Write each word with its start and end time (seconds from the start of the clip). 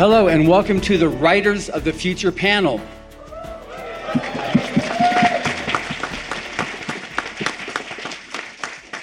Hello, 0.00 0.28
and 0.28 0.48
welcome 0.48 0.80
to 0.80 0.96
the 0.96 1.10
Writers 1.10 1.68
of 1.68 1.84
the 1.84 1.92
Future 1.92 2.32
panel. 2.32 2.80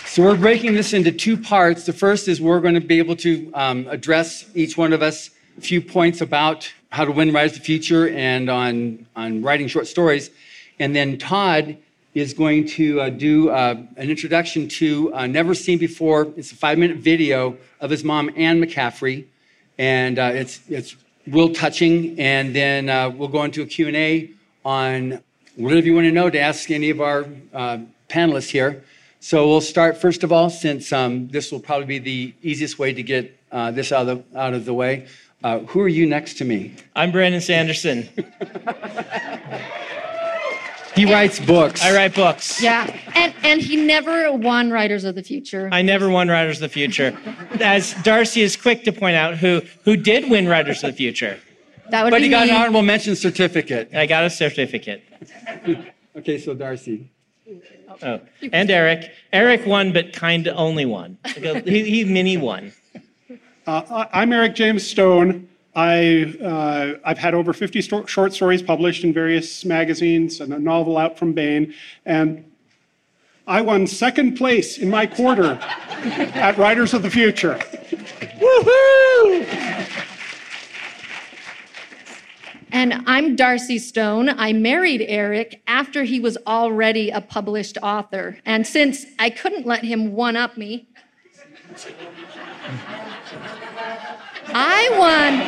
So, 0.08 0.24
we're 0.24 0.36
breaking 0.36 0.74
this 0.74 0.94
into 0.94 1.12
two 1.12 1.38
parts. 1.38 1.86
The 1.86 1.94
first 1.94 2.28
is 2.28 2.42
we're 2.42 2.62
going 2.62 2.74
to 2.74 2.82
be 2.82 2.98
able 2.98 3.16
to 3.18 3.52
um, 3.54 3.88
address 3.90 4.50
each 4.56 4.76
one 4.76 4.92
of 4.92 5.04
us 5.04 5.30
a 5.60 5.62
few 5.62 5.82
points 5.82 6.22
about 6.22 6.68
how 6.90 7.06
to 7.06 7.12
win 7.12 7.32
Writers 7.32 7.52
of 7.52 7.60
the 7.60 7.66
Future 7.66 8.10
and 8.10 8.50
on, 8.50 9.06
on 9.16 9.44
writing 9.44 9.68
short 9.68 9.86
stories. 9.86 10.32
And 10.80 10.96
then 10.96 11.20
Todd 11.20 11.78
is 12.16 12.34
going 12.34 12.66
to 12.70 13.02
uh, 13.02 13.10
do 13.12 13.52
uh, 13.52 13.76
an 13.98 14.10
introduction 14.10 14.68
to 14.70 15.14
uh, 15.14 15.28
Never 15.28 15.54
Seen 15.54 15.78
Before. 15.78 16.34
It's 16.36 16.52
a 16.52 16.56
five 16.56 16.80
minute 16.80 16.98
video 16.98 17.56
of 17.82 17.92
his 17.92 18.04
mom, 18.04 18.32
Anne 18.36 18.60
McCaffrey. 18.60 19.28
And 19.78 20.20
uh, 20.20 20.32
it's, 20.34 20.62
it's 20.70 20.96
real 21.28 21.54
touching. 21.54 22.20
And 22.20 22.56
then 22.56 22.90
uh, 22.90 23.10
we'll 23.10 23.28
go 23.28 23.44
into 23.44 23.62
a 23.62 23.66
Q&A 23.66 24.32
on 24.66 25.22
whatever 25.56 25.86
you 25.86 25.96
want 25.96 26.06
to 26.06 26.12
know 26.12 26.30
to 26.30 26.40
ask 26.40 26.72
any 26.72 26.90
of 26.90 27.02
our 27.02 27.26
uh, 27.54 27.80
panelists 28.10 28.50
here. 28.50 28.84
So 29.20 29.48
we'll 29.48 29.62
start 29.62 29.98
first 29.98 30.24
of 30.24 30.32
all, 30.32 30.50
since 30.50 30.94
um, 30.94 31.28
this 31.30 31.52
will 31.52 31.60
probably 31.60 31.86
be 31.86 32.00
the 32.00 32.34
easiest 32.44 32.78
way 32.78 32.94
to 32.94 33.02
get 33.02 33.34
this 33.74 33.92
out 33.92 34.08
of 34.08 34.24
out 34.36 34.54
of 34.54 34.66
the 34.66 34.74
way. 34.74 35.08
who 35.42 35.82
are 35.82 35.88
you 35.88 36.06
next 36.06 36.38
to 36.38 36.46
me? 36.46 36.76
I'm 36.96 37.12
Brandon 37.12 37.42
Sanderson. 37.42 38.08
He 40.98 41.06
writes 41.06 41.40
books. 41.40 41.82
I 41.84 41.94
write 41.96 42.16
books. 42.16 42.62
Yeah, 42.62 42.92
and 43.16 43.34
and 43.44 43.62
he 43.62 43.76
never 43.76 44.32
won 44.34 44.72
Writers 44.72 45.04
of 45.04 45.14
the 45.16 45.22
Future. 45.24 45.70
I 45.72 45.82
never 45.84 46.10
won 46.10 46.28
Writers 46.28 46.58
of 46.58 46.62
the 46.62 46.70
Future, 46.70 47.16
as 47.62 47.94
Darcy 48.04 48.42
is 48.42 48.58
quick 48.58 48.84
to 48.86 48.92
point 48.92 49.16
out, 49.16 49.38
who 49.38 49.62
who 49.86 49.96
did 49.96 50.30
win 50.30 50.48
Writers 50.48 50.84
of 50.84 50.92
the 50.92 50.98
Future. 50.98 51.38
That 51.92 52.04
would 52.04 52.10
But 52.12 52.18
be 52.18 52.24
he 52.26 52.30
got 52.30 52.48
me. 52.48 52.50
an 52.50 52.58
honorable 52.58 52.82
mention 52.82 53.16
certificate. 53.16 53.94
I 53.94 54.06
got 54.08 54.24
a 54.26 54.30
certificate. 54.30 55.04
Okay, 56.18 56.40
so 56.40 56.56
Darcy. 56.56 57.12
Oh, 58.02 58.20
and 58.52 58.72
Eric. 58.72 59.12
Eric 59.32 59.68
won, 59.68 59.94
but 59.94 60.14
kind 60.14 60.48
of 60.48 60.58
only 60.58 60.84
won. 60.84 61.20
He, 61.64 61.84
he 61.84 62.04
mini 62.06 62.38
won. 62.38 62.74
Uh, 63.68 64.06
I'm 64.12 64.34
Eric 64.34 64.56
James 64.56 64.82
Stone. 64.86 65.48
I, 65.78 66.34
uh, 66.44 66.98
I've 67.06 67.20
had 67.20 67.36
over 67.36 67.54
50 67.54 67.84
sto- 67.84 68.06
short 68.08 68.34
stories 68.34 68.64
published 68.64 69.04
in 69.04 69.14
various 69.14 69.64
magazines 69.64 70.42
and 70.42 70.52
a 70.52 70.58
novel 70.58 70.98
out 70.98 71.20
from 71.20 71.34
Baen. 71.34 71.72
And 72.04 72.52
I 73.46 73.62
won 73.62 73.86
second 73.86 74.38
place 74.38 74.80
in 74.80 74.90
my 74.90 75.06
quarter 75.06 75.60
at 75.62 76.58
Writers 76.58 76.96
of 76.96 77.04
the 77.04 77.12
Future. 77.12 77.60
And 82.72 83.04
I'm 83.06 83.36
Darcy 83.36 83.78
Stone. 83.78 84.30
I 84.30 84.54
married 84.54 85.06
Eric 85.08 85.62
after 85.68 86.04
he 86.06 86.20
was 86.20 86.40
already 86.48 87.12
a 87.12 87.22
published 87.22 87.78
author. 87.84 88.40
And 88.48 88.66
since 88.66 89.06
I 89.20 89.30
couldn't 89.30 89.68
let 89.68 89.84
him 89.84 90.14
one 90.14 90.36
up 90.36 90.58
me, 90.58 90.88
I 94.54 94.90
won 94.98 95.42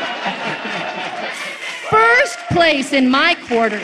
first 1.89 2.37
place 2.49 2.93
in 2.93 3.09
my 3.09 3.35
quarter. 3.47 3.81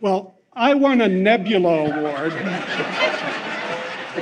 Well, 0.00 0.34
I 0.52 0.74
won 0.74 1.00
a 1.00 1.08
Nebula 1.08 1.90
Award 1.90 2.32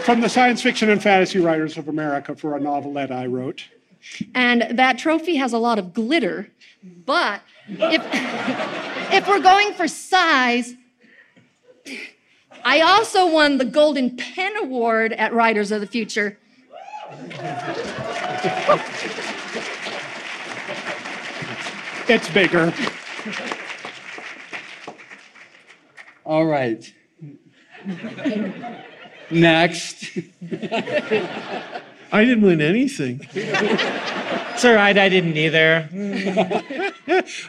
from 0.03 0.20
the 0.20 0.28
Science 0.28 0.62
Fiction 0.62 0.91
and 0.91 1.03
Fantasy 1.03 1.39
Writers 1.39 1.77
of 1.77 1.89
America 1.89 2.36
for 2.36 2.57
a 2.57 2.61
novelette 2.61 3.11
I 3.11 3.27
wrote. 3.27 3.64
And 4.35 4.67
that 4.70 4.98
trophy 4.98 5.36
has 5.36 5.52
a 5.52 5.58
lot 5.58 5.79
of 5.79 5.92
glitter. 5.92 6.48
But 7.05 7.41
if, 7.68 8.02
if 9.12 9.29
we're 9.29 9.41
going 9.41 9.73
for 9.73 9.89
size, 9.89 10.74
I 12.67 12.81
also 12.81 13.31
won 13.31 13.59
the 13.59 13.65
Golden 13.65 14.17
Pen 14.17 14.57
Award 14.57 15.13
at 15.13 15.33
Writers 15.33 15.71
of 15.71 15.81
the 15.81 15.87
Future. 15.87 16.37
It's 22.09 22.29
bigger. 22.31 22.75
All 26.25 26.45
right. 26.45 26.93
Next. 29.31 30.19
I 32.11 32.25
didn't 32.25 32.43
win 32.43 32.61
anything. 32.61 33.21
It's 33.33 34.65
all 34.65 34.75
right. 34.75 34.98
I 34.98 35.09
didn't 35.09 35.37
either. 35.37 35.89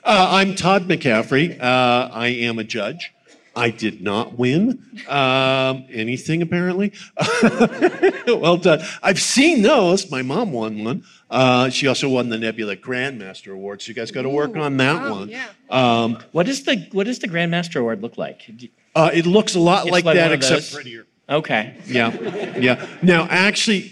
Uh, 0.04 0.28
I'm 0.30 0.54
Todd 0.54 0.84
McCaffrey. 0.84 1.60
Uh, 1.60 2.10
I 2.14 2.28
am 2.28 2.60
a 2.60 2.64
judge. 2.64 3.12
I 3.57 3.72
did 3.72 4.01
not 4.01 4.38
win 4.38 4.84
um, 5.09 5.85
anything, 5.91 6.44
apparently. 6.44 6.94
well 8.28 8.57
done. 8.57 8.81
I've 9.01 9.19
seen 9.19 9.63
those. 9.63 10.12
My 10.12 10.22
mom 10.22 10.51
won 10.51 10.84
one. 10.84 11.03
Uh, 11.29 11.69
she 11.69 11.88
also 11.88 12.07
won 12.07 12.29
the 12.29 12.38
Nebula 12.38 12.75
Grandmaster 12.75 13.51
Award, 13.51 13.81
so 13.81 13.90
you 13.90 13.95
guys 13.95 14.12
got 14.12 14.22
to 14.22 14.29
work 14.29 14.56
on 14.56 14.78
that 14.78 15.09
one. 15.09 15.34
Um, 15.72 16.19
What 16.34 16.45
does 16.45 16.63
the 16.63 16.88
what 16.91 17.06
does 17.06 17.18
the 17.19 17.28
Grandmaster 17.28 17.81
Award 17.81 18.03
look 18.03 18.18
like? 18.18 18.50
uh, 18.95 19.09
it 19.12 19.25
looks 19.25 19.56
a 19.56 19.59
lot 19.59 19.84
It's 19.88 19.91
like, 19.91 20.06
like 20.06 20.16
that, 20.18 20.31
except 20.31 20.74
prettier. 20.74 21.07
Okay. 21.28 21.75
Yeah, 21.88 22.57
yeah. 22.57 22.85
Now, 23.01 23.28
actually, 23.29 23.91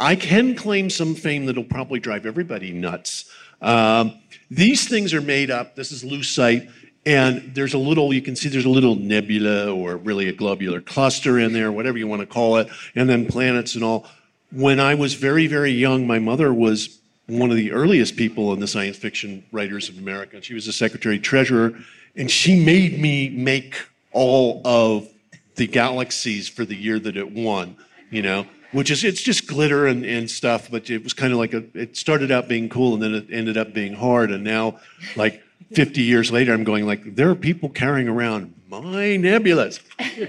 I 0.00 0.16
can 0.16 0.54
claim 0.56 0.88
some 0.90 1.14
fame 1.14 1.44
that'll 1.46 1.62
probably 1.64 2.00
drive 2.00 2.24
everybody 2.26 2.72
nuts. 2.72 3.30
Um, 3.60 4.18
these 4.50 4.88
things 4.88 5.14
are 5.14 5.20
made 5.20 5.50
up. 5.50 5.76
This 5.76 5.92
is 5.92 6.02
lucite, 6.04 6.70
and 7.06 7.54
there's 7.54 7.74
a 7.74 7.78
little. 7.78 8.12
You 8.12 8.22
can 8.22 8.36
see 8.36 8.48
there's 8.48 8.64
a 8.64 8.70
little 8.70 8.96
nebula, 8.96 9.72
or 9.72 9.96
really 9.96 10.28
a 10.28 10.32
globular 10.32 10.80
cluster 10.80 11.38
in 11.38 11.52
there, 11.52 11.70
whatever 11.70 11.98
you 11.98 12.06
want 12.06 12.20
to 12.20 12.26
call 12.26 12.56
it, 12.56 12.68
and 12.94 13.08
then 13.08 13.26
planets 13.26 13.74
and 13.74 13.84
all. 13.84 14.06
When 14.50 14.80
I 14.80 14.94
was 14.94 15.14
very, 15.14 15.46
very 15.46 15.72
young, 15.72 16.06
my 16.06 16.18
mother 16.18 16.52
was 16.52 16.98
one 17.26 17.50
of 17.50 17.56
the 17.56 17.72
earliest 17.72 18.16
people 18.16 18.52
in 18.52 18.60
the 18.60 18.66
Science 18.66 18.96
Fiction 18.96 19.44
Writers 19.52 19.88
of 19.88 19.98
America. 19.98 20.40
She 20.42 20.54
was 20.54 20.66
the 20.66 20.72
secretary 20.72 21.18
treasurer, 21.18 21.74
and 22.16 22.30
she 22.30 22.62
made 22.62 22.98
me 23.00 23.30
make 23.30 23.76
all 24.12 24.62
of 24.64 25.08
the 25.56 25.66
galaxies 25.66 26.48
for 26.48 26.64
the 26.64 26.76
year 26.76 26.98
that 26.98 27.16
it 27.16 27.32
won, 27.32 27.76
you 28.10 28.22
know, 28.22 28.46
which 28.72 28.90
is 28.90 29.04
it's 29.04 29.22
just 29.22 29.46
glitter 29.46 29.86
and, 29.86 30.04
and 30.04 30.30
stuff, 30.30 30.70
but 30.70 30.90
it 30.90 31.02
was 31.02 31.12
kind 31.12 31.32
of 31.32 31.38
like 31.38 31.54
a 31.54 31.64
it 31.74 31.96
started 31.96 32.30
out 32.30 32.48
being 32.48 32.68
cool 32.68 32.94
and 32.94 33.02
then 33.02 33.14
it 33.14 33.26
ended 33.30 33.56
up 33.56 33.72
being 33.72 33.94
hard. 33.94 34.30
And 34.30 34.42
now, 34.42 34.80
like 35.16 35.43
50 35.72 36.02
years 36.02 36.30
later, 36.30 36.52
I'm 36.52 36.64
going 36.64 36.86
like, 36.86 37.14
there 37.16 37.30
are 37.30 37.34
people 37.34 37.68
carrying 37.68 38.08
around 38.08 38.54
my 38.68 39.16
nebulas. 39.16 39.80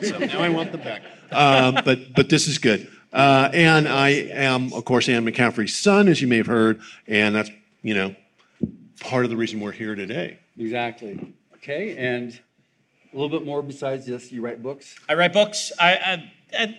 So 0.04 0.18
now 0.20 0.40
I 0.40 0.50
want 0.50 0.72
them 0.72 0.82
back. 0.82 1.04
Um, 1.32 1.80
but 1.86 2.14
but 2.14 2.30
this 2.30 2.48
is 2.48 2.58
good. 2.58 2.88
Uh, 3.14 3.50
and 3.54 3.88
I 3.88 4.10
am, 4.10 4.74
of 4.74 4.86
course, 4.86 5.08
Anne 5.08 5.26
McCaffrey's 5.26 5.76
son, 5.76 6.08
as 6.08 6.22
you 6.22 6.28
may 6.28 6.38
have 6.38 6.48
heard, 6.48 6.82
and 7.08 7.36
that's 7.36 7.50
you 7.82 7.94
know 7.94 8.16
part 9.00 9.24
of 9.24 9.32
the 9.32 9.38
reason 9.38 9.60
we're 9.60 9.72
here 9.72 9.96
today. 9.96 10.40
Exactly. 10.58 11.34
Okay, 11.56 11.96
and 11.98 12.40
a 13.14 13.18
little 13.18 13.30
bit 13.30 13.46
more 13.46 13.62
besides 13.62 14.06
this, 14.06 14.32
you 14.32 14.42
write 14.42 14.62
books? 14.62 15.00
I 15.08 15.14
write 15.14 15.34
books. 15.34 15.72
I, 15.80 15.94
I, 15.94 16.32
I 16.60 16.78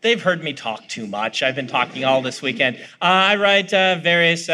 they've 0.00 0.22
heard 0.22 0.42
me 0.42 0.52
talk 0.52 0.88
too 0.88 1.06
much. 1.06 1.42
I've 1.42 1.54
been 1.54 1.66
talking 1.66 2.04
all 2.04 2.22
this 2.22 2.40
weekend. 2.40 2.76
Uh, 3.00 3.04
I 3.04 3.36
write 3.36 3.72
uh, 3.74 3.96
various 4.02 4.48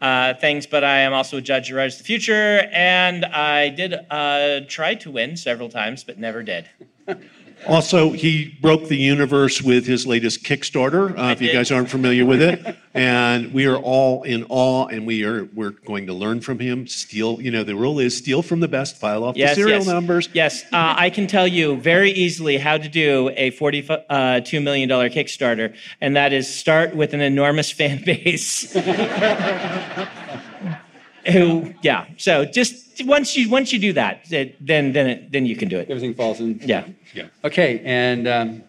uh, 0.00 0.34
things, 0.34 0.66
but 0.66 0.84
I 0.84 0.98
am 0.98 1.12
also 1.12 1.38
a 1.38 1.40
judge 1.40 1.68
who 1.68 1.76
writes 1.76 1.98
the 1.98 2.04
future, 2.04 2.68
and 2.72 3.24
I 3.24 3.70
did 3.70 3.94
uh, 4.10 4.60
try 4.68 4.94
to 4.96 5.10
win 5.10 5.36
several 5.36 5.68
times, 5.68 6.04
but 6.04 6.18
never 6.18 6.42
did. 6.42 6.68
Also, 7.68 8.12
he 8.12 8.56
broke 8.60 8.88
the 8.88 8.96
universe 8.96 9.62
with 9.62 9.86
his 9.86 10.06
latest 10.06 10.44
Kickstarter. 10.44 11.16
Uh, 11.18 11.32
if 11.32 11.40
you 11.40 11.52
guys 11.52 11.70
aren't 11.70 11.90
familiar 11.90 12.24
with 12.24 12.40
it, 12.40 12.76
and 12.94 13.52
we 13.52 13.66
are 13.66 13.76
all 13.76 14.22
in 14.22 14.44
awe, 14.48 14.86
and 14.86 15.06
we 15.06 15.24
are 15.24 15.44
we're 15.54 15.70
going 15.70 16.06
to 16.06 16.12
learn 16.12 16.40
from 16.40 16.58
him. 16.58 16.86
Steal, 16.86 17.40
you 17.40 17.50
know, 17.50 17.64
the 17.64 17.74
rule 17.74 17.98
is 17.98 18.16
steal 18.16 18.42
from 18.42 18.60
the 18.60 18.68
best, 18.68 18.96
file 18.96 19.24
off 19.24 19.34
the 19.34 19.46
serial 19.54 19.78
yes. 19.78 19.86
numbers. 19.86 20.28
Yes, 20.32 20.64
uh, 20.72 20.94
I 20.96 21.10
can 21.10 21.26
tell 21.26 21.46
you 21.46 21.76
very 21.76 22.10
easily 22.10 22.56
how 22.58 22.78
to 22.78 22.88
do 22.88 23.30
a 23.36 23.50
$42 23.52 24.62
million 24.62 24.88
Kickstarter, 24.88 25.76
and 26.00 26.16
that 26.16 26.32
is 26.32 26.52
start 26.52 26.94
with 26.94 27.14
an 27.14 27.20
enormous 27.20 27.70
fan 27.70 28.02
base. 28.04 28.76
Who, 31.32 31.74
yeah. 31.82 32.06
So 32.18 32.44
just 32.44 33.04
once 33.04 33.36
you 33.36 33.48
once 33.50 33.72
you 33.72 33.78
do 33.78 33.92
that, 33.94 34.30
it- 34.32 34.56
then 34.64 34.92
then 34.92 35.06
it, 35.08 35.32
then 35.32 35.44
you 35.46 35.56
can 35.56 35.68
do 35.68 35.78
it. 35.78 35.90
Everything 35.90 36.14
falls 36.14 36.40
in. 36.40 36.60
Yeah. 36.64 36.86
Yeah. 37.14 37.26
Okay, 37.44 37.80
and 37.84 38.28
um, 38.28 38.62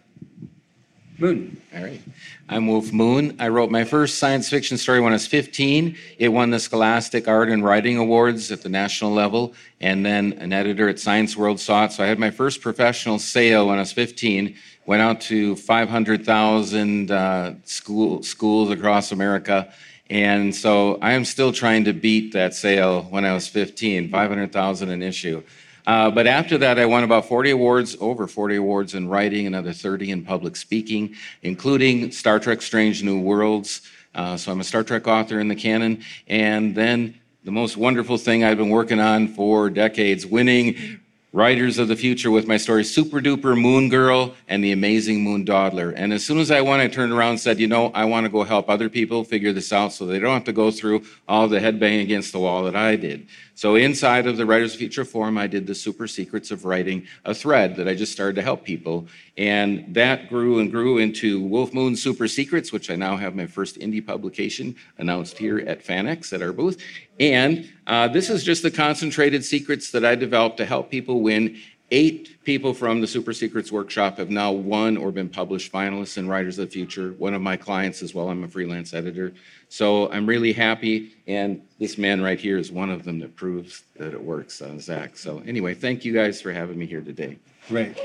Moon. 1.18 1.60
All 1.74 1.82
right. 1.82 2.00
I'm 2.48 2.66
Wulf 2.66 2.92
Moon. 2.92 3.36
I 3.38 3.48
wrote 3.48 3.70
my 3.70 3.84
first 3.84 4.18
science 4.18 4.48
fiction 4.48 4.78
story 4.78 5.00
when 5.00 5.12
I 5.12 5.16
was 5.16 5.26
15. 5.26 5.96
It 6.18 6.28
won 6.28 6.50
the 6.50 6.58
Scholastic 6.58 7.28
Art 7.28 7.50
and 7.50 7.62
Writing 7.64 7.98
Awards 7.98 8.50
at 8.52 8.62
the 8.62 8.68
national 8.68 9.10
level, 9.12 9.52
and 9.80 10.06
then 10.06 10.32
an 10.34 10.52
editor 10.52 10.88
at 10.88 10.98
Science 10.98 11.36
World 11.36 11.60
saw 11.60 11.84
it. 11.84 11.92
So 11.92 12.04
I 12.04 12.06
had 12.06 12.18
my 12.18 12.30
first 12.30 12.60
professional 12.62 13.18
sale 13.18 13.66
when 13.66 13.76
I 13.76 13.80
was 13.80 13.92
15. 13.92 14.54
Went 14.86 15.02
out 15.02 15.20
to 15.22 15.56
500,000 15.56 17.10
uh, 17.10 17.54
school, 17.64 18.22
schools 18.22 18.70
across 18.70 19.12
America. 19.12 19.70
And 20.10 20.54
so 20.54 20.98
I 21.02 21.12
am 21.12 21.24
still 21.24 21.52
trying 21.52 21.84
to 21.84 21.92
beat 21.92 22.32
that 22.32 22.54
sale 22.54 23.02
when 23.04 23.24
I 23.24 23.34
was 23.34 23.46
15, 23.48 24.08
500,000 24.10 24.88
an 24.88 25.02
issue. 25.02 25.42
Uh, 25.86 26.10
but 26.10 26.26
after 26.26 26.58
that, 26.58 26.78
I 26.78 26.86
won 26.86 27.02
about 27.02 27.26
40 27.26 27.50
awards, 27.50 27.96
over 28.00 28.26
40 28.26 28.56
awards 28.56 28.94
in 28.94 29.08
writing, 29.08 29.46
another 29.46 29.72
30 29.72 30.10
in 30.10 30.24
public 30.24 30.56
speaking, 30.56 31.14
including 31.42 32.12
Star 32.12 32.38
Trek 32.38 32.60
Strange 32.60 33.02
New 33.02 33.20
Worlds. 33.20 33.82
Uh, 34.14 34.36
so 34.36 34.52
I'm 34.52 34.60
a 34.60 34.64
Star 34.64 34.84
Trek 34.84 35.06
author 35.06 35.40
in 35.40 35.48
the 35.48 35.56
canon. 35.56 36.02
And 36.26 36.74
then 36.74 37.18
the 37.44 37.52
most 37.52 37.76
wonderful 37.76 38.18
thing 38.18 38.44
I've 38.44 38.58
been 38.58 38.68
working 38.68 39.00
on 39.00 39.28
for 39.28 39.70
decades, 39.70 40.26
winning 40.26 41.00
Writers 41.30 41.78
of 41.78 41.88
the 41.88 41.96
Future 41.96 42.30
with 42.30 42.46
my 42.46 42.56
story 42.56 42.82
Super 42.82 43.20
Duper 43.20 43.60
Moon 43.60 43.90
Girl 43.90 44.34
and 44.48 44.64
the 44.64 44.72
Amazing 44.72 45.22
Moon 45.22 45.44
Dawdler. 45.44 45.90
And 45.90 46.10
as 46.10 46.24
soon 46.24 46.38
as 46.38 46.50
I 46.50 46.62
won, 46.62 46.80
I 46.80 46.88
turned 46.88 47.12
around 47.12 47.30
and 47.32 47.40
said, 47.40 47.60
you 47.60 47.66
know, 47.66 47.90
I 47.94 48.06
want 48.06 48.24
to 48.24 48.30
go 48.30 48.44
help 48.44 48.70
other 48.70 48.88
people 48.88 49.24
figure 49.24 49.52
this 49.52 49.70
out 49.70 49.92
so 49.92 50.06
they 50.06 50.18
don't 50.18 50.32
have 50.32 50.44
to 50.44 50.54
go 50.54 50.70
through 50.70 51.02
all 51.28 51.46
the 51.46 51.60
headbanging 51.60 52.00
against 52.00 52.32
the 52.32 52.38
wall 52.38 52.64
that 52.64 52.74
I 52.74 52.96
did. 52.96 53.28
So 53.58 53.74
inside 53.74 54.28
of 54.28 54.36
the 54.36 54.46
Writers 54.46 54.76
Future 54.76 55.04
Forum, 55.04 55.36
I 55.36 55.48
did 55.48 55.66
the 55.66 55.74
Super 55.74 56.06
Secrets 56.06 56.52
of 56.52 56.64
Writing, 56.64 57.08
a 57.24 57.34
thread 57.34 57.74
that 57.74 57.88
I 57.88 57.94
just 57.96 58.12
started 58.12 58.36
to 58.36 58.42
help 58.42 58.62
people. 58.62 59.08
And 59.36 59.92
that 59.96 60.28
grew 60.28 60.60
and 60.60 60.70
grew 60.70 60.98
into 60.98 61.40
Wulf 61.40 61.74
Moon 61.74 61.96
Super 61.96 62.28
Secrets, 62.28 62.70
which 62.70 62.88
I 62.88 62.94
now 62.94 63.16
have 63.16 63.34
my 63.34 63.48
first 63.48 63.80
indie 63.80 64.06
publication 64.06 64.76
announced 64.98 65.38
here 65.38 65.58
at 65.58 65.84
FanX 65.84 66.32
at 66.32 66.40
our 66.40 66.52
booth. 66.52 66.80
And 67.18 67.68
uh, 67.88 68.06
this 68.06 68.30
is 68.30 68.44
just 68.44 68.62
the 68.62 68.70
concentrated 68.70 69.44
secrets 69.44 69.90
that 69.90 70.04
I 70.04 70.14
developed 70.14 70.58
to 70.58 70.64
help 70.64 70.88
people 70.88 71.20
win. 71.20 71.56
Eight 71.90 72.44
people 72.44 72.74
from 72.74 73.00
the 73.00 73.06
Super 73.06 73.32
Secrets 73.32 73.72
Workshop 73.72 74.18
have 74.18 74.28
now 74.28 74.52
won 74.52 74.98
or 74.98 75.10
been 75.10 75.30
published 75.30 75.72
finalists 75.72 76.18
in 76.18 76.28
Writers 76.28 76.58
of 76.58 76.66
the 76.66 76.70
Future. 76.70 77.12
One 77.12 77.32
of 77.32 77.40
my 77.40 77.56
clients 77.56 78.02
as 78.02 78.14
well. 78.14 78.28
I'm 78.28 78.44
a 78.44 78.48
freelance 78.48 78.92
editor. 78.92 79.32
So 79.70 80.12
I'm 80.12 80.26
really 80.26 80.52
happy. 80.52 81.12
And 81.26 81.62
this 81.78 81.96
man 81.96 82.20
right 82.20 82.38
here 82.38 82.58
is 82.58 82.70
one 82.70 82.90
of 82.90 83.04
them 83.04 83.18
that 83.20 83.34
proves 83.36 83.84
that 83.96 84.12
it 84.12 84.22
works, 84.22 84.60
uh, 84.60 84.78
Zach. 84.78 85.16
So 85.16 85.42
anyway, 85.46 85.72
thank 85.72 86.04
you 86.04 86.12
guys 86.12 86.42
for 86.42 86.52
having 86.52 86.78
me 86.78 86.84
here 86.84 87.00
today. 87.00 87.38
Great. 87.68 87.96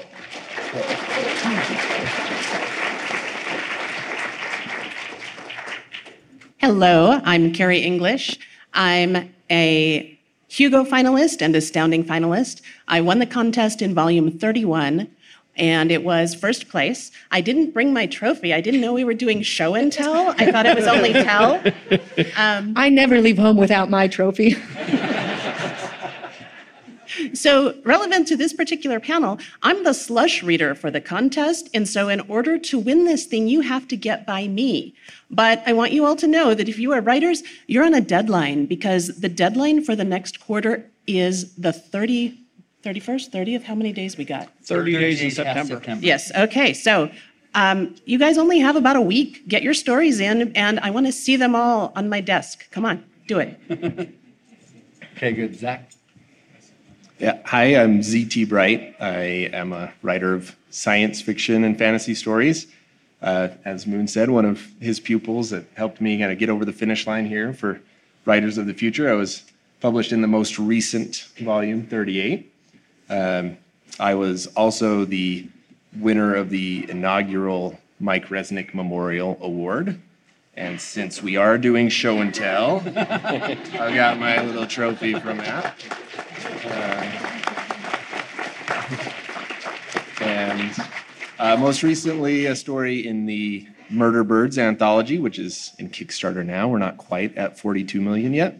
Hello, 6.59 7.19
I'm 7.25 7.51
Kary 7.51 7.79
English. 7.79 8.39
I'm 8.73 9.33
a 9.51 10.17
Hugo 10.53 10.83
finalist 10.83 11.41
and 11.41 11.55
Astounding 11.55 12.03
finalist. 12.03 12.61
I 12.87 13.01
won 13.01 13.17
the 13.17 13.25
contest 13.25 13.81
in 13.81 13.95
volume 13.95 14.29
31 14.29 15.07
and 15.55 15.91
it 15.91 16.03
was 16.03 16.35
first 16.35 16.69
place. 16.69 17.09
I 17.31 17.41
didn't 17.41 17.71
bring 17.71 17.91
my 17.91 18.05
trophy. 18.05 18.53
I 18.53 18.61
didn't 18.61 18.81
know 18.81 18.93
we 18.93 19.03
were 19.03 19.15
doing 19.15 19.41
show 19.41 19.73
and 19.73 19.91
tell. 19.91 20.35
I 20.37 20.51
thought 20.51 20.67
it 20.67 20.75
was 20.75 20.85
only 20.85 21.11
tell. 21.11 21.63
Um, 22.37 22.73
I 22.75 22.89
never 22.89 23.21
leave 23.21 23.37
home 23.37 23.57
without 23.57 23.89
my 23.89 24.07
trophy. 24.07 24.55
So, 27.33 27.75
relevant 27.83 28.27
to 28.29 28.35
this 28.35 28.53
particular 28.53 28.99
panel, 28.99 29.39
I'm 29.61 29.83
the 29.83 29.93
slush 29.93 30.43
reader 30.43 30.75
for 30.75 30.91
the 30.91 31.01
contest. 31.01 31.69
And 31.73 31.87
so, 31.87 32.09
in 32.09 32.21
order 32.21 32.57
to 32.59 32.79
win 32.79 33.05
this 33.05 33.25
thing, 33.25 33.47
you 33.47 33.61
have 33.61 33.87
to 33.89 33.97
get 33.97 34.25
by 34.25 34.47
me. 34.47 34.93
But 35.29 35.63
I 35.65 35.73
want 35.73 35.91
you 35.91 36.05
all 36.05 36.15
to 36.17 36.27
know 36.27 36.53
that 36.53 36.69
if 36.69 36.77
you 36.79 36.91
are 36.93 37.01
writers, 37.01 37.43
you're 37.67 37.85
on 37.85 37.93
a 37.93 38.01
deadline 38.01 38.65
because 38.65 39.19
the 39.19 39.29
deadline 39.29 39.83
for 39.83 39.95
the 39.95 40.03
next 40.03 40.39
quarter 40.39 40.89
is 41.07 41.53
the 41.55 41.73
30, 41.73 42.37
31st, 42.83 43.31
30th. 43.31 43.63
How 43.63 43.75
many 43.75 43.91
days 43.91 44.17
we 44.17 44.25
got? 44.25 44.49
30 44.63 44.97
days 44.97 45.21
in 45.21 45.45
past 45.45 45.67
September. 45.69 46.05
Yes. 46.05 46.31
Okay. 46.35 46.73
So, 46.73 47.09
um, 47.55 47.95
you 48.05 48.17
guys 48.17 48.37
only 48.37 48.59
have 48.59 48.75
about 48.75 48.95
a 48.95 49.01
week. 49.01 49.47
Get 49.47 49.63
your 49.63 49.73
stories 49.75 50.19
in, 50.19 50.51
and 50.55 50.79
I 50.79 50.89
want 50.89 51.05
to 51.05 51.11
see 51.11 51.35
them 51.35 51.55
all 51.55 51.93
on 51.95 52.09
my 52.09 52.19
desk. 52.19 52.69
Come 52.71 52.85
on, 52.85 53.03
do 53.27 53.39
it. 53.39 54.09
Okay, 55.15 55.31
good. 55.31 55.55
Zach? 55.55 55.92
Yeah. 57.19 57.39
Hi, 57.45 57.75
I'm 57.75 57.99
ZT 57.99 58.49
Bright. 58.49 58.95
I 58.99 59.49
am 59.53 59.71
a 59.71 59.93
writer 60.01 60.33
of 60.33 60.55
science 60.71 61.21
fiction 61.21 61.63
and 61.63 61.77
fantasy 61.77 62.15
stories. 62.15 62.65
Uh, 63.21 63.49
as 63.63 63.85
Moon 63.85 64.07
said, 64.07 64.31
one 64.31 64.45
of 64.45 64.67
his 64.79 64.99
pupils 64.99 65.51
that 65.51 65.65
helped 65.75 66.01
me 66.01 66.17
kind 66.17 66.31
of 66.31 66.39
get 66.39 66.49
over 66.49 66.65
the 66.65 66.73
finish 66.73 67.05
line 67.05 67.27
here 67.27 67.53
for 67.53 67.79
Writers 68.25 68.57
of 68.57 68.65
the 68.65 68.73
Future. 68.73 69.11
I 69.11 69.13
was 69.13 69.43
published 69.79 70.11
in 70.11 70.21
the 70.21 70.27
most 70.27 70.57
recent 70.57 71.27
volume, 71.37 71.85
38. 71.85 72.51
Um, 73.09 73.57
I 73.99 74.15
was 74.15 74.47
also 74.47 75.05
the 75.05 75.47
winner 75.99 76.33
of 76.33 76.49
the 76.49 76.89
inaugural 76.89 77.79
Mike 77.99 78.29
Resnick 78.29 78.73
Memorial 78.73 79.37
Award. 79.39 80.01
And 80.55 80.81
since 80.81 81.21
we 81.21 81.37
are 81.37 81.59
doing 81.59 81.89
show 81.89 82.21
and 82.21 82.33
tell, 82.33 82.77
I've 82.95 83.95
got 83.95 84.17
my 84.17 84.43
little 84.43 84.65
trophy 84.65 85.13
from 85.13 85.37
that. 85.37 85.75
And 90.21 90.71
uh, 91.39 91.57
most 91.57 91.83
recently, 91.83 92.45
a 92.45 92.55
story 92.55 93.05
in 93.05 93.25
the 93.25 93.67
Murder 93.89 94.23
Birds 94.23 94.57
anthology, 94.57 95.19
which 95.19 95.37
is 95.37 95.73
in 95.77 95.89
Kickstarter 95.89 96.45
now. 96.45 96.67
We're 96.67 96.77
not 96.77 96.97
quite 96.97 97.35
at 97.37 97.59
42 97.59 98.01
million 98.01 98.33
yet, 98.33 98.59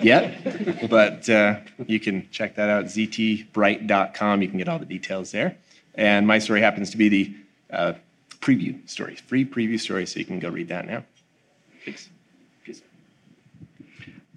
yet, 0.00 0.88
but 0.90 1.28
uh, 1.28 1.60
you 1.86 2.00
can 2.00 2.28
check 2.30 2.56
that 2.56 2.68
out. 2.68 2.86
ztbright.com. 2.86 4.42
You 4.42 4.48
can 4.48 4.58
get 4.58 4.68
all 4.68 4.78
the 4.78 4.86
details 4.86 5.30
there. 5.30 5.56
And 5.94 6.26
my 6.26 6.38
story 6.38 6.60
happens 6.60 6.90
to 6.90 6.96
be 6.96 7.08
the 7.08 7.34
uh, 7.70 7.92
preview 8.40 8.88
story, 8.88 9.16
free 9.16 9.44
preview 9.44 9.80
story, 9.80 10.06
so 10.06 10.18
you 10.18 10.24
can 10.24 10.38
go 10.38 10.48
read 10.48 10.68
that 10.68 10.86
now. 10.86 11.04
Thanks. 11.84 12.10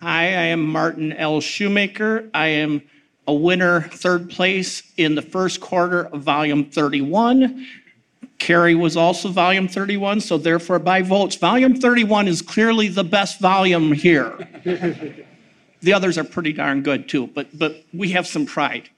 Hi, 0.01 0.27
I 0.27 0.45
am 0.53 0.65
Martin 0.65 1.11
L. 1.11 1.41
Shoemaker. 1.41 2.29
I 2.33 2.47
am 2.47 2.83
a 3.29 3.33
winner, 3.33 3.81
third 3.81 4.27
place 4.27 4.81
in 4.97 5.13
the 5.13 5.21
first 5.21 5.61
quarter 5.61 6.07
of 6.07 6.23
volume 6.23 6.65
31. 6.65 7.67
Kary 8.39 8.73
was 8.73 8.97
also 8.97 9.29
volume 9.29 9.67
31, 9.67 10.19
so 10.19 10.39
therefore, 10.39 10.79
by 10.79 11.03
votes, 11.03 11.35
volume 11.35 11.79
31 11.79 12.27
is 12.27 12.41
clearly 12.41 12.87
the 12.87 13.03
best 13.03 13.39
volume 13.39 13.91
here. 13.91 14.35
the 15.81 15.93
others 15.93 16.17
are 16.17 16.23
pretty 16.23 16.51
darn 16.51 16.81
good 16.81 17.07
too, 17.07 17.27
but, 17.27 17.55
but 17.55 17.85
we 17.93 18.09
have 18.09 18.25
some 18.25 18.47
pride. 18.47 18.89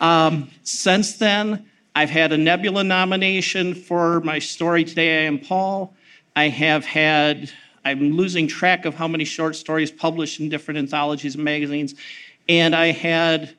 Um, 0.00 0.50
since 0.64 1.16
then, 1.18 1.70
I've 1.94 2.10
had 2.10 2.32
a 2.32 2.36
Nebula 2.36 2.82
nomination 2.82 3.72
for 3.72 4.20
my 4.22 4.40
story 4.40 4.82
Today 4.82 5.18
I 5.18 5.26
Am 5.28 5.38
Paul. 5.38 5.94
I 6.34 6.48
have 6.48 6.84
had, 6.84 7.52
I'm 7.84 8.16
losing 8.16 8.48
track 8.48 8.84
of 8.84 8.96
how 8.96 9.06
many 9.06 9.24
short 9.24 9.54
stories 9.54 9.92
published 9.92 10.40
in 10.40 10.48
different 10.48 10.78
anthologies 10.78 11.36
and 11.36 11.44
magazines. 11.44 11.94
And 12.48 12.74
I 12.74 12.90
had 12.90 13.54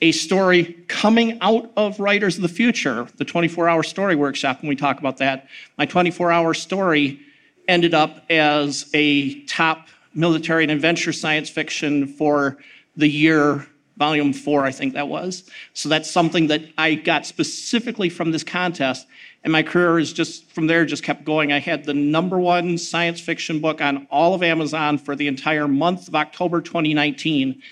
a 0.00 0.12
story 0.12 0.76
coming 0.86 1.38
out 1.40 1.70
of 1.76 1.98
Writers 1.98 2.36
of 2.36 2.42
the 2.42 2.48
Future, 2.48 3.08
the 3.16 3.24
24 3.24 3.68
hour 3.68 3.82
story 3.82 4.14
workshop, 4.14 4.62
when 4.62 4.68
we 4.68 4.76
talk 4.76 4.98
about 4.98 5.16
that. 5.18 5.48
My 5.76 5.86
24 5.86 6.30
hour 6.30 6.54
story 6.54 7.20
ended 7.66 7.94
up 7.94 8.24
as 8.30 8.88
a 8.94 9.40
top 9.44 9.88
military 10.14 10.64
and 10.64 10.72
adventure 10.72 11.12
science 11.12 11.50
fiction 11.50 12.06
for 12.06 12.58
the 12.96 13.08
year, 13.08 13.66
volume 13.96 14.32
four, 14.32 14.64
I 14.64 14.70
think 14.70 14.94
that 14.94 15.08
was. 15.08 15.48
So 15.74 15.88
that's 15.88 16.10
something 16.10 16.46
that 16.48 16.62
I 16.78 16.94
got 16.94 17.26
specifically 17.26 18.08
from 18.08 18.30
this 18.30 18.44
contest. 18.44 19.06
And 19.48 19.52
my 19.54 19.62
career 19.62 19.98
is 19.98 20.12
just 20.12 20.52
from 20.52 20.66
there 20.66 20.84
just 20.84 21.02
kept 21.02 21.24
going. 21.24 21.54
I 21.54 21.58
had 21.58 21.84
the 21.84 21.94
number 21.94 22.38
one 22.38 22.76
science 22.76 23.18
fiction 23.18 23.60
book 23.60 23.80
on 23.80 24.06
all 24.10 24.34
of 24.34 24.42
Amazon 24.42 24.98
for 24.98 25.16
the 25.16 25.26
entire 25.26 25.66
month 25.66 26.06
of 26.06 26.14
October 26.14 26.60
2019. 26.60 27.62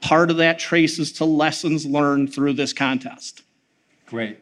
Part 0.00 0.30
of 0.30 0.38
that 0.38 0.58
traces 0.58 1.12
to 1.12 1.26
lessons 1.26 1.84
learned 1.84 2.32
through 2.32 2.54
this 2.54 2.72
contest. 2.72 3.42
Great. 4.06 4.38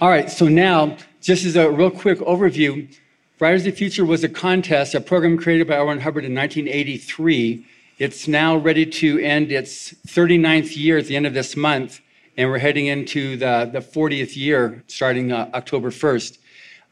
All 0.00 0.08
right, 0.08 0.30
so 0.30 0.46
now, 0.46 0.96
just 1.20 1.44
as 1.44 1.56
a 1.56 1.68
real 1.68 1.90
quick 1.90 2.20
overview, 2.20 2.96
Writers 3.40 3.62
of 3.62 3.72
the 3.72 3.72
Future 3.72 4.04
was 4.04 4.22
a 4.22 4.28
contest, 4.28 4.94
a 4.94 5.00
program 5.00 5.36
created 5.36 5.66
by. 5.66 5.80
Ron 5.80 5.98
Hubbard 5.98 6.24
in 6.24 6.32
1983. 6.32 7.66
It's 7.98 8.28
now 8.28 8.56
ready 8.56 8.86
to 8.86 9.18
end 9.18 9.50
its 9.50 9.94
39th 10.06 10.76
year 10.76 10.98
at 10.98 11.06
the 11.06 11.16
end 11.16 11.26
of 11.26 11.34
this 11.34 11.56
month, 11.56 12.00
and 12.38 12.48
we're 12.48 12.58
heading 12.58 12.86
into 12.86 13.36
the, 13.36 13.68
the 13.70 13.80
40th 13.80 14.36
year 14.36 14.84
starting 14.86 15.32
uh, 15.32 15.50
October 15.54 15.90
1st. 15.90 16.38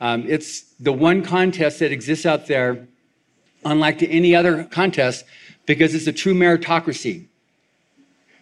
Um, 0.00 0.24
it's 0.26 0.62
the 0.80 0.92
one 0.92 1.22
contest 1.22 1.78
that 1.78 1.92
exists 1.92 2.26
out 2.26 2.48
there, 2.48 2.88
unlike 3.64 3.98
to 4.00 4.08
any 4.08 4.34
other 4.34 4.64
contest, 4.64 5.24
because 5.64 5.94
it's 5.94 6.08
a 6.08 6.12
true 6.12 6.34
meritocracy. 6.34 7.26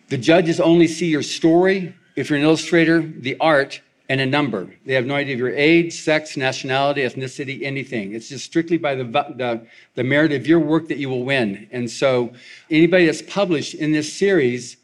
The 0.08 0.16
judges 0.16 0.60
only 0.60 0.88
see 0.88 1.06
your 1.06 1.22
story, 1.22 1.94
if 2.16 2.30
you're 2.30 2.38
an 2.38 2.44
illustrator, 2.44 3.02
the 3.02 3.36
art, 3.38 3.82
and 4.08 4.22
a 4.22 4.26
number. 4.26 4.74
They 4.86 4.94
have 4.94 5.04
no 5.04 5.14
idea 5.14 5.34
of 5.34 5.40
your 5.40 5.54
age, 5.54 5.92
sex, 5.92 6.38
nationality, 6.38 7.02
ethnicity, 7.02 7.62
anything. 7.62 8.14
It's 8.14 8.30
just 8.30 8.46
strictly 8.46 8.78
by 8.78 8.94
the, 8.94 9.04
the, 9.04 9.66
the 9.94 10.04
merit 10.04 10.32
of 10.32 10.46
your 10.46 10.60
work 10.60 10.88
that 10.88 10.96
you 10.96 11.10
will 11.10 11.24
win. 11.24 11.68
And 11.70 11.90
so, 11.90 12.32
anybody 12.70 13.06
that's 13.06 13.22
published 13.22 13.74
in 13.74 13.92
this 13.92 14.10
series, 14.10 14.78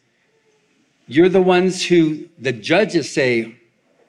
you're 1.10 1.28
the 1.28 1.42
ones 1.42 1.84
who 1.84 2.28
the 2.38 2.52
judges 2.52 3.10
say 3.10 3.56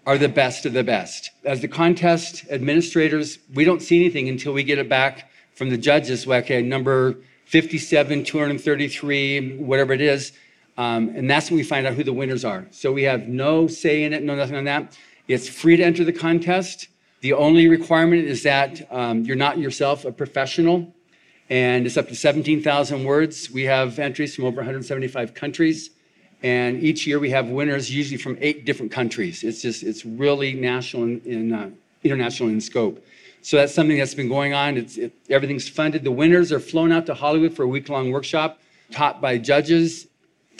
are 0.05 0.19
the 0.19 0.29
best 0.29 0.67
of 0.67 0.73
the 0.73 0.83
best. 0.83 1.31
As 1.43 1.59
the 1.59 1.67
contest 1.67 2.45
administrators, 2.51 3.39
we 3.55 3.65
don't 3.65 3.81
see 3.81 3.99
anything 3.99 4.29
until 4.29 4.53
we 4.53 4.63
get 4.63 4.77
it 4.77 4.87
back 4.87 5.31
from 5.55 5.71
the 5.71 5.77
judges. 5.77 6.27
Okay, 6.27 6.61
number 6.61 7.15
57, 7.45 8.23
233, 8.23 9.57
whatever 9.57 9.93
it 9.93 10.01
is. 10.01 10.33
Um, 10.77 11.09
and 11.15 11.27
that's 11.27 11.49
when 11.49 11.57
we 11.57 11.63
find 11.63 11.87
out 11.87 11.95
who 11.95 12.03
the 12.03 12.13
winners 12.13 12.45
are. 12.45 12.67
So 12.69 12.91
we 12.91 13.01
have 13.03 13.27
no 13.27 13.65
say 13.65 14.03
in 14.03 14.13
it, 14.13 14.21
no 14.21 14.35
nothing 14.35 14.55
on 14.55 14.65
that. 14.65 14.95
It's 15.27 15.49
free 15.49 15.77
to 15.77 15.83
enter 15.83 16.03
the 16.03 16.13
contest. 16.13 16.87
The 17.21 17.33
only 17.33 17.67
requirement 17.67 18.25
is 18.25 18.43
that 18.43 18.87
um, 18.93 19.23
you're 19.23 19.35
not 19.35 19.57
yourself 19.57 20.05
a 20.05 20.11
professional, 20.11 20.93
and 21.49 21.87
it's 21.87 21.97
up 21.97 22.09
to 22.09 22.15
17,000 22.15 23.03
words. 23.03 23.49
We 23.49 23.63
have 23.63 23.97
entries 23.97 24.35
from 24.35 24.45
over 24.45 24.57
175 24.57 25.33
countries, 25.33 25.89
and 26.43 26.81
each 26.81 27.05
year 27.05 27.19
we 27.19 27.29
have 27.29 27.47
winners, 27.47 27.93
usually 27.93 28.17
from 28.17 28.37
eight 28.41 28.65
different 28.65 28.91
countries. 28.91 29.43
It's 29.43 29.61
just 29.61 29.83
it's 29.83 30.05
really 30.05 30.53
national 30.53 31.03
and 31.03 31.25
in, 31.25 31.53
uh, 31.53 31.69
international 32.03 32.49
in 32.49 32.61
scope. 32.61 33.05
So 33.43 33.57
that's 33.57 33.73
something 33.73 33.97
that's 33.97 34.13
been 34.13 34.29
going 34.29 34.53
on. 34.53 34.77
It's, 34.77 34.97
it, 34.97 35.13
everything's 35.29 35.67
funded. 35.67 36.03
The 36.03 36.11
winners 36.11 36.51
are 36.51 36.59
flown 36.59 36.91
out 36.91 37.07
to 37.07 37.15
Hollywood 37.15 37.55
for 37.55 37.63
a 37.63 37.67
week 37.67 37.89
long 37.89 38.11
workshop 38.11 38.59
taught 38.91 39.21
by 39.21 39.37
judges 39.37 40.07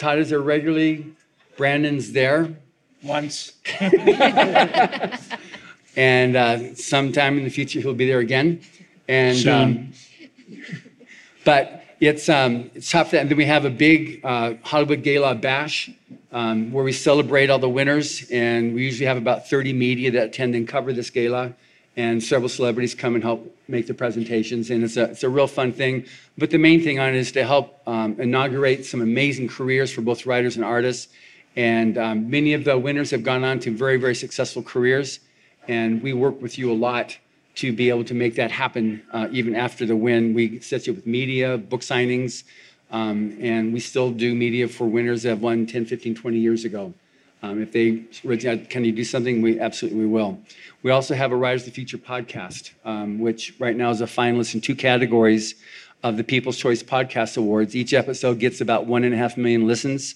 Todd 0.02 0.18
is 0.18 0.30
there 0.30 0.40
regularly. 0.40 1.14
Brandon's 1.56 2.10
there. 2.10 2.48
Once. 3.04 3.52
and 5.96 6.36
uh, 6.36 6.74
sometime 6.74 7.38
in 7.38 7.44
the 7.44 7.50
future, 7.50 7.78
he'll 7.80 7.94
be 7.94 8.08
there 8.08 8.18
again. 8.18 8.60
And 9.06 9.46
um, 9.46 9.92
but 11.44 11.84
it's 12.02 12.28
um, 12.28 12.68
it's 12.74 12.90
tough. 12.90 13.14
And 13.14 13.30
then 13.30 13.38
we 13.38 13.44
have 13.44 13.64
a 13.64 13.70
big 13.70 14.20
uh, 14.24 14.54
Hollywood 14.62 15.04
Gala 15.04 15.36
bash 15.36 15.88
um, 16.32 16.72
where 16.72 16.82
we 16.82 16.92
celebrate 16.92 17.48
all 17.48 17.60
the 17.60 17.68
winners, 17.68 18.28
and 18.30 18.74
we 18.74 18.82
usually 18.84 19.06
have 19.06 19.16
about 19.16 19.48
30 19.48 19.72
media 19.72 20.10
that 20.10 20.26
attend 20.28 20.56
and 20.56 20.66
cover 20.66 20.92
this 20.92 21.10
gala 21.10 21.54
and 21.96 22.22
several 22.22 22.48
celebrities 22.48 22.94
come 22.94 23.14
and 23.14 23.22
help 23.22 23.54
make 23.68 23.86
the 23.86 23.94
presentations. 23.94 24.70
And 24.70 24.82
it's 24.82 24.96
a, 24.96 25.04
it's 25.04 25.22
a 25.22 25.28
real 25.28 25.46
fun 25.46 25.72
thing. 25.72 26.06
But 26.38 26.50
the 26.50 26.58
main 26.58 26.82
thing 26.82 26.98
on 26.98 27.10
it 27.10 27.16
is 27.16 27.30
to 27.32 27.44
help 27.44 27.80
um, 27.86 28.18
inaugurate 28.18 28.84
some 28.86 29.02
amazing 29.02 29.48
careers 29.48 29.92
for 29.92 30.00
both 30.00 30.26
writers 30.26 30.56
and 30.56 30.64
artists. 30.64 31.12
And 31.54 31.98
um, 31.98 32.30
many 32.30 32.54
of 32.54 32.64
the 32.64 32.78
winners 32.78 33.10
have 33.10 33.22
gone 33.22 33.44
on 33.44 33.60
to 33.60 33.70
very, 33.70 33.98
very 33.98 34.14
successful 34.14 34.62
careers. 34.62 35.20
And 35.68 36.02
we 36.02 36.14
work 36.14 36.40
with 36.40 36.58
you 36.58 36.72
a 36.72 36.74
lot 36.74 37.18
to 37.56 37.72
be 37.72 37.90
able 37.90 38.04
to 38.04 38.14
make 38.14 38.34
that 38.36 38.50
happen 38.50 39.02
uh, 39.12 39.28
even 39.30 39.54
after 39.54 39.84
the 39.84 39.96
win. 39.96 40.34
We 40.34 40.60
set 40.60 40.86
you 40.86 40.92
up 40.92 40.96
with 40.98 41.06
media, 41.06 41.58
book 41.58 41.82
signings, 41.82 42.44
um, 42.90 43.36
and 43.40 43.72
we 43.72 43.80
still 43.80 44.10
do 44.10 44.34
media 44.34 44.68
for 44.68 44.86
winners 44.86 45.22
that 45.22 45.30
have 45.30 45.42
won 45.42 45.66
10, 45.66 45.86
15, 45.86 46.14
20 46.14 46.38
years 46.38 46.64
ago. 46.64 46.94
Um, 47.42 47.60
if 47.60 47.72
they, 47.72 48.04
can 48.66 48.84
you 48.84 48.92
do 48.92 49.02
something? 49.02 49.42
We 49.42 49.58
absolutely 49.58 50.00
we 50.00 50.06
will. 50.06 50.38
We 50.82 50.92
also 50.92 51.14
have 51.14 51.32
a 51.32 51.36
Writers 51.36 51.62
of 51.62 51.66
the 51.66 51.72
Future 51.72 51.98
podcast, 51.98 52.70
um, 52.84 53.18
which 53.18 53.54
right 53.58 53.76
now 53.76 53.90
is 53.90 54.00
a 54.00 54.06
finalist 54.06 54.54
in 54.54 54.60
two 54.60 54.76
categories 54.76 55.56
of 56.04 56.16
the 56.16 56.24
People's 56.24 56.56
Choice 56.56 56.82
Podcast 56.82 57.36
Awards. 57.36 57.74
Each 57.74 57.94
episode 57.94 58.38
gets 58.38 58.60
about 58.60 58.86
one 58.86 59.02
and 59.02 59.12
a 59.12 59.16
half 59.16 59.36
million 59.36 59.66
listens, 59.66 60.14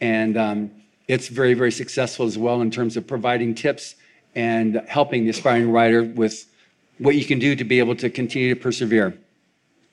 and 0.00 0.36
um, 0.38 0.70
it's 1.08 1.28
very, 1.28 1.52
very 1.52 1.72
successful 1.72 2.26
as 2.26 2.38
well 2.38 2.62
in 2.62 2.70
terms 2.70 2.96
of 2.96 3.06
providing 3.06 3.54
tips 3.54 3.96
and 4.34 4.82
helping 4.88 5.24
the 5.24 5.30
aspiring 5.30 5.70
writer 5.70 6.02
with 6.02 6.46
what 6.98 7.14
you 7.14 7.24
can 7.24 7.38
do 7.38 7.56
to 7.56 7.64
be 7.64 7.78
able 7.78 7.96
to 7.96 8.10
continue 8.10 8.54
to 8.54 8.60
persevere. 8.60 9.16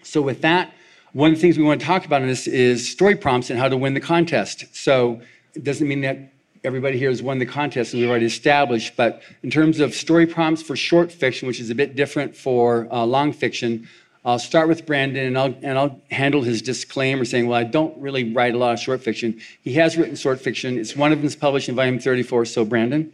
So, 0.03 0.22
with 0.22 0.41
that, 0.41 0.74
one 1.13 1.32
of 1.32 1.38
the 1.38 1.41
things 1.41 1.58
we 1.58 1.63
want 1.63 1.82
to 1.82 1.86
talk 1.86 2.06
about 2.06 2.22
in 2.22 2.27
this 2.27 2.48
is 2.48 2.89
story 2.89 3.15
prompts 3.15 3.50
and 3.50 3.60
how 3.60 3.68
to 3.68 3.77
win 3.77 3.94
the 3.94 4.00
contest. 4.00 4.65
So, 4.75 5.22
it 5.53 5.63
doesn't 5.63 5.88
mean 5.88 6.01
that 6.01 6.32
everybody 6.63 6.98
here 6.98 7.10
has 7.10 7.22
won 7.22 7.39
the 7.39 7.46
contest 7.46 7.94
and 7.94 8.01
we've 8.01 8.10
already 8.10 8.25
established. 8.25 8.96
But 8.96 9.22
in 9.44 9.50
terms 9.50 9.79
of 9.79 9.94
story 9.94 10.25
prompts 10.25 10.62
for 10.62 10.75
short 10.75 11.12
fiction, 11.12 11.48
which 11.48 11.60
is 11.60 11.70
a 11.70 11.75
bit 11.75 11.96
different 11.96 12.36
for 12.36 12.88
uh, 12.91 13.06
long 13.06 13.32
fiction, 13.32 13.88
I'll 14.25 14.39
start 14.39 14.68
with 14.68 14.86
Brandon 14.86 15.25
and 15.25 15.38
I'll, 15.38 15.56
and 15.62 15.77
I'll 15.77 16.01
handle 16.12 16.41
his 16.41 16.62
disclaimer 16.62 17.24
saying, 17.24 17.48
well, 17.48 17.58
I 17.58 17.63
don't 17.63 17.98
really 17.98 18.34
write 18.34 18.53
a 18.53 18.58
lot 18.58 18.74
of 18.74 18.79
short 18.79 19.01
fiction. 19.01 19.39
He 19.62 19.74
has 19.74 19.98
written 19.98 20.15
short 20.15 20.41
fiction. 20.41 20.77
It's 20.77 20.96
one 20.96 21.12
of 21.12 21.20
them 21.20 21.27
is 21.27 21.36
published 21.36 21.70
in 21.70 21.75
volume 21.75 22.00
34. 22.00 22.46
So, 22.46 22.65
Brandon? 22.65 23.13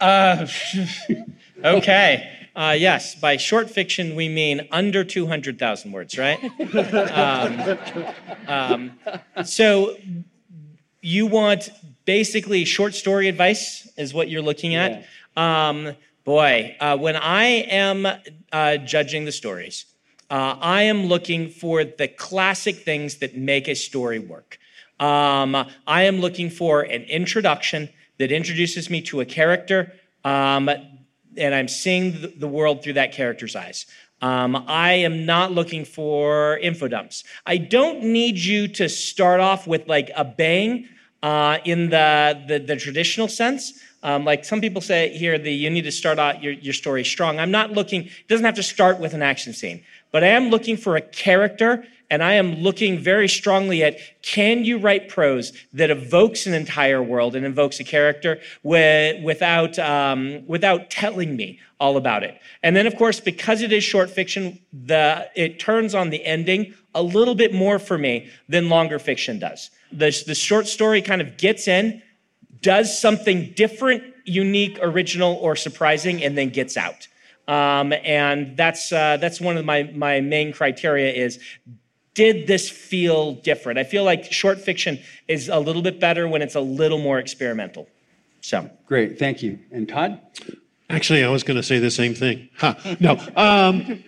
Uh, 0.00 0.46
okay. 1.64 2.41
Uh, 2.54 2.76
yes, 2.78 3.14
by 3.14 3.36
short 3.36 3.70
fiction, 3.70 4.14
we 4.14 4.28
mean 4.28 4.68
under 4.70 5.04
200,000 5.04 5.92
words, 5.92 6.18
right? 6.18 6.38
um, 8.46 8.92
um, 9.36 9.44
so, 9.44 9.96
you 11.02 11.26
want 11.26 11.68
basically 12.04 12.64
short 12.64 12.94
story 12.94 13.28
advice 13.28 13.88
is 13.96 14.14
what 14.14 14.28
you're 14.28 14.42
looking 14.42 14.74
at. 14.74 15.04
Yeah. 15.36 15.68
Um, 15.68 15.96
boy, 16.24 16.76
uh, 16.80 16.96
when 16.96 17.16
I 17.16 17.44
am 17.44 18.06
uh, 18.52 18.76
judging 18.78 19.24
the 19.24 19.32
stories, 19.32 19.84
uh, 20.30 20.56
I 20.60 20.82
am 20.82 21.06
looking 21.06 21.50
for 21.50 21.84
the 21.84 22.08
classic 22.08 22.76
things 22.76 23.16
that 23.16 23.36
make 23.36 23.68
a 23.68 23.74
story 23.74 24.18
work. 24.18 24.58
Um, 25.00 25.56
I 25.86 26.02
am 26.04 26.20
looking 26.20 26.48
for 26.48 26.82
an 26.82 27.02
introduction 27.02 27.88
that 28.18 28.30
introduces 28.30 28.88
me 28.88 29.02
to 29.02 29.20
a 29.20 29.24
character, 29.24 29.92
um, 30.24 30.70
and 31.36 31.54
I'm 31.54 31.68
seeing 31.68 32.32
the 32.36 32.48
world 32.48 32.82
through 32.82 32.94
that 32.94 33.12
character's 33.12 33.56
eyes. 33.56 33.86
Um, 34.20 34.64
I 34.68 34.92
am 34.92 35.26
not 35.26 35.50
looking 35.50 35.84
for 35.84 36.58
info 36.58 36.86
dumps. 36.86 37.24
I 37.44 37.56
don't 37.56 38.04
need 38.04 38.38
you 38.38 38.68
to 38.68 38.88
start 38.88 39.40
off 39.40 39.66
with 39.66 39.88
like 39.88 40.10
a 40.14 40.24
bang 40.24 40.88
uh, 41.22 41.58
in 41.64 41.90
the, 41.90 42.40
the, 42.46 42.58
the, 42.58 42.76
traditional 42.76 43.28
sense. 43.28 43.80
Um, 44.02 44.24
like 44.24 44.44
some 44.44 44.60
people 44.60 44.80
say 44.80 45.16
here, 45.16 45.38
the, 45.38 45.52
you 45.52 45.70
need 45.70 45.82
to 45.82 45.92
start 45.92 46.18
out 46.18 46.42
your, 46.42 46.52
your 46.52 46.72
story 46.72 47.04
strong. 47.04 47.38
I'm 47.38 47.50
not 47.50 47.72
looking, 47.72 48.06
it 48.06 48.28
doesn't 48.28 48.44
have 48.44 48.56
to 48.56 48.62
start 48.62 48.98
with 48.98 49.14
an 49.14 49.22
action 49.22 49.52
scene, 49.52 49.84
but 50.10 50.24
I 50.24 50.28
am 50.28 50.50
looking 50.50 50.76
for 50.76 50.96
a 50.96 51.00
character 51.00 51.84
and 52.12 52.22
I 52.22 52.34
am 52.34 52.56
looking 52.56 52.98
very 52.98 53.26
strongly 53.26 53.82
at 53.82 53.96
can 54.20 54.66
you 54.66 54.76
write 54.76 55.08
prose 55.08 55.50
that 55.72 55.88
evokes 55.88 56.46
an 56.46 56.52
entire 56.52 57.02
world 57.02 57.34
and 57.34 57.46
invokes 57.46 57.80
a 57.80 57.84
character 57.84 58.38
with, 58.62 59.24
without, 59.24 59.78
um, 59.78 60.46
without 60.46 60.90
telling 60.90 61.34
me 61.34 61.58
all 61.80 61.96
about 61.96 62.22
it? 62.22 62.38
And 62.62 62.76
then, 62.76 62.86
of 62.86 62.96
course, 62.96 63.18
because 63.18 63.62
it 63.62 63.72
is 63.72 63.82
short 63.82 64.10
fiction, 64.10 64.58
the, 64.74 65.26
it 65.34 65.58
turns 65.58 65.94
on 65.94 66.10
the 66.10 66.22
ending 66.22 66.74
a 66.94 67.02
little 67.02 67.34
bit 67.34 67.54
more 67.54 67.78
for 67.78 67.96
me 67.96 68.28
than 68.46 68.68
longer 68.68 68.98
fiction 68.98 69.38
does. 69.38 69.70
The, 69.90 70.22
the 70.26 70.34
short 70.34 70.66
story 70.66 71.00
kind 71.00 71.22
of 71.22 71.38
gets 71.38 71.66
in, 71.66 72.02
does 72.60 73.00
something 73.00 73.54
different, 73.56 74.04
unique, 74.26 74.78
original, 74.82 75.36
or 75.36 75.56
surprising, 75.56 76.22
and 76.22 76.36
then 76.36 76.50
gets 76.50 76.76
out. 76.76 77.08
Um, 77.48 77.92
and 78.04 78.56
that's 78.56 78.92
uh, 78.92 79.16
that's 79.16 79.40
one 79.40 79.56
of 79.56 79.64
my 79.64 79.82
my 79.94 80.20
main 80.20 80.52
criteria 80.52 81.12
is 81.12 81.40
did 82.14 82.46
this 82.46 82.68
feel 82.68 83.32
different? 83.36 83.78
I 83.78 83.84
feel 83.84 84.04
like 84.04 84.30
short 84.32 84.60
fiction 84.60 84.98
is 85.28 85.48
a 85.48 85.58
little 85.58 85.82
bit 85.82 85.98
better 85.98 86.28
when 86.28 86.42
it's 86.42 86.54
a 86.54 86.60
little 86.60 86.98
more 86.98 87.18
experimental. 87.18 87.88
So 88.40 88.70
great, 88.86 89.18
thank 89.18 89.42
you. 89.42 89.58
And 89.70 89.88
Todd? 89.88 90.20
Actually, 90.90 91.24
I 91.24 91.28
was 91.28 91.42
going 91.42 91.56
to 91.56 91.62
say 91.62 91.78
the 91.78 91.90
same 91.90 92.14
thing. 92.14 92.48
Huh. 92.58 92.74
No, 93.00 93.18
um, 93.34 94.04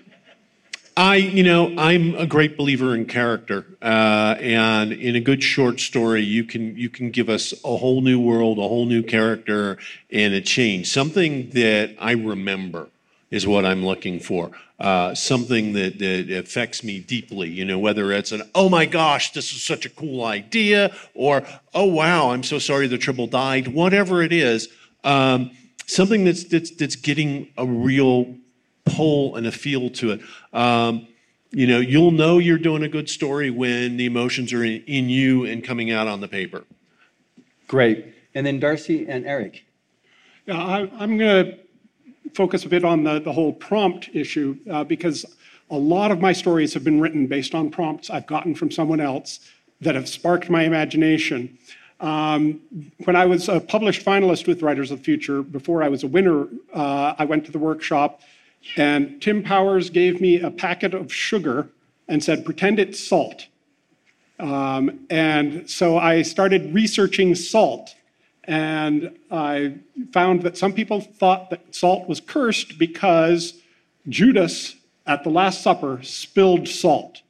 I, 0.96 1.16
you 1.16 1.42
know, 1.42 1.74
I'm 1.78 2.14
a 2.14 2.26
great 2.26 2.56
believer 2.56 2.94
in 2.94 3.06
character, 3.06 3.66
uh, 3.82 4.36
and 4.38 4.92
in 4.92 5.16
a 5.16 5.20
good 5.20 5.42
short 5.42 5.80
story, 5.80 6.22
you 6.22 6.44
can 6.44 6.76
you 6.76 6.88
can 6.88 7.10
give 7.10 7.28
us 7.28 7.52
a 7.64 7.76
whole 7.76 8.00
new 8.00 8.20
world, 8.20 8.58
a 8.58 8.62
whole 8.68 8.86
new 8.86 9.02
character, 9.02 9.78
and 10.10 10.34
a 10.34 10.40
change. 10.40 10.88
Something 10.88 11.50
that 11.50 11.96
I 11.98 12.12
remember 12.12 12.90
is 13.34 13.48
what 13.48 13.64
I'm 13.64 13.84
looking 13.84 14.20
for. 14.20 14.52
Uh, 14.78 15.12
something 15.12 15.72
that, 15.72 15.98
that 15.98 16.30
affects 16.30 16.84
me 16.84 17.00
deeply, 17.00 17.48
you 17.48 17.64
know, 17.64 17.80
whether 17.80 18.12
it's 18.12 18.30
an, 18.30 18.42
oh 18.54 18.68
my 18.68 18.86
gosh, 18.86 19.32
this 19.32 19.52
is 19.52 19.64
such 19.64 19.84
a 19.84 19.88
cool 19.88 20.24
idea, 20.24 20.94
or, 21.14 21.42
oh 21.74 21.84
wow, 21.84 22.30
I'm 22.30 22.44
so 22.44 22.60
sorry 22.60 22.86
the 22.86 22.96
triple 22.96 23.26
died, 23.26 23.66
whatever 23.66 24.22
it 24.22 24.32
is, 24.32 24.68
um, 25.02 25.50
something 25.86 26.24
that's, 26.24 26.44
that's, 26.44 26.70
that's 26.70 26.94
getting 26.94 27.48
a 27.58 27.66
real 27.66 28.36
pull 28.84 29.34
and 29.34 29.48
a 29.48 29.52
feel 29.52 29.90
to 29.90 30.12
it. 30.12 30.20
Um, 30.52 31.08
you 31.50 31.66
know, 31.66 31.80
you'll 31.80 32.12
know 32.12 32.38
you're 32.38 32.56
doing 32.58 32.84
a 32.84 32.88
good 32.88 33.10
story 33.10 33.50
when 33.50 33.96
the 33.96 34.06
emotions 34.06 34.52
are 34.52 34.62
in, 34.62 34.84
in 34.84 35.08
you 35.08 35.44
and 35.44 35.64
coming 35.64 35.90
out 35.90 36.06
on 36.06 36.20
the 36.20 36.28
paper. 36.28 36.62
Great. 37.66 38.14
And 38.32 38.46
then 38.46 38.60
Darcy 38.60 39.06
and 39.08 39.26
Eric. 39.26 39.64
Yeah, 40.46 40.62
I, 40.62 41.02
am 41.02 41.18
going 41.18 41.46
to 41.46 41.63
focus 42.34 42.64
a 42.64 42.68
bit 42.68 42.84
on 42.84 43.04
the, 43.04 43.20
the 43.20 43.32
whole 43.32 43.52
prompt 43.52 44.10
issue 44.12 44.58
uh, 44.70 44.84
because 44.84 45.24
a 45.70 45.76
lot 45.76 46.10
of 46.10 46.20
my 46.20 46.32
stories 46.32 46.74
have 46.74 46.84
been 46.84 47.00
written 47.00 47.26
based 47.26 47.54
on 47.54 47.70
prompts 47.70 48.10
I've 48.10 48.26
gotten 48.26 48.54
from 48.54 48.70
someone 48.70 49.00
else 49.00 49.40
that 49.80 49.94
have 49.94 50.08
sparked 50.08 50.50
my 50.50 50.64
imagination. 50.64 51.58
Um, 52.00 52.60
when 53.04 53.16
I 53.16 53.24
was 53.24 53.48
a 53.48 53.60
published 53.60 54.04
finalist 54.04 54.46
with 54.46 54.62
Writers 54.62 54.90
of 54.90 54.98
the 54.98 55.04
Future, 55.04 55.42
before 55.42 55.82
I 55.82 55.88
was 55.88 56.02
a 56.02 56.06
winner, 56.06 56.48
uh, 56.74 57.14
I 57.18 57.24
went 57.24 57.46
to 57.46 57.52
the 57.52 57.58
workshop 57.58 58.20
and 58.76 59.20
Tim 59.20 59.42
Powers 59.42 59.90
gave 59.90 60.20
me 60.20 60.40
a 60.40 60.50
packet 60.50 60.94
of 60.94 61.12
sugar 61.12 61.68
and 62.08 62.22
said, 62.22 62.44
pretend 62.44 62.78
it's 62.78 62.98
salt. 62.98 63.46
Um, 64.38 65.06
and 65.10 65.68
so 65.70 65.96
I 65.96 66.22
started 66.22 66.74
researching 66.74 67.34
salt. 67.34 67.94
And 68.46 69.16
I 69.30 69.76
found 70.12 70.42
that 70.42 70.56
some 70.56 70.72
people 70.72 71.00
thought 71.00 71.50
that 71.50 71.74
salt 71.74 72.08
was 72.08 72.20
cursed 72.20 72.78
because 72.78 73.54
Judas 74.08 74.76
at 75.06 75.24
the 75.24 75.30
Last 75.30 75.62
Supper 75.62 76.00
spilled 76.02 76.68
salt. 76.68 77.22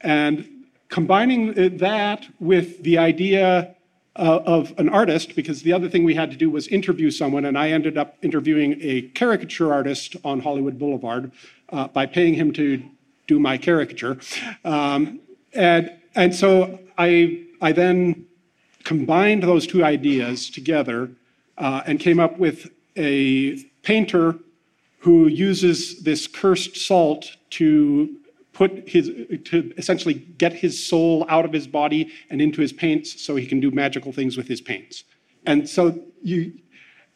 And 0.00 0.66
combining 0.88 1.76
that 1.78 2.26
with 2.38 2.82
the 2.82 2.98
idea 2.98 3.74
uh, 4.16 4.40
of 4.44 4.74
an 4.78 4.88
artist, 4.88 5.36
because 5.36 5.62
the 5.62 5.72
other 5.72 5.88
thing 5.88 6.04
we 6.04 6.14
had 6.14 6.30
to 6.30 6.36
do 6.36 6.50
was 6.50 6.66
interview 6.68 7.10
someone, 7.10 7.44
and 7.44 7.56
I 7.56 7.70
ended 7.70 7.96
up 7.96 8.16
interviewing 8.22 8.76
a 8.80 9.02
caricature 9.02 9.72
artist 9.72 10.16
on 10.24 10.40
Hollywood 10.40 10.78
Boulevard 10.78 11.30
uh, 11.70 11.88
by 11.88 12.06
paying 12.06 12.34
him 12.34 12.52
to 12.54 12.82
do 13.26 13.38
my 13.38 13.56
caricature. 13.56 14.18
Um, 14.64 15.20
and, 15.52 15.92
and 16.14 16.34
so 16.34 16.80
I, 16.98 17.46
I 17.60 17.72
then 17.72 18.26
combined 18.84 19.42
those 19.42 19.66
two 19.66 19.84
ideas 19.84 20.50
together 20.50 21.10
uh, 21.58 21.82
and 21.86 22.00
came 22.00 22.18
up 22.18 22.38
with 22.38 22.70
a 22.96 23.56
painter 23.82 24.38
who 24.98 25.28
uses 25.28 26.02
this 26.02 26.26
cursed 26.26 26.76
salt 26.76 27.36
to 27.50 28.16
put 28.52 28.88
his 28.88 29.10
to 29.44 29.72
essentially 29.78 30.14
get 30.14 30.52
his 30.52 30.86
soul 30.86 31.24
out 31.28 31.44
of 31.44 31.52
his 31.52 31.66
body 31.66 32.12
and 32.28 32.42
into 32.42 32.60
his 32.60 32.72
paints 32.72 33.22
so 33.22 33.36
he 33.36 33.46
can 33.46 33.60
do 33.60 33.70
magical 33.70 34.12
things 34.12 34.36
with 34.36 34.48
his 34.48 34.60
paints. 34.60 35.04
And 35.46 35.68
so 35.68 35.98
you 36.22 36.52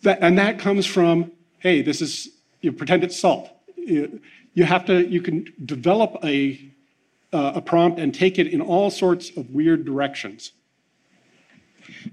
that 0.03 0.19
and 0.23 0.39
that 0.39 0.59
comes 0.59 0.87
from 0.87 1.33
hey 1.59 1.83
this 1.83 2.01
is 2.01 2.31
you 2.61 2.73
pretend 2.73 3.05
it's 3.05 3.19
salt. 3.19 3.51
You, 3.77 4.21
you 4.55 4.65
have 4.65 4.87
to 4.87 5.07
you 5.07 5.21
can 5.21 5.53
develop 5.65 6.17
a 6.25 6.59
uh, 7.33 7.53
a 7.57 7.61
prompt 7.61 7.99
and 7.99 8.15
take 8.15 8.39
it 8.39 8.47
in 8.47 8.61
all 8.61 8.91
sorts 8.91 9.31
of 9.37 9.51
weird 9.51 9.85
directions 9.85 10.53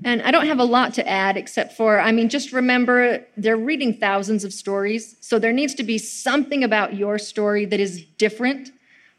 And 0.04 0.22
I 0.22 0.32
don't 0.32 0.48
have 0.48 0.60
a 0.60 0.64
lot 0.64 0.94
to 0.96 1.08
add 1.08 1.38
except 1.38 1.74
for, 1.74 2.00
I 2.00 2.12
mean, 2.12 2.30
just 2.30 2.52
remember 2.52 3.26
they're 3.38 3.58
reading 3.58 3.94
thousands 3.94 4.44
of 4.44 4.54
stories. 4.54 5.16
So 5.22 5.40
there 5.40 5.54
needs 5.54 5.74
to 5.76 5.84
be 5.84 5.98
something 5.98 6.64
about 6.64 6.96
your 6.96 7.18
story 7.18 7.66
that 7.66 7.80
is 7.80 8.04
different. 8.18 8.72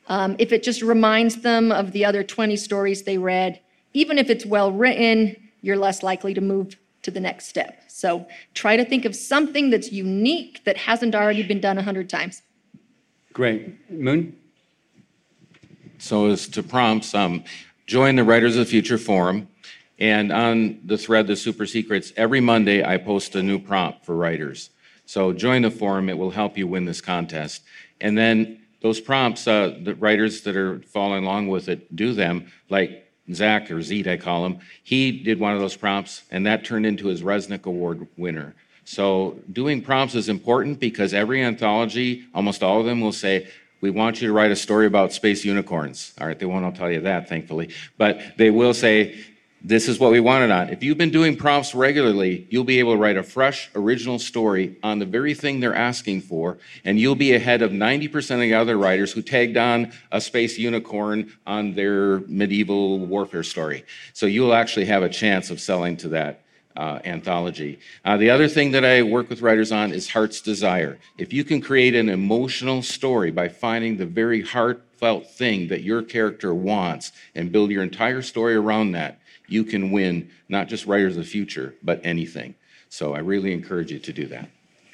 Um, 0.08 0.36
if 0.38 0.52
it 0.52 0.62
just 0.62 0.82
reminds 0.82 1.42
them 1.42 1.72
of 1.72 1.92
the 1.92 2.04
other 2.04 2.22
20 2.22 2.56
stories 2.56 3.02
they 3.02 3.18
read, 3.18 3.60
even 3.94 4.18
if 4.18 4.30
it's 4.30 4.46
well 4.46 4.72
written, 4.72 5.36
you're 5.60 5.76
less 5.76 6.02
likely 6.02 6.34
to 6.34 6.40
move 6.40 6.76
to 7.02 7.10
the 7.10 7.20
next 7.20 7.46
step. 7.46 7.82
So 7.88 8.26
try 8.54 8.76
to 8.76 8.84
think 8.84 9.04
of 9.04 9.14
something 9.14 9.70
that's 9.70 9.92
unique 9.92 10.64
that 10.64 10.76
hasn't 10.76 11.14
already 11.14 11.42
been 11.42 11.60
done 11.60 11.76
100 11.76 12.08
times. 12.08 12.42
Great. 13.32 13.90
Moon? 13.90 14.36
So 15.98 16.26
as 16.26 16.48
to 16.48 16.62
prompts, 16.62 17.14
um, 17.14 17.44
join 17.86 18.16
the 18.16 18.24
Writers 18.24 18.56
of 18.56 18.66
the 18.66 18.70
Future 18.70 18.98
Forum. 18.98 19.48
And 20.02 20.32
on 20.32 20.80
the 20.84 20.98
thread, 20.98 21.28
The 21.28 21.36
Super 21.36 21.64
Secrets, 21.64 22.12
every 22.16 22.40
Monday 22.40 22.84
I 22.84 22.96
post 22.96 23.36
a 23.36 23.42
new 23.42 23.60
prompt 23.60 24.04
for 24.04 24.16
writers. 24.16 24.70
So 25.06 25.32
join 25.32 25.62
the 25.62 25.70
forum, 25.70 26.08
it 26.08 26.18
will 26.18 26.32
help 26.32 26.58
you 26.58 26.66
win 26.66 26.84
this 26.86 27.00
contest. 27.00 27.62
And 28.00 28.18
then 28.18 28.62
those 28.80 29.00
prompts, 29.00 29.46
uh, 29.46 29.78
the 29.80 29.94
writers 29.94 30.40
that 30.40 30.56
are 30.56 30.80
following 30.80 31.22
along 31.22 31.46
with 31.46 31.68
it 31.68 31.94
do 31.94 32.14
them, 32.14 32.50
like 32.68 33.08
Zach 33.32 33.70
or 33.70 33.80
Zeet, 33.80 34.08
I 34.08 34.16
call 34.16 34.44
him. 34.44 34.58
He 34.82 35.22
did 35.22 35.38
one 35.38 35.54
of 35.54 35.60
those 35.60 35.76
prompts, 35.76 36.24
and 36.32 36.44
that 36.46 36.64
turned 36.64 36.84
into 36.84 37.06
his 37.06 37.22
Resnick 37.22 37.66
Award 37.66 38.08
winner. 38.16 38.56
So 38.84 39.38
doing 39.52 39.82
prompts 39.82 40.16
is 40.16 40.28
important 40.28 40.80
because 40.80 41.14
every 41.14 41.44
anthology, 41.44 42.24
almost 42.34 42.64
all 42.64 42.80
of 42.80 42.86
them 42.86 43.00
will 43.00 43.12
say, 43.12 43.46
we 43.80 43.90
want 43.90 44.20
you 44.20 44.28
to 44.28 44.34
write 44.34 44.50
a 44.50 44.56
story 44.56 44.86
about 44.86 45.12
space 45.12 45.44
unicorns. 45.44 46.12
All 46.20 46.26
right, 46.26 46.38
they 46.38 46.46
won't 46.46 46.64
all 46.64 46.72
tell 46.72 46.90
you 46.90 47.00
that, 47.02 47.28
thankfully. 47.28 47.70
But 47.98 48.20
they 48.36 48.50
will 48.50 48.74
say, 48.74 49.24
this 49.64 49.88
is 49.88 50.00
what 50.00 50.10
we 50.10 50.18
wanted 50.18 50.50
on. 50.50 50.70
If 50.70 50.82
you've 50.82 50.98
been 50.98 51.10
doing 51.10 51.36
prompts 51.36 51.74
regularly, 51.74 52.46
you'll 52.50 52.64
be 52.64 52.80
able 52.80 52.94
to 52.94 52.98
write 52.98 53.16
a 53.16 53.22
fresh, 53.22 53.70
original 53.76 54.18
story 54.18 54.76
on 54.82 54.98
the 54.98 55.06
very 55.06 55.34
thing 55.34 55.60
they're 55.60 55.74
asking 55.74 56.22
for, 56.22 56.58
and 56.84 56.98
you'll 56.98 57.14
be 57.14 57.34
ahead 57.34 57.62
of 57.62 57.70
90% 57.70 58.34
of 58.34 58.40
the 58.40 58.54
other 58.54 58.76
writers 58.76 59.12
who 59.12 59.22
tagged 59.22 59.56
on 59.56 59.92
a 60.10 60.20
space 60.20 60.58
unicorn 60.58 61.32
on 61.46 61.74
their 61.74 62.20
medieval 62.20 62.98
warfare 62.98 63.44
story. 63.44 63.84
So 64.14 64.26
you'll 64.26 64.54
actually 64.54 64.86
have 64.86 65.04
a 65.04 65.08
chance 65.08 65.50
of 65.50 65.60
selling 65.60 65.96
to 65.98 66.08
that 66.08 66.42
uh, 66.74 66.98
anthology. 67.04 67.78
Uh, 68.04 68.16
the 68.16 68.30
other 68.30 68.48
thing 68.48 68.72
that 68.72 68.84
I 68.84 69.02
work 69.02 69.28
with 69.28 69.42
writers 69.42 69.70
on 69.70 69.92
is 69.92 70.10
heart's 70.10 70.40
desire. 70.40 70.98
If 71.18 71.32
you 71.32 71.44
can 71.44 71.60
create 71.60 71.94
an 71.94 72.08
emotional 72.08 72.82
story 72.82 73.30
by 73.30 73.48
finding 73.48 73.96
the 73.96 74.06
very 74.06 74.42
heartfelt 74.42 75.30
thing 75.30 75.68
that 75.68 75.82
your 75.82 76.02
character 76.02 76.54
wants 76.54 77.12
and 77.34 77.52
build 77.52 77.70
your 77.70 77.82
entire 77.82 78.22
story 78.22 78.54
around 78.54 78.92
that, 78.92 79.20
you 79.52 79.64
can 79.64 79.90
win 79.90 80.30
not 80.48 80.68
just 80.68 80.86
Writers 80.86 81.16
of 81.16 81.24
the 81.24 81.30
Future, 81.30 81.74
but 81.82 82.00
anything. 82.04 82.54
So 82.88 83.14
I 83.14 83.18
really 83.18 83.52
encourage 83.52 83.92
you 83.92 83.98
to 83.98 84.12
do 84.12 84.26
that. 84.28 84.48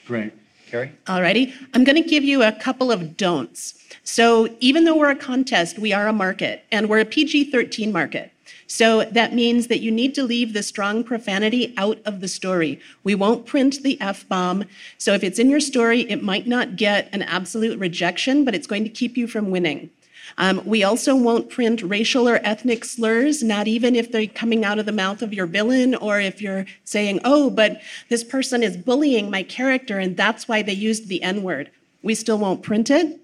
Great. 0.07 0.33
Kary? 0.69 0.93
Alrighty, 1.07 1.55
I'm 1.73 1.83
going 1.83 2.03
to 2.03 2.09
give 2.09 2.25
you 2.25 2.43
a 2.43 2.53
couple 2.53 2.93
of 2.93 3.17
don'ts. 3.17 3.75
So 4.05 4.55
even 4.61 4.85
though 4.85 4.97
we're 4.97 5.11
a 5.11 5.17
contest, 5.17 5.79
we 5.79 5.95
are 5.95 6.07
a 6.09 6.13
market, 6.13 6.65
and 6.71 6.91
we're 6.91 7.01
a 7.01 7.07
PG-13 7.07 7.91
market. 7.91 8.33
So 8.67 9.05
that 9.05 9.35
means 9.35 9.69
that 9.69 9.81
you 9.81 9.91
need 9.91 10.15
to 10.17 10.23
leave 10.23 10.53
the 10.53 10.63
strong 10.63 11.03
profanity 11.03 11.73
out 11.79 12.01
of 12.05 12.21
the 12.21 12.29
story. 12.29 12.79
We 13.03 13.15
won't 13.15 13.47
print 13.47 13.83
the 13.83 13.99
F 13.99 14.29
bomb. 14.29 14.65
So 14.99 15.15
if 15.15 15.25
it's 15.25 15.39
in 15.39 15.49
your 15.49 15.61
story, 15.61 16.03
it 16.03 16.23
might 16.23 16.47
not 16.47 16.77
get 16.77 17.09
an 17.15 17.23
absolute 17.23 17.79
rejection, 17.79 18.45
but 18.45 18.55
it's 18.55 18.67
going 18.67 18.85
to 18.85 18.91
keep 18.91 19.17
you 19.17 19.27
from 19.27 19.51
winning. 19.51 19.89
Um, 20.37 20.63
we 20.65 20.85
also 20.85 21.17
won't 21.17 21.51
print 21.51 21.83
racial 21.83 22.29
or 22.29 22.41
ethnic 22.45 22.85
slurs, 22.85 23.43
not 23.43 23.67
even 23.67 23.97
if 23.97 24.13
they're 24.13 24.27
coming 24.27 24.65
out 24.65 24.79
of 24.79 24.87
the 24.87 24.93
mouth 24.93 25.23
of 25.23 25.33
your 25.33 25.47
villain 25.47 25.95
or 25.95 26.21
if 26.21 26.43
you're 26.43 26.67
saying, 26.85 27.21
oh, 27.25 27.51
but 27.51 27.81
this 28.09 28.23
person 28.23 28.63
is 28.63 28.77
bullying 28.77 29.31
my 29.31 29.43
character 29.43 29.99
and 29.99 30.17
that's 30.17 30.47
why 30.47 30.63
they 30.63 30.73
used 30.73 31.09
the 31.09 31.23
N 31.23 31.43
word. 31.43 31.71
We 32.03 32.15
still 32.15 32.39
won't 32.39 32.63
print 32.63 32.91
it. 32.91 33.19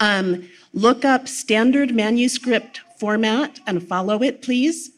Um, 0.00 0.48
look 0.74 1.04
up 1.04 1.28
standard 1.28 1.94
manuscript 1.94 2.80
format 2.98 3.60
and 3.66 3.86
follow 3.86 4.22
it, 4.22 4.42
please. 4.42 4.90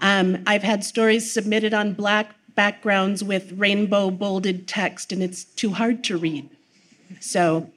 Um, 0.00 0.42
I've 0.46 0.62
had 0.62 0.84
stories 0.84 1.32
submitted 1.32 1.74
on 1.74 1.92
black 1.92 2.34
backgrounds 2.54 3.22
with 3.22 3.52
rainbow 3.52 4.10
bolded 4.10 4.66
text, 4.68 5.12
and 5.12 5.22
it's 5.22 5.44
too 5.44 5.72
hard 5.72 6.04
to 6.04 6.16
read. 6.16 6.48
So 7.20 7.70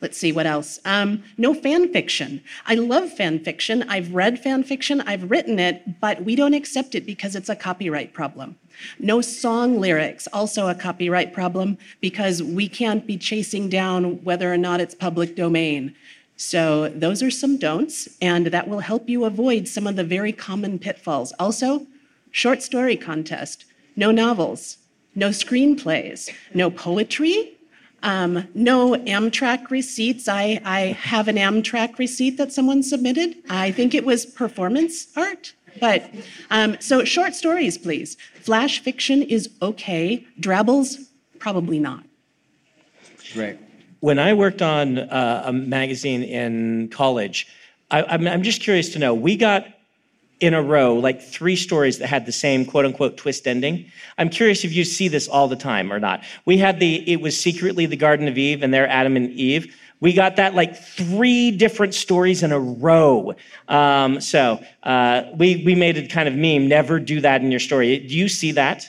let's 0.00 0.16
see 0.16 0.32
what 0.32 0.46
else. 0.46 0.78
Um, 0.84 1.22
no 1.36 1.54
fan 1.54 1.92
fiction. 1.92 2.42
I 2.66 2.74
love 2.74 3.12
fan 3.12 3.40
fiction. 3.40 3.82
I've 3.88 4.14
read 4.14 4.38
fan 4.38 4.62
fiction, 4.62 5.00
I've 5.02 5.30
written 5.30 5.58
it, 5.58 6.00
but 6.00 6.24
we 6.24 6.36
don't 6.36 6.54
accept 6.54 6.94
it 6.94 7.04
because 7.04 7.34
it's 7.34 7.48
a 7.48 7.56
copyright 7.56 8.12
problem. 8.12 8.56
No 8.98 9.20
song 9.20 9.80
lyrics, 9.80 10.28
also 10.32 10.68
a 10.68 10.74
copyright 10.74 11.32
problem 11.32 11.78
because 12.00 12.42
we 12.42 12.68
can't 12.68 13.06
be 13.06 13.16
chasing 13.16 13.68
down 13.68 14.22
whether 14.22 14.52
or 14.52 14.56
not 14.56 14.80
it's 14.80 14.94
public 14.94 15.34
domain. 15.34 15.94
So 16.36 16.88
those 16.90 17.20
are 17.20 17.32
some 17.32 17.56
don'ts, 17.56 18.08
and 18.22 18.46
that 18.46 18.68
will 18.68 18.78
help 18.78 19.08
you 19.08 19.24
avoid 19.24 19.66
some 19.66 19.88
of 19.88 19.96
the 19.96 20.04
very 20.04 20.32
common 20.32 20.78
pitfalls. 20.78 21.32
Also, 21.40 21.88
short 22.30 22.62
story 22.62 22.96
contest, 22.96 23.64
no 23.96 24.12
novels, 24.12 24.78
no 25.16 25.30
screenplays, 25.30 26.32
no 26.54 26.70
poetry, 26.70 27.57
um, 28.02 28.46
no 28.54 28.92
Amtrak 28.94 29.70
receipts. 29.70 30.28
I, 30.28 30.60
I 30.64 30.80
have 31.00 31.28
an 31.28 31.36
Amtrak 31.36 31.98
receipt 31.98 32.36
that 32.38 32.52
someone 32.52 32.82
submitted. 32.82 33.36
I 33.50 33.72
think 33.72 33.94
it 33.94 34.04
was 34.04 34.26
performance 34.26 35.06
art. 35.16 35.54
But 35.80 36.10
um, 36.50 36.76
so 36.80 37.04
short 37.04 37.34
stories, 37.34 37.78
please. 37.78 38.16
Flash 38.40 38.80
fiction 38.80 39.22
is 39.22 39.50
okay. 39.62 40.26
Drabbles, 40.40 40.98
probably 41.38 41.78
not. 41.78 42.04
Great. 43.34 43.58
When 44.00 44.18
I 44.18 44.32
worked 44.32 44.62
on 44.62 44.98
uh, 44.98 45.42
a 45.46 45.52
magazine 45.52 46.22
in 46.22 46.88
college, 46.88 47.46
I, 47.90 48.02
I'm, 48.02 48.26
I'm 48.26 48.42
just 48.42 48.60
curious 48.60 48.90
to 48.90 48.98
know. 48.98 49.12
We 49.12 49.36
got 49.36 49.66
in 50.40 50.54
a 50.54 50.62
row 50.62 50.94
like 50.94 51.20
three 51.20 51.56
stories 51.56 51.98
that 51.98 52.06
had 52.06 52.26
the 52.26 52.32
same 52.32 52.64
quote 52.64 52.84
unquote 52.84 53.16
twist 53.16 53.46
ending. 53.46 53.90
I'm 54.18 54.28
curious 54.28 54.64
if 54.64 54.72
you 54.72 54.84
see 54.84 55.08
this 55.08 55.28
all 55.28 55.48
the 55.48 55.56
time 55.56 55.92
or 55.92 55.98
not. 55.98 56.22
We 56.44 56.58
had 56.58 56.80
the 56.80 57.08
it 57.10 57.20
was 57.20 57.38
secretly 57.38 57.86
the 57.86 57.96
Garden 57.96 58.28
of 58.28 58.38
Eve 58.38 58.62
and 58.62 58.72
they're 58.72 58.88
Adam 58.88 59.16
and 59.16 59.30
Eve. 59.30 59.74
We 60.00 60.12
got 60.12 60.36
that 60.36 60.54
like 60.54 60.76
three 60.76 61.50
different 61.50 61.92
stories 61.92 62.44
in 62.44 62.52
a 62.52 62.60
row. 62.60 63.34
Um, 63.66 64.20
so 64.20 64.62
uh, 64.84 65.24
we 65.36 65.64
we 65.64 65.74
made 65.74 65.96
a 65.96 66.06
kind 66.06 66.28
of 66.28 66.34
meme. 66.34 66.68
Never 66.68 67.00
do 67.00 67.20
that 67.20 67.40
in 67.42 67.50
your 67.50 67.60
story. 67.60 67.98
Do 67.98 68.14
you 68.14 68.28
see 68.28 68.52
that? 68.52 68.88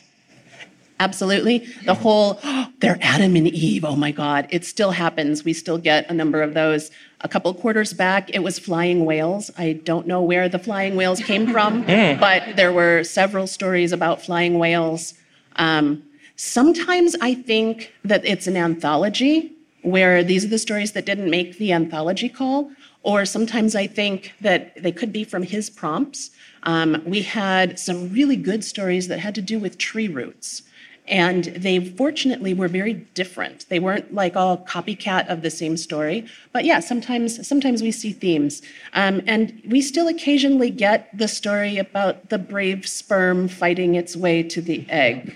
Absolutely. 1.00 1.60
The 1.86 1.94
whole, 1.94 2.40
they're 2.80 3.00
Adam 3.02 3.36
and 3.36 3.48
Eve. 3.48 3.86
Oh 3.86 3.96
my 3.96 4.12
God. 4.12 4.48
It 4.50 4.66
still 4.66 4.92
happens. 4.92 5.44
We 5.44 5.54
still 5.54 5.78
get 5.78 6.10
a 6.10 6.14
number 6.14 6.42
of 6.42 6.54
those. 6.54 6.92
A 7.22 7.28
couple 7.28 7.54
quarters 7.54 7.94
back, 7.94 8.30
it 8.34 8.40
was 8.40 8.58
flying 8.58 9.06
whales. 9.06 9.52
I 9.58 9.74
don't 9.74 10.08
know 10.08 10.22
where 10.22 10.48
the 10.48 10.60
flying 10.60 10.96
whales 10.96 11.20
came 11.20 11.52
from, 11.52 11.82
but 11.86 12.56
there 12.56 12.72
were 12.72 13.04
several 13.04 13.46
stories 13.46 13.92
about 13.92 14.22
flying 14.22 14.58
whales. 14.58 15.16
Um, 15.58 16.04
sometimes 16.38 17.16
I 17.20 17.34
think 17.34 17.94
that 18.06 18.26
it's 18.26 18.48
an 18.48 18.56
anthology 18.56 19.54
where 19.82 20.24
these 20.24 20.46
are 20.46 20.50
the 20.50 20.58
stories 20.58 20.94
that 20.94 21.06
didn't 21.06 21.30
make 21.30 21.58
the 21.58 21.74
anthology 21.74 22.30
call, 22.30 22.72
or 23.04 23.26
sometimes 23.26 23.76
I 23.76 23.88
think 23.88 24.34
that 24.42 24.82
they 24.82 24.92
could 24.92 25.12
be 25.12 25.24
from 25.24 25.44
his 25.44 25.70
prompts. 25.70 26.32
Um, 26.64 27.02
we 27.06 27.22
had 27.22 27.80
some 27.80 28.12
really 28.14 28.36
good 28.36 28.64
stories 28.64 29.08
that 29.08 29.20
had 29.20 29.36
to 29.36 29.42
do 29.42 29.60
with 29.60 29.78
tree 29.78 30.08
roots. 30.08 30.64
And 31.10 31.46
they 31.46 31.80
fortunately 31.80 32.54
were 32.54 32.68
very 32.68 32.94
different. 32.94 33.68
They 33.70 33.80
weren't 33.80 34.14
like 34.14 34.36
all 34.36 34.58
copycat 34.60 35.28
of 35.28 35.42
the 35.42 35.50
same 35.50 35.76
story. 35.76 36.26
But 36.54 36.66
yeah, 36.66 36.80
sometimes 36.80 37.48
sometimes 37.48 37.82
we 37.82 37.92
see 37.92 38.12
themes. 38.12 38.62
Um, 38.94 39.22
and 39.26 39.62
we 39.68 39.82
still 39.82 40.08
occasionally 40.08 40.70
get 40.70 41.10
the 41.18 41.28
story 41.28 41.78
about 41.78 42.30
the 42.30 42.38
brave 42.38 42.88
sperm 42.88 43.48
fighting 43.48 43.96
its 43.96 44.16
way 44.16 44.44
to 44.44 44.62
the 44.62 44.86
egg. 44.90 45.36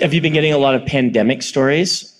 Have 0.00 0.14
you 0.14 0.20
been 0.20 0.32
getting 0.32 0.52
a 0.52 0.58
lot 0.58 0.74
of 0.74 0.86
pandemic 0.86 1.42
stories? 1.42 2.14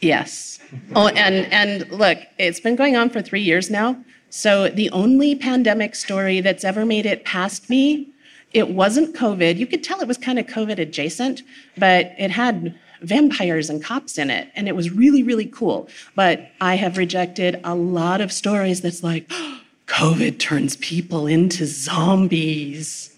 Yes. 0.00 0.58
Oh, 0.94 1.08
and 1.08 1.46
and 1.52 1.90
look, 1.90 2.18
it's 2.38 2.60
been 2.60 2.76
going 2.76 2.96
on 2.96 3.08
for 3.08 3.22
three 3.22 3.40
years 3.40 3.70
now. 3.70 3.96
So 4.30 4.68
the 4.68 4.90
only 4.90 5.36
pandemic 5.36 5.94
story 5.94 6.40
that's 6.40 6.64
ever 6.64 6.84
made 6.84 7.06
it 7.06 7.24
past 7.24 7.70
me, 7.70 8.08
it 8.54 8.70
wasn't 8.70 9.14
COVID. 9.14 9.58
You 9.58 9.66
could 9.66 9.82
tell 9.84 10.00
it 10.00 10.08
was 10.08 10.16
kind 10.16 10.38
of 10.38 10.46
COVID 10.46 10.78
adjacent, 10.78 11.42
but 11.76 12.12
it 12.18 12.30
had 12.30 12.74
vampires 13.02 13.68
and 13.68 13.82
cops 13.84 14.16
in 14.16 14.30
it, 14.30 14.48
and 14.54 14.68
it 14.68 14.76
was 14.76 14.90
really 14.90 15.22
really 15.22 15.46
cool. 15.46 15.88
But 16.14 16.50
I 16.60 16.76
have 16.76 16.96
rejected 16.96 17.60
a 17.64 17.74
lot 17.74 18.20
of 18.20 18.32
stories 18.32 18.80
that's 18.80 19.02
like, 19.02 19.28
COVID 19.86 20.38
turns 20.38 20.76
people 20.76 21.26
into 21.26 21.66
zombies. 21.66 23.14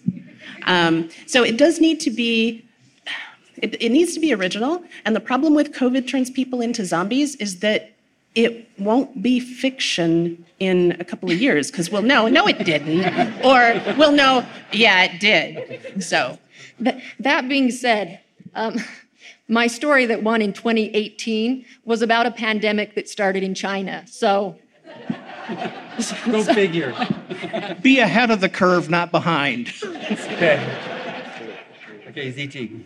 Um, 0.65 1.09
so 1.25 1.43
it 1.43 1.57
does 1.57 1.79
need 1.79 2.01
to 2.01 2.11
be 2.11 2.65
it, 3.57 3.81
it 3.81 3.89
needs 3.89 4.13
to 4.13 4.19
be 4.19 4.33
original. 4.33 4.83
And 5.05 5.15
the 5.15 5.19
problem 5.19 5.55
with 5.55 5.71
COVID 5.73 6.07
turns 6.07 6.29
people 6.29 6.61
into 6.61 6.85
zombies 6.85 7.35
is 7.37 7.59
that 7.59 7.91
it 8.37 8.69
won't 8.77 9.23
be 9.23 9.39
fiction 9.39 10.45
in 10.59 10.95
a 10.99 11.03
couple 11.03 11.31
of 11.31 11.41
years 11.41 11.71
because 11.71 11.89
we'll 11.89 12.03
know, 12.03 12.27
no, 12.27 12.47
it 12.47 12.63
didn't. 12.63 13.03
Or 13.43 13.81
we'll 13.97 14.11
know, 14.11 14.45
yeah, 14.71 15.05
it 15.05 15.19
did. 15.19 16.03
So, 16.03 16.37
That, 16.79 17.01
that 17.19 17.49
being 17.49 17.71
said, 17.71 18.19
um, 18.53 18.77
my 19.47 19.65
story 19.65 20.05
that 20.05 20.21
won 20.21 20.43
in 20.43 20.53
2018 20.53 21.65
was 21.83 22.03
about 22.03 22.27
a 22.27 22.31
pandemic 22.31 22.93
that 22.93 23.09
started 23.09 23.41
in 23.41 23.55
China. 23.55 24.05
So 24.05 24.55
Go 26.29 26.43
figure. 26.43 26.93
Be 27.81 27.99
ahead 27.99 28.29
of 28.29 28.39
the 28.39 28.49
curve, 28.49 28.87
not 28.87 29.09
behind. 29.11 29.73
Okay. 29.83 30.59
Okay, 32.09 32.31
ZT. 32.31 32.83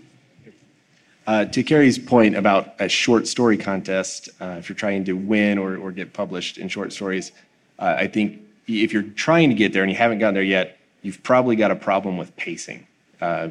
Uh, 1.28 1.46
to 1.46 1.62
Kary's 1.64 2.00
point 2.00 2.36
about 2.36 2.74
a 2.80 2.90
short 2.90 3.28
story 3.28 3.58
contest, 3.58 4.30
uh, 4.42 4.56
if 4.58 4.70
you're 4.70 4.76
trying 4.76 5.06
to 5.06 5.14
win 5.14 5.58
or, 5.58 5.92
get 5.92 6.14
published 6.14 6.58
in 6.58 6.68
short 6.68 6.92
stories, 6.92 7.32
uh, 7.78 7.96
I 7.98 8.08
think 8.08 8.42
if 8.68 8.92
you're 8.92 9.04
trying 9.04 9.50
to 9.50 9.56
get 9.56 9.72
there 9.72 9.84
and 9.84 9.92
you 9.92 9.98
haven't 9.98 10.20
gotten 10.20 10.34
there 10.34 10.44
yet, 10.44 10.80
you've 11.04 11.22
probably 11.22 11.56
got 11.56 11.70
a 11.70 11.76
problem 11.76 12.18
with 12.18 12.36
pacing. 12.38 12.88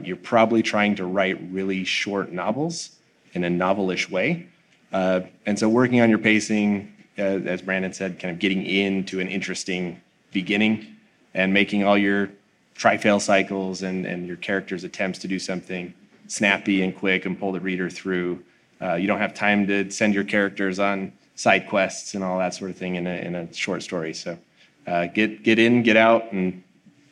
You're 0.03 0.17
probably 0.17 0.63
trying 0.63 0.97
to 0.97 1.05
write 1.05 1.39
really 1.53 1.85
short 1.85 2.33
novels 2.33 2.91
in 3.35 3.45
a 3.45 3.49
novelish 3.49 4.11
way. 4.11 4.49
And 4.93 5.59
so 5.59 5.69
working 5.69 6.01
on 6.01 6.11
your 6.11 6.19
pacing, 6.19 6.93
as 7.17 7.63
Brandon 7.63 7.93
said, 7.93 8.19
kind 8.19 8.33
of 8.33 8.41
getting 8.41 8.67
into 8.67 9.21
an 9.21 9.29
interesting 9.29 10.01
beginning 10.33 10.97
and 11.35 11.53
making 11.53 11.85
all 11.85 11.97
your 11.97 12.31
try-fail 12.75 13.21
cycles 13.21 13.83
and 13.83 14.27
your 14.27 14.37
characters' 14.37 14.83
attempts 14.83 15.21
to 15.21 15.29
do 15.29 15.39
something 15.39 15.95
snappy 16.31 16.83
and 16.83 16.97
quick 16.97 17.27
and 17.27 17.38
pull 17.38 17.53
the 17.53 17.61
reader 17.61 17.90
through. 17.90 18.43
Uh, 18.81 18.95
you 18.95 19.07
don't 19.07 19.19
have 19.19 19.35
time 19.35 19.66
to 19.66 19.90
send 19.90 20.14
your 20.14 20.25
characters 20.25 20.79
on 20.79 21.12
side 21.35 21.69
quests 21.69 22.14
and 22.14 22.23
all 22.23 22.38
that 22.38 22.55
sort 22.55 22.71
of 22.71 22.77
thing 22.77 22.95
in 22.95 23.07
a, 23.07 23.16
in 23.16 23.35
a 23.35 23.53
short 23.53 23.83
story. 23.83 24.14
So 24.14 24.38
uh, 24.87 25.07
get, 25.07 25.43
get 25.43 25.59
in, 25.59 25.83
get 25.83 25.97
out, 25.97 26.33
and 26.33 26.62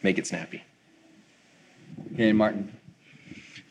make 0.02 0.18
it 0.18 0.26
snappy. 0.26 0.62
Okay, 2.14 2.32
Martin. 2.32 2.72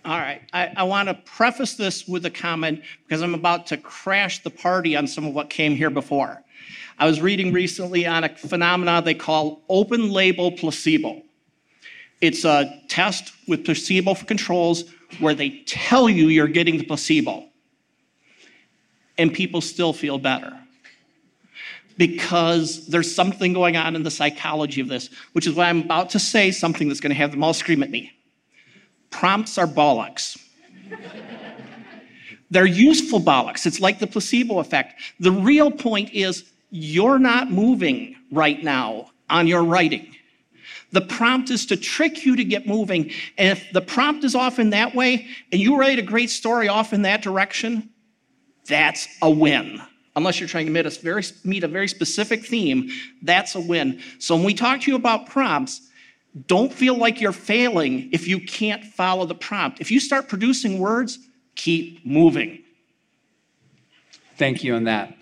All 0.04 0.18
right. 0.18 0.42
I, 0.54 0.74
I 0.76 0.84
want 0.84 1.08
to 1.08 1.14
preface 1.14 1.76
this 1.76 2.08
with 2.08 2.26
a 2.26 2.30
comment 2.30 2.82
because 3.06 3.22
I'm 3.22 3.34
about 3.34 3.68
to 3.68 3.78
crash 3.78 4.44
the 4.44 4.50
party 4.50 4.96
on 4.96 5.08
some 5.08 5.26
of 5.26 5.34
what 5.34 5.50
came 5.50 5.76
here 5.76 5.90
before. 5.90 6.44
I 7.00 7.06
was 7.06 7.22
reading 7.22 7.54
recently 7.54 8.06
on 8.06 8.24
a 8.24 8.30
phenomenon 8.36 9.04
they 9.06 9.14
call 9.14 9.64
open 9.70 10.12
label 10.12 10.52
placebo. 10.52 11.22
It's 12.20 12.44
a 12.44 12.82
test 12.90 13.34
with 13.48 13.64
placebo 13.66 14.16
controls 14.16 14.86
where 15.20 15.34
they 15.34 15.62
tell 15.66 16.10
you 16.10 16.28
you're 16.28 16.48
getting 16.48 16.78
the 16.78 16.84
placebo, 16.84 17.46
and 19.18 19.34
people 19.34 19.62
still 19.62 19.94
feel 19.94 20.18
better. 20.18 20.58
Because 21.98 22.86
there's 22.88 23.14
something 23.14 23.54
going 23.54 23.76
on 23.76 23.96
in 23.96 24.04
the 24.04 24.12
psychology 24.12 24.82
of 24.82 24.88
this, 24.88 25.10
which 25.32 25.48
is 25.48 25.56
why 25.56 25.70
I'm 25.70 25.82
about 25.82 26.12
to 26.12 26.20
say 26.20 26.52
something 26.52 26.88
that's 26.88 27.00
going 27.00 27.10
to 27.10 27.16
have 27.16 27.32
them 27.32 27.44
all 27.44 27.54
scream 27.54 27.82
at 27.82 27.90
me. 27.90 28.12
Prompts 29.10 29.58
are 29.58 29.66
bollocks. 29.66 30.38
They're 32.52 32.66
useful 32.66 33.20
bollocks. 33.20 33.66
It's 33.66 33.80
like 33.80 34.00
the 34.00 34.08
placebo 34.08 34.60
effect. 34.60 35.02
The 35.20 35.32
real 35.32 35.72
point 35.72 36.14
is 36.14 36.46
you're 36.70 37.20
not 37.20 37.52
moving 37.52 38.16
right 38.32 38.64
now 38.64 39.12
on 39.30 39.48
your 39.48 39.64
writing. 39.64 40.16
The 40.92 41.02
prompt 41.02 41.50
is 41.50 41.66
to 41.68 41.78
trick 41.78 42.26
you 42.26 42.36
to 42.36 42.44
get 42.44 42.66
moving. 42.66 43.12
And 43.38 43.58
if 43.58 43.72
the 43.74 43.82
prompt 43.82 44.24
is 44.24 44.36
off 44.36 44.58
in 44.58 44.70
that 44.72 44.96
way 44.96 45.28
and 45.52 45.60
you 45.60 45.78
write 45.78 46.00
a 46.00 46.04
great 46.04 46.30
story 46.30 46.68
off 46.68 46.94
in 46.94 47.02
that 47.02 47.22
direction, 47.22 47.90
that's 48.68 49.08
a 49.22 49.30
win. 49.30 49.82
Unless 50.16 50.40
you're 50.40 50.50
trying 50.50 50.66
to 50.66 50.72
meet 50.72 50.86
a 50.86 50.90
very, 50.90 51.24
meet 51.44 51.64
a 51.64 51.68
very 51.68 51.88
specific 51.88 52.46
theme, 52.46 52.90
that's 53.22 53.56
a 53.56 53.60
win. 53.60 54.02
So 54.20 54.36
when 54.36 54.46
we 54.46 54.54
talk 54.54 54.82
to 54.82 54.92
you 54.92 54.96
about 54.96 55.28
prompts, 55.28 55.82
don't 56.46 56.72
feel 56.72 56.96
like 56.96 57.20
you're 57.20 57.32
failing 57.32 58.10
if 58.12 58.28
you 58.28 58.40
can't 58.40 58.84
follow 58.84 59.26
the 59.26 59.36
prompt. 59.36 59.82
If 59.82 59.92
you 59.92 60.00
start 60.00 60.28
producing 60.28 60.80
words, 60.80 61.20
keep 61.56 62.06
moving. 62.06 62.64
Thank 64.38 64.64
you 64.64 64.76
on 64.76 64.86
that. 64.86 65.16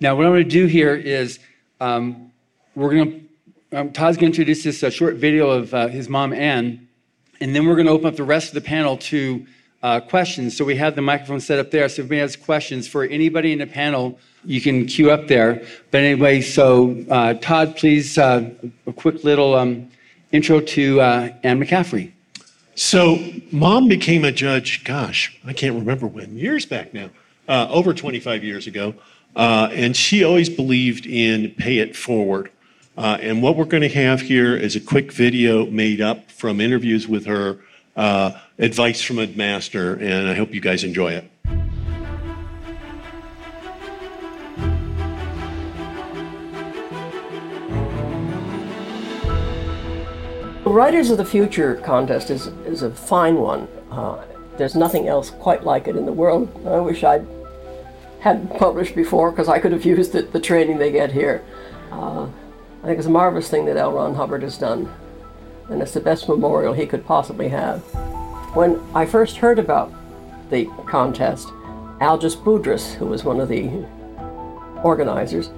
Now, 0.00 0.14
what 0.14 0.26
I'm 0.26 0.32
going 0.32 0.44
to 0.44 0.50
do 0.50 0.66
here 0.66 0.94
is 0.94 1.38
um, 1.80 2.32
we're 2.74 2.94
going 2.94 3.10
to, 3.10 3.20
um, 3.72 3.92
Todd's 3.92 4.16
going 4.16 4.32
to 4.32 4.40
introduce 4.40 4.62
this 4.62 4.82
uh, 4.82 4.90
short 4.90 5.16
video 5.16 5.50
of 5.50 5.74
uh, 5.74 5.88
his 5.88 6.08
mom, 6.08 6.32
Anne, 6.32 6.88
and 7.40 7.54
then 7.54 7.66
we're 7.66 7.74
going 7.74 7.86
to 7.86 7.92
open 7.92 8.06
up 8.06 8.16
the 8.16 8.24
rest 8.24 8.48
of 8.48 8.54
the 8.54 8.60
panel 8.60 8.96
to 8.96 9.46
uh, 9.82 10.00
questions. 10.00 10.56
So 10.56 10.64
we 10.64 10.76
have 10.76 10.94
the 10.96 11.02
microphone 11.02 11.40
set 11.40 11.58
up 11.58 11.70
there. 11.70 11.88
So 11.88 12.02
if 12.02 12.06
anybody 12.06 12.20
has 12.20 12.36
questions 12.36 12.88
for 12.88 13.04
anybody 13.04 13.52
in 13.52 13.58
the 13.58 13.66
panel, 13.66 14.18
you 14.44 14.60
can 14.60 14.86
queue 14.86 15.10
up 15.10 15.28
there. 15.28 15.62
But 15.90 16.02
anyway, 16.02 16.40
so 16.40 17.04
uh, 17.10 17.34
Todd, 17.34 17.76
please, 17.76 18.16
uh, 18.16 18.50
a 18.86 18.92
quick 18.92 19.24
little 19.24 19.54
um, 19.54 19.90
intro 20.32 20.60
to 20.60 21.00
uh, 21.00 21.28
Anne 21.42 21.60
McCaffrey. 21.60 22.12
So, 22.76 23.18
mom 23.52 23.88
became 23.88 24.24
a 24.24 24.32
judge, 24.32 24.82
gosh, 24.82 25.38
I 25.46 25.52
can't 25.52 25.76
remember 25.76 26.08
when, 26.08 26.36
years 26.36 26.66
back 26.66 26.92
now, 26.92 27.10
over 27.48 27.94
25 27.94 28.42
years 28.42 28.66
ago. 28.66 28.94
Uh, 29.36 29.68
and 29.72 29.96
she 29.96 30.22
always 30.22 30.48
believed 30.48 31.06
in 31.06 31.50
pay 31.50 31.78
it 31.78 31.96
forward. 31.96 32.50
Uh, 32.96 33.18
and 33.20 33.42
what 33.42 33.56
we're 33.56 33.64
going 33.64 33.82
to 33.82 33.88
have 33.88 34.20
here 34.20 34.56
is 34.56 34.76
a 34.76 34.80
quick 34.80 35.10
video 35.10 35.66
made 35.66 36.00
up 36.00 36.30
from 36.30 36.60
interviews 36.60 37.08
with 37.08 37.26
her, 37.26 37.58
uh, 37.96 38.30
advice 38.58 39.02
from 39.02 39.18
a 39.18 39.26
master, 39.26 39.94
and 39.94 40.28
I 40.28 40.34
hope 40.34 40.54
you 40.54 40.60
guys 40.60 40.84
enjoy 40.84 41.12
it. 41.12 41.30
The 50.62 50.70
Writers 50.70 51.10
of 51.10 51.18
the 51.18 51.24
Future 51.24 51.74
contest 51.84 52.30
is, 52.30 52.46
is 52.64 52.82
a 52.82 52.90
fine 52.90 53.36
one. 53.36 53.66
Uh, 53.90 54.24
there's 54.56 54.76
nothing 54.76 55.08
else 55.08 55.30
quite 55.30 55.64
like 55.64 55.88
it 55.88 55.96
in 55.96 56.06
the 56.06 56.12
world. 56.12 56.48
I 56.64 56.78
wish 56.78 57.02
I'd 57.02 57.26
had 58.20 58.56
published 58.56 58.94
before 58.94 59.30
because 59.30 59.48
I 59.48 59.58
could 59.58 59.72
have 59.72 59.84
used 59.84 60.12
the, 60.12 60.22
the 60.22 60.40
training 60.40 60.78
they 60.78 60.90
get 60.90 61.12
here. 61.12 61.44
Uh, 61.92 62.26
I 62.84 62.86
think 62.88 62.98
it's 62.98 63.06
a 63.06 63.10
marvelous 63.10 63.48
thing 63.48 63.64
that 63.64 63.78
L. 63.78 63.92
Ron 63.92 64.14
Hubbard 64.14 64.42
has 64.42 64.58
done, 64.58 64.92
and 65.70 65.80
it's 65.80 65.94
the 65.94 66.00
best 66.00 66.28
memorial 66.28 66.74
he 66.74 66.84
could 66.84 67.06
possibly 67.06 67.48
have. 67.48 67.80
When 68.54 68.78
I 68.94 69.06
first 69.06 69.38
heard 69.38 69.58
about 69.58 69.90
the 70.50 70.66
contest, 70.86 71.48
Algis 72.02 72.36
Budrys, 72.36 72.92
who 72.92 73.06
was 73.06 73.24
one 73.24 73.40
of 73.40 73.48
the 73.48 73.86
organizers, 74.82 75.48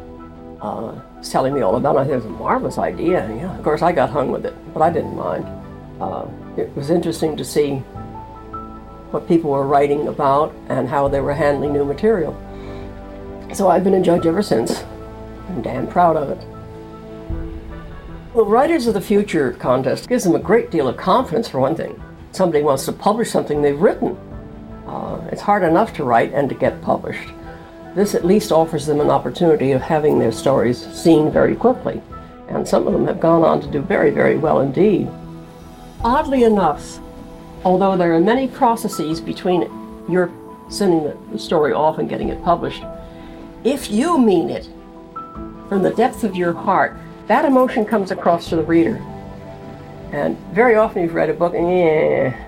uh, 0.61 0.95
was 1.19 1.29
telling 1.29 1.53
me 1.53 1.63
all 1.63 1.75
about 1.75 1.97
it. 1.97 1.99
I 1.99 2.03
think 2.05 2.13
it 2.13 2.17
was 2.17 2.27
a 2.27 2.29
marvelous 2.29 2.79
idea. 2.79 3.29
Yeah, 3.35 3.59
of 3.59 3.65
course, 3.65 3.83
I 3.83 3.91
got 3.91 4.11
hung 4.11 4.31
with 4.31 4.47
it, 4.47 4.55
but 4.73 4.81
I 4.81 4.91
didn't 4.91 5.17
mind. 5.17 5.45
Uh, 6.01 6.29
it 6.57 6.73
was 6.77 6.91
interesting 6.91 7.37
to 7.39 7.45
see 7.45 7.79
what 9.11 9.27
people 9.27 9.51
were 9.51 9.67
writing 9.67 10.07
about 10.07 10.55
and 10.69 10.89
how 10.89 11.09
they 11.09 11.21
were 11.21 11.35
handling 11.35 11.73
new 11.73 11.85
material. 11.85 12.41
So 13.53 13.69
I've 13.69 13.83
been 13.83 13.95
a 13.95 14.01
judge 14.01 14.27
ever 14.27 14.43
since. 14.43 14.85
I'm 15.49 15.61
damn 15.61 15.89
proud 15.89 16.17
of 16.17 16.31
it. 16.31 16.56
Well, 18.37 18.45
Writers 18.45 18.87
of 18.87 18.93
the 18.93 19.01
Future 19.01 19.53
contest 19.53 20.11
gives 20.11 20.25
them 20.25 20.35
a 20.35 20.39
great 20.39 20.71
deal 20.71 20.89
of 20.89 20.99
confidence, 20.99 21.49
for 21.49 21.59
one 21.59 21.75
thing. 21.75 21.99
Somebody 22.33 22.63
wants 22.63 22.85
to 22.85 22.93
publish 22.93 23.31
something 23.31 23.63
they've 23.63 23.81
written. 23.81 24.15
Uh, 24.87 25.27
it's 25.33 25.41
hard 25.41 25.63
enough 25.63 25.95
to 25.95 26.05
write 26.05 26.35
and 26.35 26.47
to 26.51 26.55
get 26.55 26.83
published. 26.83 27.31
This 27.95 28.15
at 28.15 28.27
least 28.27 28.53
offers 28.53 28.85
them 28.85 29.01
an 29.01 29.09
opportunity 29.09 29.73
of 29.73 29.81
having 29.81 30.19
their 30.19 30.33
stories 30.33 30.77
seen 30.95 31.31
very 31.31 31.57
quickly. 31.57 32.03
And 32.49 32.69
some 32.69 32.87
of 32.87 32.93
them 32.93 33.07
have 33.07 33.21
gone 33.21 33.43
on 33.43 33.63
to 33.63 33.71
do 33.71 33.81
very, 33.81 34.11
very 34.11 34.37
well 34.37 34.61
indeed. 34.61 35.09
Oddly 36.05 36.45
enough, 36.45 36.99
although 37.65 37.97
there 37.97 38.15
are 38.15 38.21
many 38.21 38.49
processes 38.49 39.19
between 39.19 39.63
your 40.11 40.31
sending 40.69 41.11
the 41.33 41.39
story 41.39 41.73
off 41.73 41.97
and 41.97 42.07
getting 42.07 42.29
it 42.29 42.45
published, 42.45 42.83
if 43.65 43.91
you 43.91 44.19
mean 44.19 44.51
it 44.51 44.69
from 45.71 45.83
the 45.83 45.95
depth 45.95 46.23
of 46.23 46.37
your 46.37 46.53
heart, 46.53 46.99
that 47.29 47.45
emotion 47.45 47.85
comes 47.85 48.11
across 48.11 48.49
to 48.49 48.57
the 48.57 48.63
reader. 48.63 48.97
And 50.13 50.39
very 50.53 50.77
often 50.77 51.03
you've 51.03 51.15
read 51.15 51.31
a 51.31 51.35
book 51.35 51.55
and 51.55 51.69
yeah, 51.69 52.47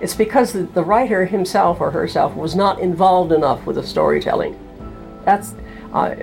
it's 0.00 0.14
because 0.14 0.52
the, 0.52 0.84
writer 0.84 1.24
himself 1.24 1.80
or 1.80 1.90
herself 1.90 2.34
was 2.34 2.56
not 2.56 2.80
involved 2.80 3.32
enough 3.32 3.64
with 3.66 3.76
the 3.76 3.82
storytelling. 3.82 4.58
That's, 5.24 5.54
uh, 5.92 6.16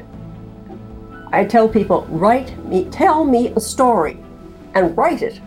I 1.31 1.45
tell 1.45 1.69
people, 1.69 2.05
write 2.09 2.57
me, 2.65 2.85
tell 2.85 3.23
me 3.23 3.47
a 3.55 3.59
story 3.59 4.17
and 4.73 4.95
write 4.97 5.21
it. 5.21 5.39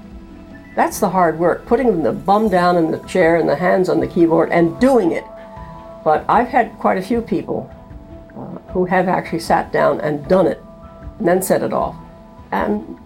That's 0.75 0.99
the 0.99 1.09
hard 1.09 1.39
work, 1.39 1.67
putting 1.67 2.03
the 2.03 2.13
bum 2.13 2.49
down 2.49 2.77
in 2.77 2.91
the 2.91 2.99
chair 3.01 3.37
and 3.37 3.49
the 3.49 3.55
hands 3.55 3.89
on 3.89 4.01
the 4.01 4.09
keyboard 4.09 4.51
and 4.51 4.79
doing 4.81 5.13
it. 5.13 5.25
But 6.05 6.25
I've 6.29 6.49
had 6.49 6.73
quite 6.79 6.99
a 6.99 7.03
few 7.03 7.21
people 7.21 7.71
uh, 8.37 8.73
who 8.73 8.85
have 8.85 9.09
actually 9.09 9.39
sat 9.41 9.73
down 9.73 10.01
and 10.01 10.27
done 10.29 10.47
it 10.47 10.61
and 11.19 11.29
then 11.29 11.43
set 11.43 11.63
it 11.63 11.73
off. 11.73 11.97
And 12.55 12.97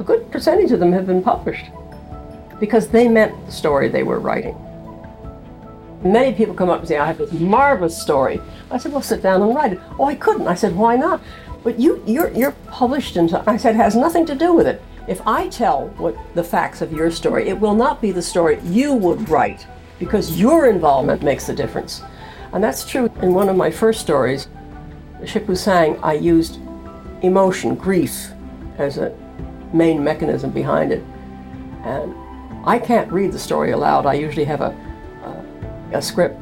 a 0.00 0.04
good 0.04 0.30
percentage 0.32 0.72
of 0.72 0.80
them 0.80 0.90
have 0.92 1.06
been 1.06 1.22
published 1.22 1.66
because 2.58 2.88
they 2.88 3.08
meant 3.08 3.34
the 3.44 3.52
story 3.52 3.88
they 3.90 4.02
were 4.02 4.18
writing. 4.18 4.56
Many 6.02 6.32
people 6.32 6.54
come 6.54 6.70
up 6.70 6.78
and 6.78 6.88
say, 6.88 6.96
I 6.96 7.06
have 7.06 7.18
this 7.18 7.30
marvelous 7.32 8.00
story. 8.00 8.40
I 8.70 8.78
said, 8.78 8.92
Well, 8.92 9.02
sit 9.02 9.22
down 9.22 9.42
and 9.42 9.54
write 9.54 9.74
it. 9.74 9.80
Oh, 9.98 10.06
I 10.06 10.14
couldn't. 10.14 10.48
I 10.48 10.54
said, 10.54 10.74
Why 10.74 10.96
not? 10.96 11.20
But 11.62 11.78
you, 11.78 12.02
you're, 12.06 12.30
you're 12.30 12.56
published 12.68 13.18
into, 13.18 13.42
I 13.46 13.58
said, 13.58 13.74
it 13.74 13.78
has 13.78 13.96
nothing 13.96 14.24
to 14.26 14.34
do 14.34 14.54
with 14.54 14.66
it. 14.66 14.80
If 15.08 15.20
I 15.26 15.48
tell 15.48 15.88
what 15.98 16.16
the 16.34 16.44
facts 16.44 16.80
of 16.80 16.92
your 16.92 17.10
story, 17.10 17.48
it 17.48 17.60
will 17.60 17.74
not 17.74 18.00
be 18.00 18.12
the 18.12 18.22
story 18.22 18.60
you 18.64 18.94
would 18.94 19.28
write 19.28 19.66
because 19.98 20.40
your 20.40 20.70
involvement 20.70 21.22
makes 21.22 21.46
the 21.46 21.54
difference. 21.54 22.02
And 22.52 22.64
that's 22.64 22.88
true 22.88 23.10
in 23.20 23.34
one 23.34 23.48
of 23.50 23.56
my 23.56 23.70
first 23.70 24.00
stories, 24.00 24.48
the 25.20 25.26
Ship 25.26 25.54
Sang, 25.56 25.98
I 26.02 26.14
used 26.14 26.60
emotion, 27.22 27.74
grief, 27.74 28.30
as 28.78 28.98
a 28.98 29.16
main 29.72 30.02
mechanism 30.02 30.50
behind 30.50 30.92
it. 30.92 31.02
And 31.84 32.14
I 32.64 32.78
can't 32.78 33.10
read 33.12 33.32
the 33.32 33.38
story 33.38 33.70
aloud. 33.70 34.06
I 34.06 34.14
usually 34.14 34.44
have 34.44 34.60
a, 34.60 34.76
a, 35.92 35.98
a 35.98 36.02
script. 36.02 36.40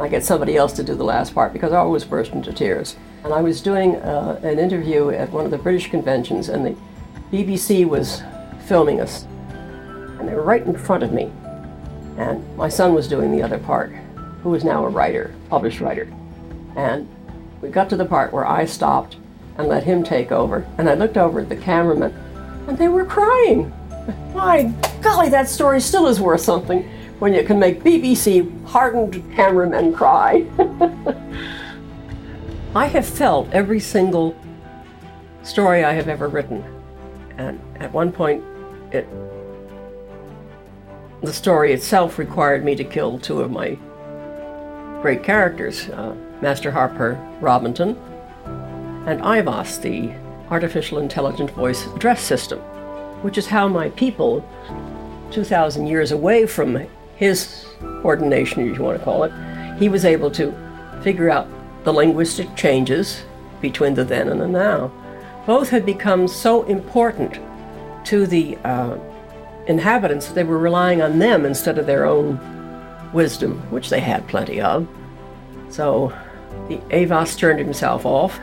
I 0.00 0.08
get 0.08 0.24
somebody 0.24 0.56
else 0.56 0.72
to 0.74 0.82
do 0.82 0.94
the 0.94 1.04
last 1.04 1.34
part 1.34 1.52
because 1.52 1.72
I 1.72 1.78
always 1.78 2.04
burst 2.04 2.32
into 2.32 2.52
tears. 2.52 2.96
And 3.24 3.32
I 3.32 3.40
was 3.40 3.60
doing 3.60 3.96
uh, 3.96 4.40
an 4.42 4.58
interview 4.58 5.10
at 5.10 5.30
one 5.30 5.44
of 5.44 5.50
the 5.50 5.58
British 5.58 5.90
conventions, 5.90 6.48
and 6.48 6.66
the 6.66 6.76
BBC 7.30 7.86
was 7.88 8.22
filming 8.66 9.00
us. 9.00 9.24
And 10.18 10.28
they 10.28 10.34
were 10.34 10.42
right 10.42 10.64
in 10.64 10.76
front 10.76 11.04
of 11.04 11.12
me. 11.12 11.30
And 12.16 12.44
my 12.56 12.68
son 12.68 12.94
was 12.94 13.06
doing 13.06 13.30
the 13.30 13.42
other 13.42 13.58
part, 13.58 13.92
who 14.42 14.54
is 14.54 14.64
now 14.64 14.84
a 14.84 14.88
writer, 14.88 15.34
published 15.48 15.80
writer. 15.80 16.12
And 16.74 17.08
we 17.60 17.68
got 17.68 17.88
to 17.90 17.96
the 17.96 18.04
part 18.04 18.32
where 18.32 18.46
I 18.46 18.64
stopped 18.64 19.16
and 19.58 19.68
let 19.68 19.84
him 19.84 20.02
take 20.02 20.32
over. 20.32 20.66
And 20.78 20.88
I 20.88 20.94
looked 20.94 21.16
over 21.16 21.40
at 21.40 21.48
the 21.48 21.56
cameraman, 21.56 22.12
and 22.66 22.78
they 22.78 22.88
were 22.88 23.04
crying. 23.04 23.72
My 24.34 24.72
golly, 25.02 25.28
that 25.28 25.48
story 25.48 25.80
still 25.80 26.06
is 26.06 26.20
worth 26.20 26.40
something 26.40 26.88
when 27.18 27.34
you 27.34 27.44
can 27.44 27.58
make 27.58 27.82
BBC 27.82 28.66
hardened 28.66 29.22
cameramen 29.34 29.92
cry. 29.92 30.46
I 32.74 32.86
have 32.86 33.06
felt 33.06 33.50
every 33.52 33.80
single 33.80 34.34
story 35.42 35.84
I 35.84 35.92
have 35.92 36.08
ever 36.08 36.28
written. 36.28 36.64
And 37.36 37.60
at 37.76 37.92
one 37.92 38.12
point, 38.12 38.42
it, 38.92 39.06
the 41.22 41.32
story 41.32 41.72
itself 41.72 42.18
required 42.18 42.64
me 42.64 42.74
to 42.74 42.84
kill 42.84 43.18
two 43.18 43.40
of 43.40 43.50
my 43.50 43.78
great 45.02 45.22
characters 45.22 45.88
uh, 45.90 46.14
Master 46.40 46.70
Harper 46.70 47.18
Robinton 47.40 47.96
and 49.06 49.20
Aivas, 49.20 49.80
the 49.82 50.12
Artificial 50.50 50.98
Intelligent 50.98 51.50
Voice 51.52 51.86
Address 51.86 52.22
System, 52.22 52.60
which 53.22 53.36
is 53.36 53.46
how 53.46 53.66
my 53.66 53.90
people, 53.90 54.48
2,000 55.32 55.86
years 55.86 56.12
away 56.12 56.46
from 56.46 56.86
his 57.16 57.66
ordination, 58.04 58.68
if 58.68 58.76
you 58.76 58.84
want 58.84 58.98
to 58.98 59.04
call 59.04 59.24
it, 59.24 59.32
he 59.78 59.88
was 59.88 60.04
able 60.04 60.30
to 60.30 60.54
figure 61.02 61.30
out 61.30 61.48
the 61.84 61.92
linguistic 61.92 62.54
changes 62.54 63.24
between 63.60 63.94
the 63.94 64.04
then 64.04 64.28
and 64.28 64.40
the 64.40 64.46
now. 64.46 64.92
Both 65.46 65.70
had 65.70 65.84
become 65.84 66.28
so 66.28 66.62
important 66.64 67.40
to 68.06 68.26
the 68.26 68.56
uh, 68.58 68.98
inhabitants 69.66 70.28
that 70.28 70.34
they 70.34 70.44
were 70.44 70.58
relying 70.58 71.02
on 71.02 71.18
them 71.18 71.44
instead 71.44 71.78
of 71.78 71.86
their 71.86 72.04
own 72.04 72.38
wisdom, 73.12 73.58
which 73.70 73.90
they 73.90 74.00
had 74.00 74.28
plenty 74.28 74.60
of. 74.60 74.86
So 75.70 76.16
the 76.68 76.76
Avas 76.90 77.36
turned 77.36 77.58
himself 77.58 78.06
off 78.06 78.38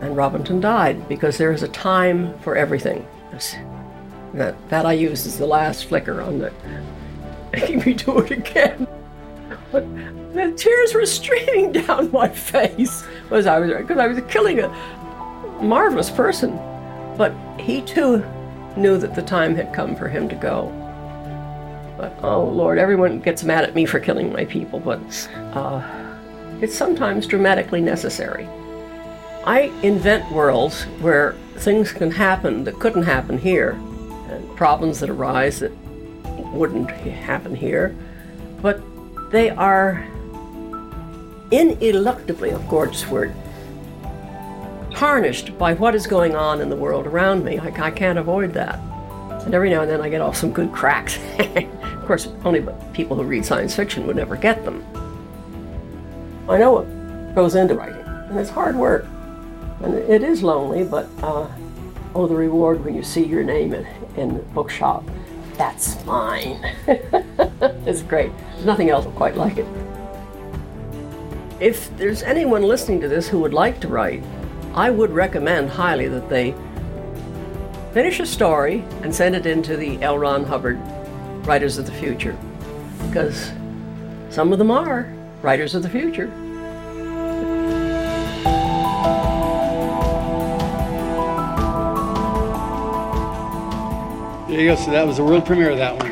and 0.00 0.16
Robinton 0.16 0.60
died 0.60 1.08
because 1.08 1.36
there 1.36 1.52
is 1.52 1.62
a 1.62 1.68
time 1.68 2.38
for 2.40 2.56
everything. 2.56 3.06
That, 4.34 4.56
that 4.68 4.86
I 4.86 4.92
use 4.92 5.26
as 5.26 5.38
the 5.38 5.46
last 5.46 5.86
flicker 5.86 6.20
on 6.20 6.38
the 6.38 6.52
making 7.52 7.80
me 7.80 7.94
do 7.94 8.18
it 8.18 8.30
again. 8.30 8.86
But 9.72 9.84
the 10.32 10.52
tears 10.56 10.94
were 10.94 11.06
streaming 11.06 11.72
down 11.86 12.10
my 12.12 12.28
face 12.28 13.04
as 13.30 13.46
I 13.46 13.58
was 13.58 13.70
because 13.70 13.98
I 13.98 14.06
was 14.06 14.20
killing 14.28 14.60
a 14.60 14.68
marvelous 15.60 16.10
person. 16.10 16.56
But 17.16 17.34
he 17.58 17.82
too 17.82 18.24
knew 18.76 18.98
that 18.98 19.14
the 19.14 19.22
time 19.22 19.54
had 19.54 19.72
come 19.74 19.96
for 19.96 20.08
him 20.08 20.28
to 20.28 20.34
go. 20.34 20.72
But 21.96 22.16
oh 22.22 22.44
Lord, 22.44 22.78
everyone 22.78 23.20
gets 23.20 23.44
mad 23.44 23.64
at 23.64 23.74
me 23.74 23.84
for 23.84 24.00
killing 24.00 24.32
my 24.32 24.44
people, 24.44 24.80
but 24.80 25.28
uh, 25.52 25.82
it's 26.60 26.74
sometimes 26.74 27.26
dramatically 27.26 27.80
necessary. 27.80 28.48
I 29.44 29.72
invent 29.82 30.30
worlds 30.30 30.84
where 31.00 31.32
things 31.56 31.92
can 31.92 32.10
happen 32.10 32.64
that 32.64 32.78
couldn't 32.78 33.04
happen 33.04 33.38
here, 33.38 33.72
and 34.28 34.56
problems 34.56 35.00
that 35.00 35.10
arise 35.10 35.60
that 35.60 35.72
wouldn't 36.52 36.90
happen 36.90 37.54
here, 37.54 37.96
but 38.60 38.80
they 39.30 39.50
are 39.50 40.06
ineluctably, 41.50 42.54
a 42.54 42.68
gorgeous 42.68 43.06
word, 43.06 43.34
tarnished 44.90 45.56
by 45.56 45.74
what 45.74 45.94
is 45.94 46.06
going 46.06 46.34
on 46.34 46.60
in 46.60 46.68
the 46.68 46.76
world 46.76 47.06
around 47.06 47.44
me. 47.44 47.58
I, 47.58 47.86
I 47.86 47.90
can't 47.90 48.18
avoid 48.18 48.52
that. 48.54 48.78
And 49.44 49.54
every 49.54 49.70
now 49.70 49.82
and 49.82 49.90
then 49.90 50.02
I 50.02 50.10
get 50.10 50.20
off 50.20 50.36
some 50.36 50.52
good 50.52 50.70
cracks. 50.72 51.18
of 51.38 52.06
course, 52.06 52.28
only 52.44 52.66
people 52.92 53.16
who 53.16 53.22
read 53.22 53.44
science 53.44 53.74
fiction 53.74 54.06
would 54.06 54.16
never 54.16 54.36
get 54.36 54.64
them. 54.64 54.84
I 56.48 56.58
know 56.58 56.72
what 56.72 57.34
goes 57.34 57.54
into 57.54 57.74
writing, 57.74 58.02
and 58.04 58.38
it's 58.38 58.50
hard 58.50 58.76
work. 58.76 59.06
And 59.82 59.94
it 59.94 60.22
is 60.22 60.42
lonely, 60.42 60.84
but 60.84 61.08
uh, 61.22 61.48
oh, 62.14 62.26
the 62.26 62.34
reward 62.34 62.84
when 62.84 62.94
you 62.94 63.02
see 63.02 63.24
your 63.24 63.42
name 63.42 63.72
in, 63.72 63.86
in 64.16 64.34
the 64.34 64.42
bookshop. 64.54 65.04
That's 65.54 66.02
mine. 66.04 66.58
it's 66.86 68.02
great. 68.02 68.32
There's 68.52 68.64
nothing 68.64 68.90
else 68.90 69.06
quite 69.16 69.36
like 69.36 69.58
it. 69.58 69.66
If 71.60 71.94
there's 71.98 72.22
anyone 72.22 72.62
listening 72.62 73.00
to 73.02 73.08
this 73.08 73.28
who 73.28 73.40
would 73.40 73.52
like 73.52 73.80
to 73.80 73.88
write, 73.88 74.22
I 74.74 74.90
would 74.90 75.10
recommend 75.10 75.68
highly 75.68 76.08
that 76.08 76.28
they 76.28 76.54
finish 77.92 78.20
a 78.20 78.26
story 78.26 78.84
and 79.02 79.14
send 79.14 79.34
it 79.34 79.46
into 79.46 79.76
the 79.76 80.00
L. 80.02 80.18
Ron 80.18 80.44
Hubbard 80.44 80.78
Writers 81.46 81.76
of 81.76 81.86
the 81.86 81.92
Future. 81.92 82.36
Because 83.06 83.52
some 84.30 84.52
of 84.52 84.58
them 84.58 84.70
are 84.70 85.12
writers 85.42 85.74
of 85.74 85.82
the 85.82 85.88
future. 85.88 86.30
There 94.50 94.58
you 94.58 94.66
go. 94.66 94.74
So 94.74 94.90
that 94.90 95.06
was 95.06 95.18
the 95.18 95.22
world 95.22 95.46
premiere 95.46 95.70
of 95.70 95.78
that 95.78 95.96
one. 95.96 96.10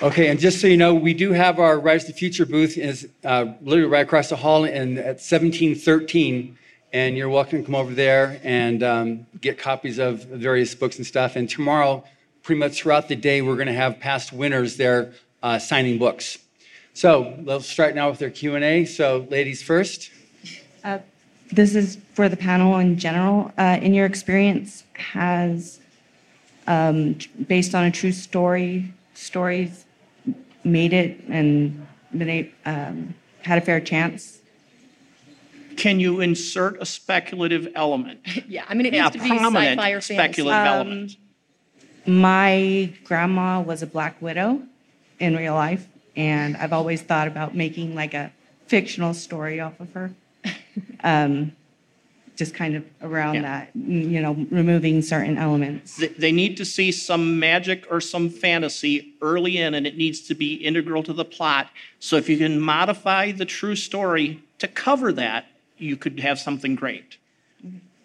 Okay, 0.00 0.28
and 0.28 0.38
just 0.38 0.60
so 0.60 0.68
you 0.68 0.76
know, 0.76 0.94
we 0.94 1.12
do 1.12 1.32
have 1.32 1.58
our 1.58 1.80
Writers 1.80 2.02
of 2.02 2.10
the 2.10 2.12
Future 2.12 2.46
booth 2.46 2.78
is 2.78 3.08
uh, 3.24 3.46
literally 3.62 3.90
right 3.90 4.06
across 4.06 4.28
the 4.28 4.36
hall 4.36 4.64
and 4.64 4.96
at 4.96 5.16
1713 5.16 6.56
and 6.92 7.16
you're 7.16 7.28
welcome 7.28 7.58
to 7.58 7.64
come 7.64 7.74
over 7.74 7.92
there 7.92 8.40
and 8.44 8.84
um, 8.84 9.26
get 9.40 9.58
copies 9.58 9.98
of 9.98 10.22
various 10.26 10.72
books 10.72 10.98
and 10.98 11.06
stuff. 11.06 11.34
And 11.34 11.50
tomorrow, 11.50 12.04
pretty 12.44 12.60
much 12.60 12.80
throughout 12.80 13.08
the 13.08 13.16
day, 13.16 13.42
we're 13.42 13.56
going 13.56 13.66
to 13.66 13.72
have 13.72 13.98
past 13.98 14.32
winners 14.32 14.76
there 14.76 15.14
uh, 15.42 15.58
signing 15.58 15.98
books. 15.98 16.38
So 16.94 17.36
let's 17.42 17.66
start 17.66 17.96
now 17.96 18.08
with 18.08 18.20
their 18.20 18.30
Q&A. 18.30 18.84
So 18.84 19.26
ladies 19.30 19.64
first. 19.64 20.12
Uh, 20.84 20.98
this 21.50 21.74
is 21.74 21.98
for 22.14 22.28
the 22.28 22.36
panel 22.36 22.78
in 22.78 22.98
general. 22.98 23.52
Uh, 23.58 23.78
in 23.80 23.94
your 23.94 24.06
experience, 24.06 24.84
has 24.94 25.80
um, 26.66 27.16
based 27.46 27.74
on 27.74 27.84
a 27.84 27.90
true 27.90 28.12
story 28.12 28.92
stories 29.14 29.84
made 30.64 30.92
it 30.92 31.20
and 31.28 31.86
been 32.16 32.28
a, 32.28 32.52
um, 32.66 33.14
had 33.42 33.58
a 33.58 33.60
fair 33.60 33.80
chance? 33.80 34.38
Can 35.76 36.00
you 36.00 36.20
insert 36.20 36.80
a 36.82 36.86
speculative 36.86 37.68
element? 37.74 38.20
Yeah, 38.48 38.64
I 38.68 38.74
mean, 38.74 38.86
it 38.86 38.92
Yeah, 38.94 39.04
needs 39.04 39.16
to 39.16 39.22
be 39.22 39.28
prominent 39.28 39.78
sci-fi 39.78 39.90
or 39.90 40.00
fantasy. 40.00 40.14
speculative 40.14 40.60
Um, 40.60 40.66
element. 40.66 41.16
My 42.06 42.92
grandma 43.04 43.60
was 43.60 43.82
a 43.82 43.86
black 43.86 44.20
widow 44.22 44.62
in 45.20 45.36
real 45.36 45.54
life, 45.54 45.86
and 46.16 46.56
I've 46.56 46.72
always 46.72 47.02
thought 47.02 47.28
about 47.28 47.54
making 47.54 47.94
like 47.94 48.14
a 48.14 48.32
fictional 48.66 49.14
story 49.14 49.60
off 49.60 49.78
of 49.80 49.92
her. 49.92 50.12
Um, 51.04 51.52
just 52.36 52.54
kind 52.54 52.76
of 52.76 52.84
around 53.02 53.34
Yeah. 53.34 53.42
that, 53.42 53.70
you 53.74 54.20
know, 54.22 54.46
removing 54.50 55.02
certain 55.02 55.36
elements. 55.36 55.96
They- 55.96 56.06
They 56.06 56.30
need 56.30 56.56
to 56.58 56.64
see 56.64 56.92
some 56.92 57.40
magic 57.40 57.84
or 57.90 58.00
some 58.00 58.30
fantasy 58.30 59.08
early 59.20 59.58
in, 59.58 59.74
and 59.74 59.88
it 59.88 59.96
needs 59.96 60.20
to 60.28 60.34
be 60.36 60.54
integral 60.54 61.02
to 61.02 61.12
the 61.12 61.24
plot. 61.24 61.70
So 61.98 62.16
if 62.16 62.28
you 62.28 62.36
can 62.38 62.60
modify 62.60 63.32
the 63.32 63.44
true 63.44 63.74
story 63.74 64.38
to 64.60 64.68
cover 64.68 65.12
that, 65.14 65.46
you 65.78 65.96
could 65.96 66.20
have 66.20 66.38
something 66.38 66.76
great. 66.76 67.16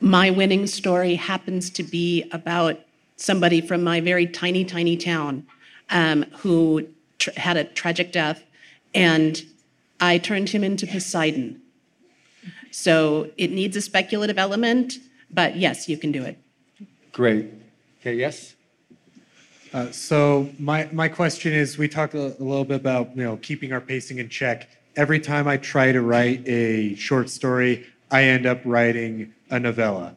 My 0.01 0.31
winning 0.31 0.65
story 0.65 1.13
happens 1.15 1.69
to 1.69 1.83
be 1.83 2.23
about 2.31 2.79
somebody 3.17 3.61
from 3.61 3.83
my 3.83 4.01
very 4.01 4.25
tiny, 4.25 4.65
tiny 4.65 4.97
town 4.97 5.45
um, 5.91 6.25
who 6.39 6.87
tr- 7.19 7.29
had 7.37 7.55
a 7.55 7.65
tragic 7.65 8.11
death, 8.11 8.43
and 8.95 9.43
I 9.99 10.17
turned 10.17 10.49
him 10.49 10.63
into 10.63 10.87
Poseidon. 10.87 11.61
So 12.73 13.29
it 13.37 13.51
needs 13.51 13.77
a 13.77 13.81
speculative 13.81 14.39
element, 14.39 14.95
but 15.29 15.55
yes, 15.55 15.87
you 15.87 15.95
can 15.95 16.11
do 16.11 16.23
it. 16.23 16.39
Great. 17.11 17.51
Okay, 18.01 18.15
yes? 18.15 18.55
Uh, 19.71 19.91
so 19.91 20.49
my 20.57 20.89
my 20.91 21.07
question 21.07 21.53
is, 21.53 21.77
we 21.77 21.87
talked 21.87 22.15
a, 22.15 22.35
a 22.39 22.43
little 22.43 22.65
bit 22.65 22.77
about 22.77 23.15
you 23.15 23.23
know 23.23 23.37
keeping 23.37 23.73
our 23.73 23.79
pacing 23.79 24.17
in 24.17 24.27
check. 24.27 24.69
Every 24.95 25.19
time 25.19 25.47
I 25.47 25.57
try 25.57 25.91
to 25.91 26.01
write 26.01 26.47
a 26.47 26.95
short 26.95 27.29
story, 27.29 27.85
I 28.09 28.23
end 28.23 28.47
up 28.47 28.59
writing 28.65 29.33
a 29.51 29.59
novella. 29.59 30.15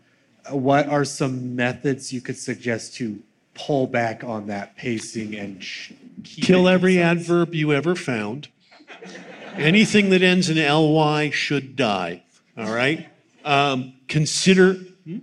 Uh, 0.51 0.57
What 0.57 0.89
are 0.89 1.05
some 1.05 1.55
methods 1.55 2.11
you 2.11 2.23
could 2.23 2.39
suggest 2.39 2.95
to 2.97 3.19
pull 3.53 3.87
back 3.87 4.25
on 4.25 4.47
that 4.47 4.77
pacing 4.77 5.35
and 5.35 5.63
sh- 5.63 5.93
keep 6.25 6.45
Kill 6.45 6.69
it 6.69 6.73
every 6.73 6.99
adverb 7.01 7.55
you 7.55 7.73
ever 7.73 7.95
found. 7.95 8.49
Anything 9.57 10.09
that 10.11 10.23
ends 10.23 10.49
in 10.49 10.57
ly 10.57 11.31
should 11.31 11.77
die. 11.77 12.23
All 12.57 12.73
right. 12.73 13.09
Um, 13.45 13.95
consider. 14.09 14.75
hmm? 15.05 15.19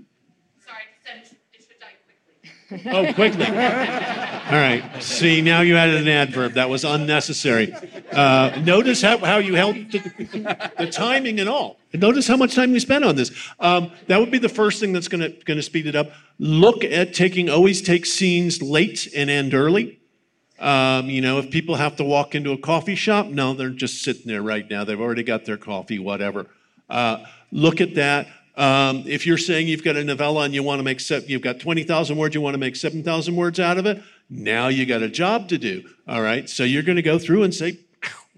Oh, 2.86 3.14
quickly. 3.14 3.46
All 3.46 4.60
right. 4.60 4.84
See, 5.00 5.42
now 5.42 5.62
you 5.62 5.76
added 5.78 6.02
an 6.02 6.08
adverb. 6.08 6.54
That 6.54 6.70
was 6.70 6.84
unnecessary. 6.84 7.74
Uh, 8.12 8.62
notice 8.64 9.02
how, 9.02 9.18
how 9.20 9.38
you 9.38 9.56
held 9.56 9.76
the, 9.76 10.72
the 10.78 10.88
timing 10.88 11.40
and 11.40 11.50
all. 11.50 11.80
Notice 11.94 12.28
how 12.28 12.38
much 12.38 12.56
time 12.56 12.72
we 12.72 12.80
spent 12.80 13.04
on 13.04 13.16
this. 13.16 13.32
Um, 13.60 13.92
that 14.08 14.20
would 14.20 14.32
be 14.32 14.38
the 14.38 14.50
first 14.50 14.80
thing 14.80 14.94
that's 14.94 15.08
going 15.08 15.22
to 15.22 15.30
going 15.46 15.58
to 15.58 15.64
speed 15.64 15.88
it 15.88 15.96
up. 15.96 16.12
Look 16.40 16.84
at 16.84 17.14
taking 17.14 17.50
always 17.50 17.82
take 17.82 18.06
scenes 18.06 18.62
late 18.62 19.08
and 19.16 19.30
end 19.30 19.54
early. 19.54 20.00
Um, 20.60 21.10
you 21.10 21.22
know, 21.22 21.40
if 21.40 21.52
people 21.52 21.76
have 21.76 21.96
to 21.98 22.04
walk 22.04 22.36
into 22.36 22.52
a 22.52 22.58
coffee 22.58 22.96
shop, 22.96 23.28
no, 23.28 23.54
they're 23.54 23.70
just 23.70 24.04
sitting 24.04 24.24
there 24.26 24.42
right 24.42 24.68
now. 24.70 24.84
They've 24.84 25.00
already 25.00 25.24
got 25.24 25.46
their 25.46 25.58
coffee, 25.58 26.00
whatever. 26.00 26.48
Uh, 26.94 27.26
look 27.52 27.82
at 27.82 27.96
that. 27.96 28.28
Um, 28.56 29.04
if 29.08 29.26
you're 29.26 29.40
saying 29.40 29.68
you've 29.68 29.84
got 29.84 29.96
a 29.96 30.04
novella 30.04 30.44
and 30.46 30.54
you 30.54 30.62
want 30.62 30.78
to 30.80 30.84
make, 30.84 31.00
se- 31.00 31.26
you've 31.28 31.42
got 31.42 31.60
20,000 31.60 32.16
words, 32.16 32.36
you 32.36 32.42
want 32.42 32.54
to 32.54 32.60
make 32.60 32.76
7,000 32.76 33.36
words 33.36 33.60
out 33.60 33.80
of 33.80 33.88
it, 33.88 34.02
now 34.30 34.68
you 34.68 34.86
got 34.86 35.02
a 35.02 35.10
job 35.10 35.50
to 35.50 35.58
do. 35.58 35.84
All 36.08 36.22
right. 36.22 36.48
So 36.48 36.64
you're 36.64 36.84
going 36.84 36.98
to 36.98 37.02
go 37.02 37.18
through 37.18 37.44
and 37.44 37.54
say, 37.54 37.80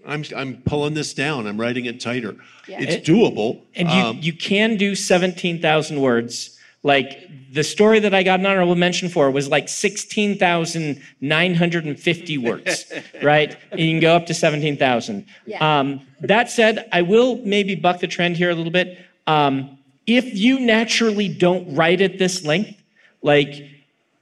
I'm, 0.07 0.23
I'm 0.35 0.61
pulling 0.61 0.93
this 0.93 1.13
down. 1.13 1.47
I'm 1.47 1.59
writing 1.59 1.85
it 1.85 1.99
tighter. 1.99 2.35
It's 2.79 3.07
doable. 3.09 3.63
And 3.75 3.89
you, 3.89 3.95
Um, 3.95 4.19
you 4.21 4.33
can 4.33 4.77
do 4.77 4.95
17,000 4.95 5.99
words. 5.99 6.57
Like 6.83 7.24
the 7.55 7.63
story 7.63 7.99
that 8.01 8.13
I 8.13 8.21
got 8.21 8.41
an 8.41 8.45
honorable 8.45 8.75
mention 8.75 9.07
for 9.07 9.31
was 9.31 9.47
like 9.47 9.69
16,950 9.69 12.37
words, 12.37 12.91
right? 13.23 13.55
And 13.71 13.79
you 13.79 13.93
can 13.93 14.01
go 14.01 14.13
up 14.13 14.25
to 14.25 14.33
17,000. 14.33 15.25
Yeah. 15.45 15.79
Um, 15.79 16.01
that 16.19 16.51
said, 16.51 16.89
I 16.91 17.01
will 17.01 17.37
maybe 17.37 17.75
buck 17.75 18.01
the 18.01 18.07
trend 18.07 18.35
here 18.35 18.49
a 18.49 18.55
little 18.55 18.73
bit. 18.73 18.99
Um, 19.25 19.77
if 20.05 20.35
you 20.35 20.59
naturally 20.59 21.29
don't 21.29 21.73
write 21.73 22.01
at 22.01 22.19
this 22.19 22.43
length, 22.43 22.83
like 23.21 23.69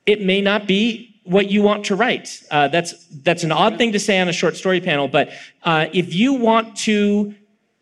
it 0.05 0.21
may 0.21 0.39
not 0.39 0.67
be 0.67 1.19
what 1.23 1.49
you 1.49 1.63
want 1.63 1.85
to 1.85 1.95
write. 1.95 2.39
Uh, 2.51 2.67
that's 2.67 2.93
that's 3.23 3.43
an 3.43 3.51
odd 3.51 3.79
thing 3.79 3.93
to 3.93 3.99
say 3.99 4.19
on 4.19 4.29
a 4.29 4.33
short 4.33 4.57
story 4.57 4.79
panel, 4.79 5.07
but 5.07 5.31
uh, 5.63 5.87
if 5.91 6.13
you 6.13 6.33
want 6.33 6.77
to, 6.77 7.33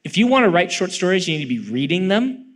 if 0.05 0.17
you 0.17 0.27
want 0.27 0.45
to 0.45 0.49
write 0.49 0.71
short 0.71 0.93
stories, 0.93 1.27
you 1.27 1.37
need 1.37 1.43
to 1.43 1.49
be 1.49 1.59
reading 1.69 2.07
them, 2.07 2.50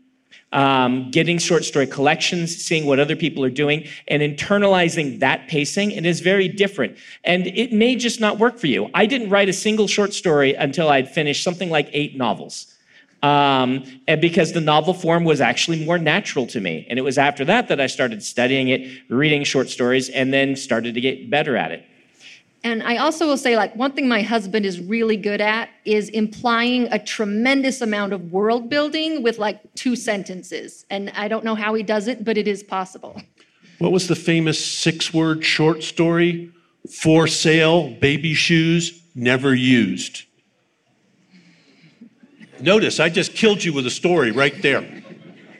um, 0.55 1.11
getting 1.11 1.37
short 1.37 1.63
story 1.63 1.85
collections, 1.85 2.55
seeing 2.55 2.87
what 2.87 2.99
other 2.99 3.15
people 3.15 3.43
are 3.45 3.51
doing, 3.51 3.87
and 4.07 4.23
internalizing 4.23 5.19
that 5.19 5.47
pacing. 5.47 5.91
It 5.91 6.05
is 6.05 6.21
very 6.21 6.47
different, 6.47 6.97
and 7.23 7.45
it 7.45 7.71
may 7.71 7.95
just 7.95 8.19
not 8.19 8.39
work 8.39 8.57
for 8.57 8.67
you. 8.67 8.89
I 8.95 9.05
didn't 9.05 9.29
write 9.29 9.49
a 9.49 9.53
single 9.53 9.87
short 9.87 10.13
story 10.13 10.55
until 10.55 10.89
I'd 10.89 11.09
finished 11.09 11.43
something 11.43 11.69
like 11.69 11.89
eight 11.93 12.17
novels 12.17 12.71
um, 13.25 13.83
and 14.07 14.21
because 14.21 14.53
the 14.53 14.61
novel 14.61 14.93
form 14.93 15.23
was 15.23 15.41
actually 15.41 15.83
more 15.83 15.97
natural 15.97 16.45
to 16.47 16.61
me. 16.61 16.85
And 16.89 16.99
it 16.99 17.01
was 17.01 17.17
after 17.17 17.43
that 17.45 17.67
that 17.69 17.81
I 17.81 17.87
started 17.87 18.21
studying 18.21 18.67
it, 18.67 19.01
reading 19.09 19.43
short 19.43 19.69
stories, 19.69 20.09
and 20.09 20.31
then 20.31 20.55
started 20.55 20.93
to 20.93 21.01
get 21.01 21.29
better 21.29 21.57
at 21.57 21.71
it. 21.71 21.83
And 22.65 22.81
I 22.81 22.97
also 22.97 23.27
will 23.27 23.37
say, 23.37 23.55
like, 23.55 23.75
one 23.75 23.91
thing 23.91 24.07
my 24.07 24.23
husband 24.23 24.65
is 24.65 24.79
really 24.79 25.17
good 25.17 25.39
at 25.39 25.69
is 25.85 26.09
implying 26.09 26.91
a 26.91 26.97
tremendous 26.97 27.79
amount 27.79 28.11
of 28.11 28.31
world 28.31 28.69
building 28.71 29.21
with 29.21 29.37
like 29.37 29.61
two 29.75 29.95
sentences. 29.95 30.83
And 30.89 31.11
I 31.11 31.27
don't 31.27 31.45
know 31.45 31.53
how 31.53 31.75
he 31.75 31.83
does 31.83 32.07
it, 32.07 32.25
but 32.25 32.39
it 32.39 32.47
is 32.47 32.63
possible. 32.63 33.21
What 33.77 33.91
was 33.91 34.07
the 34.07 34.15
famous 34.15 34.65
six 34.65 35.13
word 35.13 35.45
short 35.45 35.83
story? 35.83 36.51
For 36.91 37.27
sale, 37.27 37.91
baby 37.91 38.33
shoes, 38.33 38.99
never 39.13 39.53
used. 39.53 40.23
Notice 42.59 42.99
I 42.99 43.09
just 43.09 43.35
killed 43.35 43.63
you 43.63 43.73
with 43.73 43.85
a 43.85 43.91
story 43.91 44.31
right 44.31 44.59
there. 44.63 45.03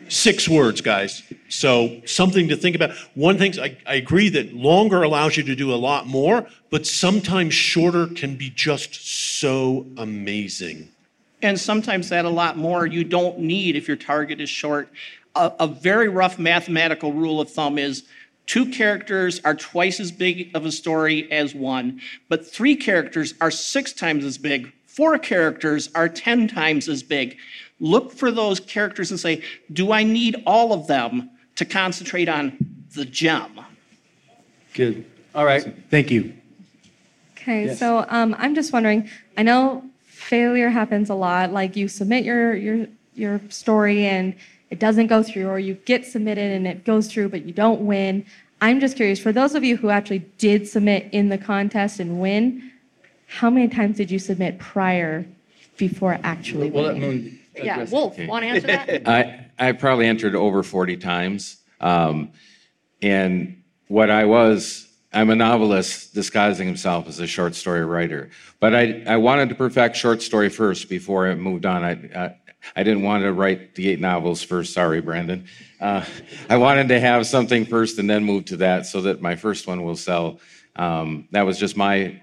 Six 0.08 0.48
words, 0.48 0.82
guys. 0.82 1.24
So 1.50 2.02
something 2.06 2.48
to 2.50 2.56
think 2.56 2.76
about. 2.76 2.92
One 3.16 3.38
thing, 3.38 3.60
I, 3.60 3.78
I 3.88 3.96
agree 3.96 4.30
that 4.30 4.54
longer 4.54 5.04
allows 5.04 5.38
you 5.38 5.44
to 5.44 5.56
do 5.56 5.74
a 5.74 5.76
lot 5.76 6.06
more, 6.06 6.46
but 6.70 6.86
sometimes 6.86 7.54
shorter 7.54 8.08
can 8.08 8.36
be 8.36 8.50
just 8.50 8.94
so 9.40 9.86
amazing. 9.98 10.90
And 11.42 11.60
sometimes 11.60 12.10
that 12.10 12.26
a 12.26 12.30
lot 12.30 12.58
more 12.58 12.86
you 12.86 13.04
don't 13.04 13.40
need 13.40 13.76
if 13.76 13.88
your 13.88 13.98
target 13.98 14.40
is 14.40 14.50
short. 14.50 14.90
A, 15.36 15.52
a 15.60 15.68
very 15.68 16.08
rough 16.08 16.40
mathematical 16.40 17.12
rule 17.14 17.42
of 17.42 17.50
thumb 17.50 17.78
is 17.78 18.04
two 18.46 18.68
characters 18.68 19.42
are 19.44 19.56
twice 19.56 20.00
as 20.00 20.12
big 20.12 20.56
of 20.56 20.66
a 20.66 20.72
story 20.72 21.32
as 21.32 21.56
one, 21.56 22.00
but 22.30 22.46
three 22.46 22.76
characters 22.76 23.34
are 23.42 23.52
six 23.52 23.92
times 23.92 24.24
as 24.24 24.38
big. 24.38 24.72
Four 24.96 25.18
characters 25.18 25.90
are 25.94 26.08
10 26.08 26.48
times 26.48 26.88
as 26.88 27.04
big. 27.04 27.38
Look 27.86 28.12
for 28.12 28.32
those 28.32 28.60
characters 28.60 29.12
and 29.12 29.20
say, 29.20 29.44
do 29.72 29.92
I 29.92 30.02
need 30.02 30.42
all 30.48 30.74
of 30.74 30.88
them 30.88 31.30
to 31.56 31.66
concentrate 31.66 32.28
on 32.28 32.58
the 32.96 33.06
gem? 33.06 33.60
Good. 34.74 35.06
All 35.36 35.46
right. 35.46 35.72
Thank 35.92 36.10
you. 36.10 36.34
Okay, 37.34 37.66
Yes. 37.66 37.78
so 37.78 38.04
um, 38.10 38.36
I'm 38.40 38.56
just 38.56 38.74
wondering. 38.74 39.08
I 39.38 39.44
know 39.44 39.84
failure 40.04 40.70
happens 40.70 41.12
a 41.12 41.14
lot. 41.14 41.54
Like 41.54 41.76
you 41.76 41.88
submit 41.88 42.26
your 42.26 42.56
your 42.56 42.88
your 43.14 43.40
story 43.50 44.08
and 44.08 44.34
it 44.72 44.80
doesn't 44.80 45.06
go 45.06 45.22
through, 45.22 45.48
or 45.48 45.60
you 45.60 45.76
get 45.86 46.08
submitted 46.08 46.54
and 46.54 46.66
it 46.66 46.86
goes 46.86 47.06
through, 47.08 47.30
but 47.30 47.46
you 47.46 47.54
don't 47.54 47.82
win. 47.82 48.26
I'm 48.62 48.80
just 48.80 48.96
curious. 48.96 49.20
For 49.20 49.32
those 49.32 49.54
of 49.54 49.64
you 49.64 49.78
who 49.78 49.92
actually 49.92 50.26
did 50.40 50.68
submit 50.68 51.08
in 51.12 51.30
the 51.30 51.38
contest 51.38 52.00
and 52.00 52.20
win, 52.20 52.72
how 53.28 53.52
many 53.52 53.68
times 53.68 53.98
did 53.98 54.10
you 54.10 54.18
submit 54.18 54.58
prior 54.58 55.24
before 55.78 56.18
actually 56.24 56.72
We'll 56.72 56.86
winning? 56.86 57.02
Moon 57.02 57.40
Yeah, 57.56 57.74
address 57.74 57.90
it. 57.90 57.94
Wulf, 57.94 58.18
want 58.28 58.44
to 58.44 58.50
answer 58.50 58.68
that? 58.68 59.08
I, 59.08 59.48
I 59.58 59.72
probably 59.74 60.08
entered 60.08 60.36
over 60.36 60.64
40 60.64 60.98
times. 60.98 61.58
Um, 61.80 62.32
and 63.02 63.64
what 63.88 64.10
I 64.10 64.26
was, 64.26 64.88
I'm 65.14 65.30
a 65.30 65.36
novelist 65.36 66.14
disguising 66.14 66.68
himself 66.68 67.08
as 67.08 67.20
a 67.20 67.28
short 67.28 67.56
story 67.56 67.86
writer. 67.86 68.30
But 68.60 68.76
I, 68.76 69.04
I 69.08 69.18
wanted 69.18 69.50
to 69.50 69.56
perfect 69.56 69.96
short 69.96 70.22
story 70.22 70.50
first 70.50 70.90
before 70.90 71.30
I 71.30 71.36
moved 71.36 71.66
on. 71.66 71.84
I, 71.84 72.08
uh, 72.14 72.34
I 72.76 72.84
didn't 72.84 73.04
want 73.04 73.24
to 73.24 73.34
write 73.34 73.76
the 73.76 73.90
eight 73.90 74.00
novels 74.00 74.42
first. 74.42 74.74
Sorry, 74.74 75.02
Brandon. 75.02 75.46
Uh, 75.80 76.04
I 76.50 76.58
wanted 76.58 76.88
to 76.90 77.00
have 77.00 77.28
something 77.28 77.66
first 77.66 78.00
and 78.00 78.10
then 78.10 78.24
move 78.24 78.46
to 78.46 78.58
that 78.58 78.86
so 78.86 79.02
that 79.02 79.22
my 79.22 79.36
first 79.36 79.68
one 79.68 79.84
will 79.84 79.96
sell. 79.96 80.40
Um, 80.76 81.28
that 81.32 81.44
was 81.44 81.58
just 81.58 81.78
my 81.78 82.22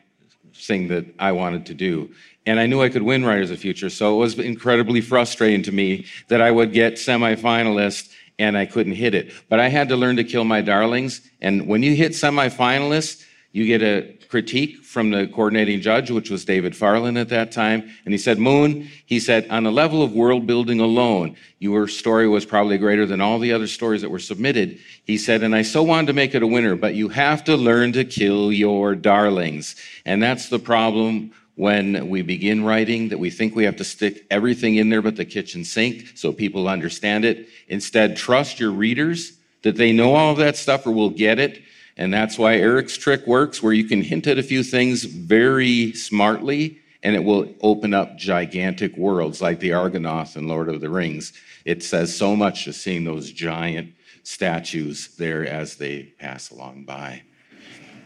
thing 0.54 0.88
that 0.88 1.06
I 1.18 1.32
wanted 1.32 1.66
to 1.66 1.74
do. 1.74 2.10
And 2.44 2.58
I 2.58 2.66
knew 2.66 2.82
I 2.82 2.88
could 2.88 3.02
win 3.02 3.24
Writers 3.24 3.50
of 3.50 3.56
the 3.56 3.62
Future, 3.62 3.88
so 3.88 4.16
it 4.16 4.18
was 4.18 4.38
incredibly 4.38 5.00
frustrating 5.00 5.62
to 5.64 5.72
me 5.72 6.06
that 6.28 6.40
I 6.40 6.50
would 6.50 6.72
get 6.72 6.94
semifinalist 6.94 8.10
and 8.38 8.58
I 8.58 8.66
couldn't 8.66 8.94
hit 8.94 9.14
it. 9.14 9.32
But 9.48 9.60
I 9.60 9.68
had 9.68 9.88
to 9.90 9.96
learn 9.96 10.16
to 10.16 10.24
kill 10.24 10.44
my 10.44 10.60
darlings. 10.60 11.20
And 11.40 11.68
when 11.68 11.82
you 11.82 11.94
hit 11.94 12.12
semifinalist, 12.12 13.24
you 13.52 13.66
get 13.66 13.82
a 13.82 14.16
critique 14.28 14.82
from 14.82 15.10
the 15.10 15.26
coordinating 15.26 15.82
judge, 15.82 16.10
which 16.10 16.30
was 16.30 16.44
David 16.46 16.74
Farland 16.74 17.18
at 17.18 17.28
that 17.28 17.52
time. 17.52 17.88
And 18.06 18.14
he 18.14 18.18
said, 18.18 18.38
Moon, 18.38 18.88
he 19.04 19.20
said, 19.20 19.46
on 19.50 19.62
the 19.64 19.70
level 19.70 20.02
of 20.02 20.14
world 20.14 20.46
building 20.46 20.80
alone, 20.80 21.36
your 21.58 21.86
story 21.86 22.26
was 22.26 22.46
probably 22.46 22.78
greater 22.78 23.04
than 23.04 23.20
all 23.20 23.38
the 23.38 23.52
other 23.52 23.66
stories 23.66 24.00
that 24.00 24.10
were 24.10 24.18
submitted. 24.18 24.78
He 25.04 25.18
said, 25.18 25.42
and 25.42 25.54
I 25.54 25.60
so 25.60 25.82
wanted 25.82 26.06
to 26.06 26.12
make 26.14 26.34
it 26.34 26.42
a 26.42 26.46
winner, 26.46 26.76
but 26.76 26.94
you 26.94 27.10
have 27.10 27.44
to 27.44 27.56
learn 27.56 27.92
to 27.92 28.06
kill 28.06 28.50
your 28.50 28.94
darlings. 28.94 29.76
And 30.06 30.22
that's 30.22 30.48
the 30.48 30.58
problem 30.58 31.32
when 31.56 32.08
we 32.08 32.22
begin 32.22 32.64
writing 32.64 33.08
that 33.08 33.18
we 33.18 33.30
think 33.30 33.54
we 33.54 33.64
have 33.64 33.76
to 33.76 33.84
stick 33.84 34.24
everything 34.30 34.76
in 34.76 34.88
there 34.88 35.02
but 35.02 35.16
the 35.16 35.24
kitchen 35.24 35.64
sink 35.64 36.12
so 36.14 36.32
people 36.32 36.68
understand 36.68 37.24
it. 37.24 37.48
Instead, 37.68 38.16
trust 38.16 38.58
your 38.58 38.70
readers 38.70 39.38
that 39.62 39.76
they 39.76 39.92
know 39.92 40.14
all 40.14 40.32
of 40.32 40.38
that 40.38 40.56
stuff 40.56 40.86
or 40.86 40.92
will 40.92 41.10
get 41.10 41.38
it. 41.38 41.62
And 41.96 42.12
that's 42.12 42.38
why 42.38 42.56
Eric's 42.56 42.96
trick 42.96 43.26
works, 43.26 43.62
where 43.62 43.74
you 43.74 43.84
can 43.84 44.02
hint 44.02 44.26
at 44.26 44.38
a 44.38 44.42
few 44.42 44.62
things 44.62 45.04
very 45.04 45.92
smartly 45.92 46.78
and 47.02 47.16
it 47.16 47.24
will 47.24 47.52
open 47.62 47.94
up 47.94 48.16
gigantic 48.16 48.96
worlds 48.96 49.42
like 49.42 49.58
the 49.58 49.70
Argonath 49.70 50.36
and 50.36 50.48
Lord 50.48 50.68
of 50.68 50.80
the 50.80 50.88
Rings. 50.88 51.32
It 51.64 51.82
says 51.82 52.16
so 52.16 52.36
much 52.36 52.64
just 52.64 52.82
seeing 52.82 53.04
those 53.04 53.30
giant 53.32 53.92
statues 54.22 55.08
there 55.16 55.46
as 55.46 55.76
they 55.76 56.04
pass 56.18 56.50
along 56.50 56.84
by. 56.84 57.22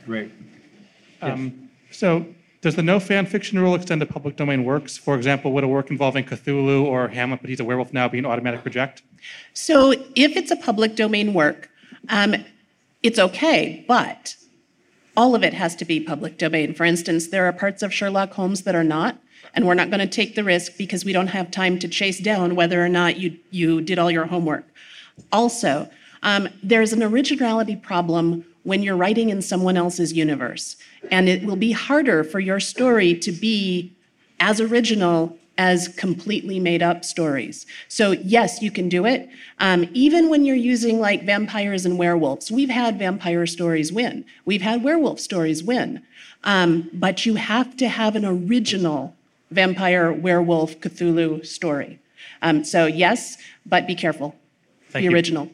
Great. 0.06 0.32
Um, 1.20 1.68
so, 1.90 2.26
does 2.66 2.74
the 2.74 2.82
no 2.82 2.98
fan 2.98 3.26
fiction 3.26 3.60
rule 3.60 3.76
extend 3.76 4.00
to 4.00 4.06
public 4.06 4.34
domain 4.34 4.64
works? 4.64 4.98
For 4.98 5.14
example, 5.14 5.52
would 5.52 5.62
a 5.62 5.68
work 5.68 5.88
involving 5.88 6.24
Cthulhu 6.24 6.82
or 6.82 7.06
Hamlet, 7.06 7.40
but 7.40 7.48
he's 7.48 7.60
a 7.60 7.64
werewolf 7.64 7.92
now, 7.92 8.08
be 8.08 8.18
an 8.18 8.26
automatic 8.26 8.64
reject? 8.64 9.02
So 9.54 9.92
if 9.92 10.36
it's 10.36 10.50
a 10.50 10.56
public 10.56 10.96
domain 10.96 11.32
work, 11.32 11.70
um, 12.08 12.34
it's 13.04 13.20
okay, 13.20 13.84
but 13.86 14.34
all 15.16 15.36
of 15.36 15.44
it 15.44 15.54
has 15.54 15.76
to 15.76 15.84
be 15.84 16.00
public 16.00 16.38
domain. 16.38 16.74
For 16.74 16.84
instance, 16.84 17.28
there 17.28 17.46
are 17.46 17.52
parts 17.52 17.84
of 17.84 17.94
Sherlock 17.94 18.32
Holmes 18.32 18.62
that 18.62 18.74
are 18.74 18.82
not, 18.82 19.16
and 19.54 19.64
we're 19.64 19.74
not 19.74 19.90
going 19.90 20.00
to 20.00 20.08
take 20.08 20.34
the 20.34 20.42
risk 20.42 20.76
because 20.76 21.04
we 21.04 21.12
don't 21.12 21.28
have 21.28 21.52
time 21.52 21.78
to 21.78 21.86
chase 21.86 22.18
down 22.18 22.56
whether 22.56 22.84
or 22.84 22.88
not 22.88 23.16
you, 23.16 23.38
you 23.52 23.80
did 23.80 24.00
all 24.00 24.10
your 24.10 24.26
homework. 24.26 24.66
Also, 25.30 25.88
um, 26.24 26.48
there's 26.64 26.92
an 26.92 27.04
originality 27.04 27.76
problem 27.76 28.44
when 28.66 28.82
you're 28.82 28.96
writing 28.96 29.30
in 29.30 29.40
someone 29.40 29.76
else's 29.76 30.12
universe, 30.12 30.76
and 31.12 31.28
it 31.28 31.44
will 31.44 31.54
be 31.54 31.70
harder 31.70 32.24
for 32.24 32.40
your 32.40 32.58
story 32.58 33.14
to 33.14 33.30
be 33.30 33.92
as 34.40 34.60
original 34.60 35.38
as 35.56 35.86
completely 35.86 36.58
made 36.58 36.82
up 36.82 37.04
stories. 37.04 37.64
So, 37.86 38.10
yes, 38.10 38.60
you 38.60 38.72
can 38.72 38.88
do 38.88 39.06
it. 39.06 39.30
Um, 39.60 39.88
even 39.94 40.28
when 40.28 40.44
you're 40.44 40.56
using 40.56 40.98
like 40.98 41.24
vampires 41.24 41.86
and 41.86 41.96
werewolves, 41.96 42.50
we've 42.50 42.68
had 42.68 42.98
vampire 42.98 43.46
stories 43.46 43.92
win, 43.92 44.24
we've 44.44 44.62
had 44.62 44.82
werewolf 44.82 45.20
stories 45.20 45.62
win. 45.62 46.02
Um, 46.42 46.90
but 46.92 47.24
you 47.24 47.36
have 47.36 47.76
to 47.76 47.88
have 47.88 48.16
an 48.16 48.24
original 48.24 49.14
vampire, 49.52 50.12
werewolf, 50.12 50.80
Cthulhu 50.80 51.46
story. 51.46 52.00
Um, 52.42 52.64
so, 52.64 52.86
yes, 52.86 53.38
but 53.64 53.86
be 53.86 53.94
careful. 53.94 54.34
Thank 54.90 55.02
be 55.02 55.04
you. 55.04 55.12
original. 55.12 55.50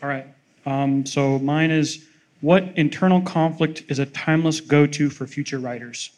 All 0.00 0.08
right. 0.08 0.26
Um, 0.64 1.04
so 1.04 1.38
mine 1.40 1.72
is 1.72 2.06
what 2.40 2.64
internal 2.76 3.20
conflict 3.20 3.84
is 3.88 3.98
a 3.98 4.06
timeless 4.06 4.60
go 4.60 4.86
to 4.86 5.10
for 5.10 5.26
future 5.26 5.58
writers? 5.58 6.10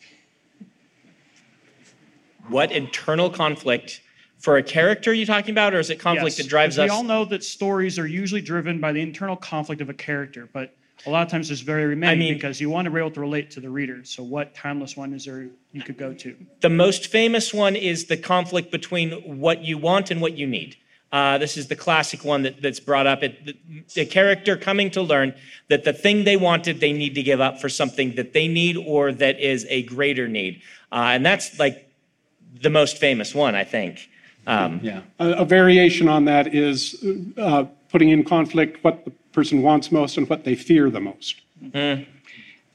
What 2.49 2.73
internal 2.73 3.31
conflict 3.31 4.01
for 4.39 4.57
a 4.57 4.63
character 4.63 5.15
you 5.15 5.25
talking 5.25 5.53
about, 5.53 5.75
or 5.75 5.79
is 5.79 5.91
it 5.91 6.01
conflict 6.01 6.37
Yes, 6.37 6.45
that 6.45 6.51
drives 6.51 6.79
us? 6.79 6.85
We 6.85 6.91
all 6.91 7.05
know 7.05 7.25
that 7.27 7.45
stories 7.45 7.99
are 7.99 8.07
usually 8.07 8.41
driven 8.41 8.81
by 8.81 8.93
the 8.93 9.01
internal 9.01 9.37
conflict 9.37 9.81
of 9.81 9.89
a 9.89 9.95
character, 9.95 10.49
but 10.53 10.75
a 11.07 11.11
lot 11.11 11.23
of 11.23 11.31
times 11.31 11.49
there's 11.49 11.61
very 11.61 11.97
many 11.97 12.19
mean- 12.19 12.35
because 12.35 12.61
you 12.61 12.71
want 12.71 12.87
to 12.87 12.91
be 12.91 12.99
able 12.99 13.11
to 13.13 13.21
relate 13.21 13.51
to 13.53 13.61
the 13.61 13.71
reader. 13.71 14.05
So, 14.05 14.23
what 14.23 14.55
timeless 14.55 14.97
one 14.97 15.13
is 15.15 15.25
there 15.25 15.49
you 15.73 15.83
could 15.83 15.97
go 15.97 16.13
to? 16.15 16.37
The 16.61 16.69
most 16.69 17.07
famous 17.07 17.55
one 17.55 17.77
is 17.77 18.07
the 18.07 18.17
conflict 18.17 18.71
between 18.71 19.13
what 19.41 19.63
you 19.65 19.79
want 19.79 20.11
and 20.11 20.21
what 20.21 20.37
you 20.37 20.47
need. 20.47 20.77
Uh, 21.13 21.37
this 21.37 21.59
is 21.59 21.69
the 21.69 21.77
classic 21.77 22.25
one 22.25 22.43
that, 22.43 22.63
that's 22.63 22.81
brought 22.81 23.07
up. 23.07 23.23
It, 23.23 23.45
the, 23.45 23.57
the 23.95 24.07
character 24.07 24.57
coming 24.57 24.91
to 24.93 25.03
learn 25.03 25.35
that 25.69 25.85
the 25.85 25.93
thing 25.93 26.25
they 26.25 26.39
wanted, 26.39 26.81
they 26.81 26.93
need 26.93 27.15
to 27.17 27.23
give 27.23 27.41
up 27.41 27.61
for 27.61 27.69
something 27.69 28.15
that 28.15 28.33
they 28.33 28.49
need 28.49 28.79
or 28.79 29.13
that 29.13 29.39
is 29.39 29.67
a 29.69 29.83
greater 29.83 30.27
need. 30.27 30.63
Uh, 30.91 31.11
and 31.13 31.25
that's 31.25 31.59
like 31.59 31.87
the 32.63 32.71
most 32.71 32.97
famous 32.97 33.35
one, 33.35 33.55
I 33.55 33.65
think. 33.65 34.09
Um, 34.47 34.81
yeah. 34.83 35.03
A, 35.19 35.33
a 35.33 35.45
variation 35.45 36.09
on 36.09 36.25
that 36.25 36.55
is 36.55 37.05
uh, 37.37 37.65
putting 37.91 38.09
in 38.09 38.25
conflict 38.25 38.83
what 38.83 39.05
the 39.05 39.11
person 39.33 39.63
wants 39.63 39.93
most 39.93 40.17
and 40.17 40.29
what 40.29 40.45
they 40.45 40.55
fear 40.55 40.89
the 40.89 41.01
most. 41.01 41.43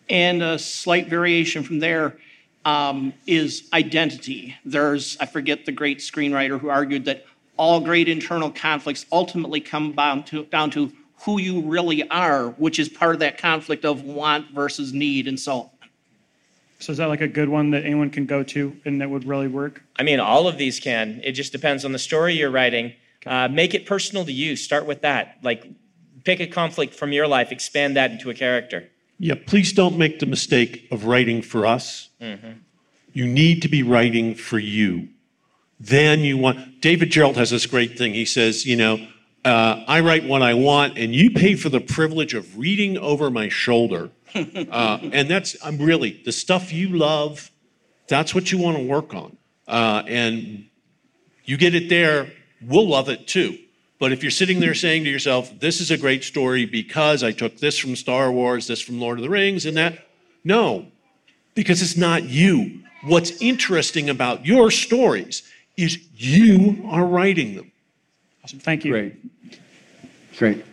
And 0.10 0.42
a 0.42 0.58
slight 0.58 1.08
variation 1.10 1.64
from 1.64 1.80
there 1.80 2.18
um, 2.64 3.14
is 3.26 3.68
identity. 3.74 4.56
There's, 4.64 5.18
I 5.20 5.26
forget 5.26 5.66
the 5.66 5.72
great 5.72 6.00
screenwriter 6.00 6.60
who 6.60 6.70
argued 6.70 7.06
that 7.06 7.26
all 7.58 7.80
great 7.80 8.08
internal 8.08 8.52
conflicts 8.52 9.06
ultimately 9.12 9.60
come 9.60 9.94
down 9.94 10.24
to, 10.26 10.46
down 10.46 10.70
to 10.72 10.92
who 11.22 11.40
you 11.40 11.62
really 11.62 12.08
are, 12.10 12.50
which 12.52 12.80
is 12.80 12.90
part 12.90 13.16
of 13.16 13.20
that 13.20 13.38
conflict 13.38 13.86
of 13.86 14.04
want 14.04 14.52
versus 14.52 14.94
need 14.94 15.28
and 15.28 15.40
so 15.40 15.62
on. 15.62 15.70
So, 16.80 16.92
is 16.92 17.00
that 17.00 17.08
like 17.08 17.22
a 17.22 17.28
good 17.28 17.50
one 17.50 17.72
that 17.72 17.86
anyone 17.86 18.12
can 18.12 18.28
go 18.28 18.44
to 18.44 18.76
and 18.86 19.02
that 19.02 19.10
would 19.10 19.26
really 19.26 19.48
work? 19.48 19.84
I 19.96 20.04
mean, 20.04 20.20
all 20.20 20.48
of 20.48 20.60
these 20.60 20.80
can. 20.80 21.20
It 21.24 21.32
just 21.32 21.52
depends 21.52 21.84
on 21.84 21.92
the 21.92 22.00
story 22.00 22.36
you're 22.36 22.52
writing. 22.52 22.94
Uh, 23.26 23.48
make 23.48 23.74
it 23.74 23.88
personal 23.88 24.24
to 24.26 24.32
you. 24.32 24.56
Start 24.56 24.86
with 24.86 25.02
that. 25.02 25.38
Like, 25.42 25.68
pick 26.24 26.40
a 26.40 26.46
conflict 26.46 26.94
from 26.94 27.12
your 27.14 27.28
life, 27.28 27.52
expand 27.52 27.96
that 27.96 28.12
into 28.12 28.30
a 28.30 28.34
character. 28.36 28.88
Yeah, 29.18 29.34
please 29.48 29.74
don't 29.74 29.98
make 29.98 30.20
the 30.20 30.28
mistake 30.28 30.88
of 30.92 31.06
writing 31.06 31.42
for 31.42 31.66
us. 31.66 32.10
You 33.14 33.26
need 33.26 33.64
to 33.64 33.68
be 33.68 33.82
writing 33.82 34.36
for 34.36 34.60
you. 34.60 35.10
Then 35.80 36.22
you 36.22 36.38
want, 36.38 36.82
David 36.82 37.12
Gerrold 37.12 37.36
has 37.36 37.52
this 37.52 37.66
great 37.66 37.98
thing. 37.98 38.14
He 38.14 38.26
says, 38.26 38.66
you 38.66 38.76
know, 38.76 39.08
uh, 39.46 39.84
I 39.88 40.02
write 40.02 40.26
what 40.26 40.42
I 40.42 40.56
want, 40.56 40.98
and 40.98 41.14
you 41.14 41.32
pay 41.32 41.56
for 41.56 41.70
the 41.70 41.80
privilege 41.80 42.34
of 42.34 42.58
reading 42.58 42.98
over 42.98 43.30
my 43.30 43.50
shoulder. 43.50 44.10
uh, 44.36 45.00
and 45.02 45.30
that's, 45.30 45.56
I'm 45.64 45.78
really, 45.78 46.22
the 46.26 46.32
stuff 46.32 46.74
you 46.74 46.90
love, 46.90 47.52
that's 48.08 48.34
what 48.34 48.52
you 48.52 48.58
want 48.58 48.78
to 48.78 48.84
work 48.84 49.14
on. 49.14 49.38
Uh, 49.68 50.04
and 50.08 50.66
you 51.46 51.58
get 51.58 51.76
it 51.76 51.90
there, 51.90 52.32
we'll 52.62 52.88
love 52.88 53.10
it 53.10 53.28
too. 53.28 53.58
But 54.00 54.12
if 54.12 54.22
you're 54.22 54.32
sitting 54.32 54.60
there 54.60 54.76
saying 54.76 55.04
to 55.06 55.10
yourself, 55.10 55.60
this 55.60 55.82
is 55.82 55.92
a 55.92 55.98
great 55.98 56.24
story 56.24 56.66
because 56.66 57.24
I 57.24 57.32
took 57.32 57.58
this 57.58 57.78
from 57.78 57.96
Star 57.96 58.32
Wars, 58.32 58.68
this 58.68 58.82
from 58.82 59.00
Lord 59.00 59.18
of 59.18 59.24
the 59.24 59.30
Rings, 59.30 59.66
and 59.66 59.78
that, 59.78 60.08
no, 60.44 60.88
because 61.56 61.82
it's 61.82 61.98
not 61.98 62.24
you. 62.24 62.82
What's 63.04 63.42
interesting 63.42 64.10
about 64.10 64.46
your 64.46 64.72
stories 64.72 65.44
is 65.78 66.00
you 66.16 66.84
are 66.90 67.06
writing 67.06 67.56
them. 67.56 67.72
Awesome. 68.44 68.60
Thank 68.60 68.84
you. 68.84 68.92
Great. 68.92 69.16
Great. 70.38 70.66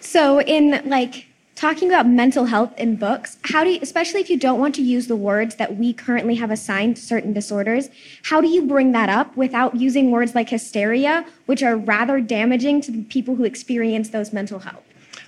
So, 0.00 0.40
in 0.40 0.82
like 0.86 1.26
talking 1.60 1.88
about 1.88 2.08
mental 2.08 2.46
health 2.46 2.72
in 2.78 2.96
books, 2.96 3.36
how 3.44 3.62
do 3.62 3.70
you, 3.70 3.78
especially 3.82 4.20
if 4.20 4.30
you 4.30 4.38
don't 4.38 4.58
want 4.58 4.74
to 4.74 4.82
use 4.82 5.06
the 5.08 5.16
words 5.16 5.56
that 5.56 5.76
we 5.76 5.92
currently 5.92 6.34
have 6.34 6.50
assigned 6.50 6.96
to 6.96 7.02
certain 7.02 7.34
disorders, 7.34 7.90
how 8.24 8.40
do 8.40 8.48
you 8.48 8.66
bring 8.66 8.92
that 8.92 9.10
up 9.10 9.36
without 9.36 9.76
using 9.76 10.10
words 10.10 10.34
like 10.34 10.48
hysteria, 10.48 11.24
which 11.46 11.62
are 11.62 11.76
rather 11.76 12.18
damaging 12.18 12.80
to 12.80 12.90
the 12.90 13.02
people 13.04 13.34
who 13.34 13.44
experience 13.44 14.08
those 14.08 14.32
mental 14.32 14.60
health 14.60 14.82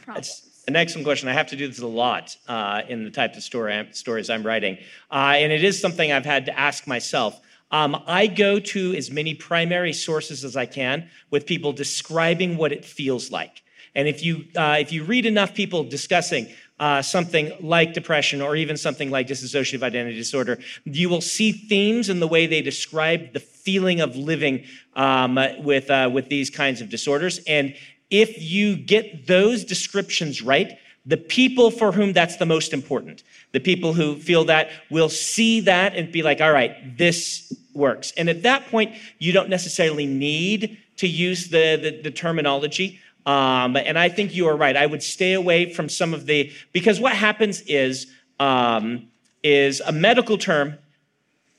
problems? 0.05 0.29
It's 0.29 0.65
an 0.69 0.75
excellent 0.75 1.05
question. 1.05 1.29
I 1.29 1.35
have 1.35 1.49
to 1.49 1.57
do 1.57 1.69
this 1.69 1.81
a 1.81 1.87
lot 1.87 2.37
uh, 2.49 2.81
in 2.89 3.05
the 3.05 3.11
type 3.11 3.37
of 3.37 3.43
story 3.43 3.87
stories 3.93 4.31
I'm 4.31 4.43
writing, 4.43 4.79
uh, 5.11 5.35
and 5.37 5.53
it 5.53 5.63
is 5.63 5.79
something 5.79 6.11
I've 6.11 6.25
had 6.25 6.47
to 6.47 6.59
ask 6.59 6.87
myself. 6.87 7.41
Um, 7.73 8.03
I 8.07 8.27
go 8.27 8.61
to 8.61 8.95
as 8.95 9.11
many 9.11 9.35
primary 9.35 9.95
sources 9.95 10.45
as 10.45 10.57
I 10.57 10.67
can 10.67 11.09
with 11.31 11.47
people 11.47 11.73
describing 11.73 12.57
what 12.57 12.71
it 12.71 12.85
feels 12.85 13.33
like. 13.33 13.63
And 13.95 14.07
if 14.07 14.23
you 14.23 14.45
uh, 14.57 14.77
if 14.79 14.93
you 14.93 15.05
read 15.05 15.27
enough 15.27 15.55
people 15.55 15.85
discussing 15.85 16.49
uh, 16.79 17.03
something 17.03 17.53
like 17.61 17.93
depression 17.93 18.41
or 18.41 18.57
even 18.57 18.77
something 18.77 19.11
like 19.11 19.27
dissociative 19.27 19.83
identity 19.83 20.17
disorder, 20.17 20.59
you 20.85 21.09
will 21.09 21.21
see 21.21 21.53
themes 21.53 22.09
in 22.09 22.21
the 22.21 22.29
way 22.29 22.47
they 22.47 22.63
describe 22.63 23.33
the 23.33 23.41
feeling 23.41 24.01
of 24.01 24.17
living 24.17 24.65
um, 24.95 25.39
with 25.59 25.91
uh, 25.91 26.11
with 26.13 26.29
these 26.29 26.51
kinds 26.51 26.81
of 26.81 26.89
disorders. 26.89 27.41
And 27.47 27.75
if 28.11 28.41
you 28.41 28.77
get 28.77 29.27
those 29.27 29.65
descriptions 29.65 30.43
right, 30.43 30.79
The 31.05 31.17
people 31.17 31.71
for 31.71 31.91
whom 31.91 32.13
that's 32.13 32.37
the 32.37 32.47
most 32.47 32.73
important, 32.73 33.25
the 33.53 33.61
people 33.61 33.93
who 33.93 34.17
feel 34.17 34.45
that 34.45 34.71
will 34.91 35.09
see 35.09 35.61
that 35.61 35.97
and 35.97 36.13
be 36.13 36.23
like, 36.23 36.41
all 36.41 36.53
right, 36.53 36.97
this 36.97 37.53
works. 37.75 38.13
And 38.17 38.29
at 38.29 38.43
that 38.43 38.69
point, 38.69 38.95
you 39.19 39.33
don't 39.33 39.49
necessarily 39.49 40.07
need 40.07 40.79
to 40.99 41.09
use 41.09 41.49
the, 41.49 41.77
the, 41.83 42.03
the 42.03 42.11
terminology. 42.11 43.01
Um, 43.27 43.77
and 43.77 43.99
I 43.99 44.09
think 44.09 44.35
you 44.35 44.47
are 44.49 44.57
right. 44.57 44.77
I 44.77 44.87
would 44.87 45.03
stay 45.03 45.33
away 45.33 45.73
from 45.73 45.89
some 45.89 46.15
of 46.15 46.27
the, 46.27 46.53
because 46.73 47.01
what 47.01 47.13
happens 47.13 47.63
is, 47.63 48.07
um, 48.39 49.09
is 49.43 49.81
a 49.81 49.93
medical 49.93 50.39
term 50.39 50.79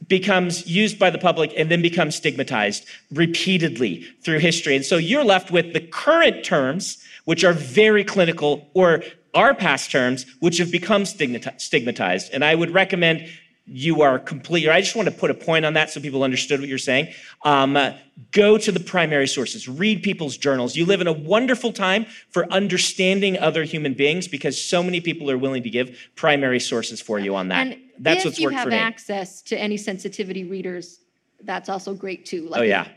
becomes 0.07 0.67
used 0.67 0.99
by 0.99 1.09
the 1.09 1.17
public 1.17 1.53
and 1.57 1.71
then 1.71 1.81
becomes 1.81 2.15
stigmatized 2.15 2.85
repeatedly 3.11 4.05
through 4.21 4.39
history. 4.39 4.75
And 4.75 4.85
so 4.85 4.97
you're 4.97 5.23
left 5.23 5.51
with 5.51 5.73
the 5.73 5.79
current 5.79 6.43
terms, 6.43 7.03
which 7.25 7.43
are 7.43 7.53
very 7.53 8.03
clinical, 8.03 8.67
or 8.73 9.03
our 9.33 9.53
past 9.53 9.91
terms, 9.91 10.25
which 10.39 10.57
have 10.57 10.71
become 10.71 11.05
stigmatized. 11.05 12.31
And 12.33 12.43
I 12.43 12.55
would 12.55 12.71
recommend 12.71 13.27
you 13.65 14.01
are 14.01 14.19
complete. 14.19 14.67
I 14.67 14.81
just 14.81 14.95
want 14.95 15.07
to 15.07 15.13
put 15.13 15.31
a 15.31 15.33
point 15.33 15.63
on 15.63 15.73
that 15.73 15.89
so 15.89 16.01
people 16.01 16.23
understood 16.23 16.59
what 16.59 16.67
you're 16.67 16.77
saying. 16.77 17.07
Um, 17.43 17.77
uh, 17.77 17.93
go 18.31 18.57
to 18.57 18.71
the 18.71 18.79
primary 18.79 19.27
sources, 19.27 19.69
read 19.69 20.03
people's 20.03 20.35
journals. 20.35 20.75
You 20.75 20.85
live 20.85 20.99
in 20.99 21.07
a 21.07 21.13
wonderful 21.13 21.71
time 21.71 22.05
for 22.29 22.51
understanding 22.51 23.37
other 23.39 23.63
human 23.63 23.93
beings 23.93 24.27
because 24.27 24.61
so 24.61 24.83
many 24.83 24.99
people 24.99 25.31
are 25.31 25.37
willing 25.37 25.63
to 25.63 25.69
give 25.69 25.97
primary 26.15 26.59
sources 26.59 26.99
for 26.99 27.19
you 27.19 27.35
on 27.35 27.47
that. 27.49 27.67
And 27.67 27.79
That's 27.99 28.19
if 28.19 28.25
what's 28.25 28.41
worked 28.41 28.59
for 28.59 28.69
me. 28.69 28.75
you 28.75 28.81
have 28.81 28.87
access 28.87 29.41
to 29.43 29.57
any 29.57 29.77
sensitivity 29.77 30.43
readers, 30.43 30.99
that's 31.43 31.69
also 31.69 31.93
great 31.93 32.25
too. 32.25 32.49
Like, 32.49 32.61
oh 32.61 32.63
yeah. 32.63 32.87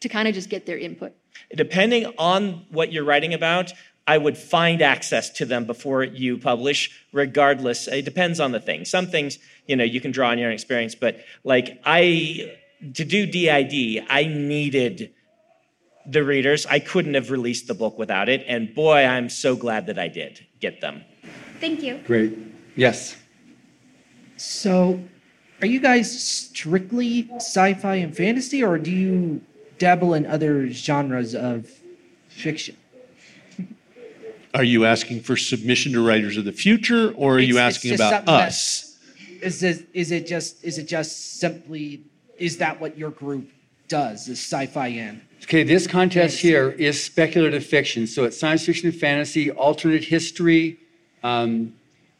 To 0.00 0.08
kind 0.08 0.28
of 0.28 0.34
just 0.34 0.48
get 0.48 0.64
their 0.64 0.78
input. 0.78 1.12
Depending 1.54 2.12
on 2.18 2.66
what 2.70 2.92
you're 2.92 3.04
writing 3.04 3.34
about, 3.34 3.72
I 4.08 4.16
would 4.16 4.38
find 4.38 4.80
access 4.80 5.28
to 5.32 5.44
them 5.44 5.66
before 5.66 6.02
you 6.02 6.38
publish, 6.38 6.90
regardless. 7.12 7.86
It 7.86 8.06
depends 8.06 8.40
on 8.40 8.52
the 8.52 8.58
thing. 8.58 8.86
Some 8.86 9.06
things, 9.06 9.38
you 9.66 9.76
know, 9.76 9.84
you 9.84 10.00
can 10.00 10.12
draw 10.12 10.30
on 10.30 10.38
your 10.38 10.48
own 10.48 10.54
experience, 10.54 10.94
but 10.94 11.20
like 11.44 11.78
I, 11.84 12.56
to 12.94 13.04
do 13.04 13.26
DID, 13.26 14.06
I 14.08 14.24
needed 14.24 15.12
the 16.06 16.24
readers. 16.24 16.64
I 16.64 16.78
couldn't 16.78 17.14
have 17.14 17.30
released 17.30 17.68
the 17.68 17.74
book 17.74 17.98
without 17.98 18.30
it. 18.30 18.46
And 18.48 18.74
boy, 18.74 19.04
I'm 19.04 19.28
so 19.28 19.54
glad 19.54 19.84
that 19.88 19.98
I 19.98 20.08
did 20.08 20.44
get 20.58 20.80
them. 20.80 21.04
Thank 21.60 21.82
you. 21.82 21.98
Great. 22.06 22.38
Yes. 22.76 23.14
So, 24.38 25.04
are 25.60 25.66
you 25.66 25.80
guys 25.80 26.08
strictly 26.18 27.28
sci-fi 27.34 27.96
and 27.96 28.16
fantasy, 28.16 28.64
or 28.64 28.78
do 28.78 28.90
you 28.90 29.42
dabble 29.76 30.14
in 30.14 30.24
other 30.24 30.70
genres 30.70 31.34
of 31.34 31.68
fiction? 32.28 32.76
Are 34.54 34.64
you 34.64 34.84
asking 34.84 35.20
for 35.20 35.36
submission 35.36 35.92
to 35.92 36.06
Writers 36.06 36.36
of 36.36 36.44
the 36.44 36.52
Future, 36.52 37.12
or 37.12 37.36
are 37.36 37.40
you 37.40 37.56
It's- 37.58 37.68
it's 37.68 37.76
asking 37.76 37.90
just 37.90 38.00
about 38.00 38.10
something 38.10 38.34
that- 38.34 38.48
us? 38.48 38.96
Is 39.40 39.62
it, 39.62 39.86
is 39.94 40.10
it 40.10 40.26
just 40.26 40.64
is 40.64 40.78
it 40.78 40.88
just 40.88 41.38
simply 41.38 42.00
is 42.38 42.56
that 42.58 42.80
what 42.80 42.98
your 42.98 43.10
group 43.10 43.48
does? 43.88 44.28
Is 44.28 44.38
sci-fi 44.38 44.88
and 44.88 45.20
Okay, 45.44 45.62
this 45.62 45.86
contest 45.86 46.40
here 46.40 46.74
is 46.78 47.00
speculative 47.02 47.64
fiction. 47.64 48.06
So 48.08 48.24
it's 48.24 48.36
science 48.36 48.66
fiction 48.66 48.88
and 48.88 48.98
fantasy, 48.98 49.50
alternate 49.52 50.04
history, 50.04 50.78
um, 51.22 51.72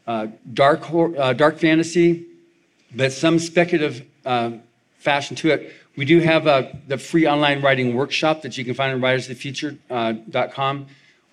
uh, 0.06 0.28
dark, 0.54 0.82
hor- 0.82 1.14
uh, 1.20 1.32
dark 1.32 1.58
fantasy, 1.58 2.24
but 2.94 3.12
some 3.12 3.38
speculative 3.40 4.02
um, 4.24 4.60
fashion 4.98 5.34
to 5.36 5.50
it. 5.50 5.72
We 5.96 6.04
do 6.04 6.20
have 6.20 6.46
uh, 6.46 6.68
the 6.86 6.96
free 6.96 7.26
online 7.26 7.60
writing 7.60 7.94
workshop 7.94 8.42
that 8.42 8.56
you 8.56 8.64
can 8.64 8.74
find 8.74 8.94
on 8.94 9.00
writersofthefuture.com, 9.00 10.86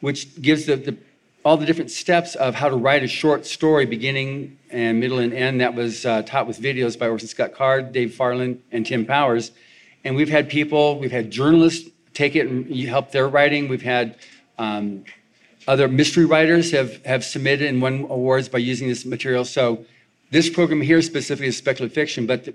which 0.06 0.40
gives 0.40 0.68
the, 0.68 0.76
the, 0.76 0.96
all 1.44 1.58
the 1.58 1.66
different 1.66 1.90
steps 1.90 2.36
of 2.36 2.54
how 2.54 2.70
to 2.70 2.76
write 2.76 3.02
a 3.02 3.08
short 3.08 3.44
story, 3.44 3.88
beginning 3.88 4.56
and 4.70 5.00
middle 5.00 5.18
and 5.18 5.34
end. 5.34 5.62
That 5.62 5.74
was 5.74 6.06
uh, 6.06 6.22
taught 6.22 6.46
with 6.46 6.60
videos 6.60 6.96
by 6.98 7.08
Orson 7.08 7.28
Scott 7.28 7.56
Card, 7.56 7.92
Dave 7.92 8.14
Farland, 8.14 8.62
and 8.72 8.86
Tim 8.86 9.08
Powers. 9.08 9.50
And 10.04 10.16
we've 10.16 10.30
had 10.30 10.48
people, 10.48 11.00
we've 11.00 11.12
had 11.12 11.32
journalists 11.32 11.90
take 12.14 12.36
it 12.36 12.46
and 12.46 12.72
help 12.82 13.10
their 13.10 13.28
writing. 13.28 13.68
We've 13.68 13.82
had 13.82 14.18
um, 14.60 15.06
other 15.68 15.88
mystery 15.88 16.26
writers 16.26 16.72
have, 16.72 17.04
have 17.04 17.26
submitted 17.26 17.68
and 17.68 17.82
won 17.82 18.06
awards 18.08 18.48
by 18.48 18.60
using 18.60 18.88
this 18.88 19.06
material. 19.06 19.44
So 19.44 19.86
this 20.30 20.52
program 20.52 20.82
here 20.82 21.02
specifically 21.02 21.48
is 21.48 21.58
speculative 21.58 21.96
fiction, 21.96 22.28
but 22.28 22.46
the, 22.46 22.54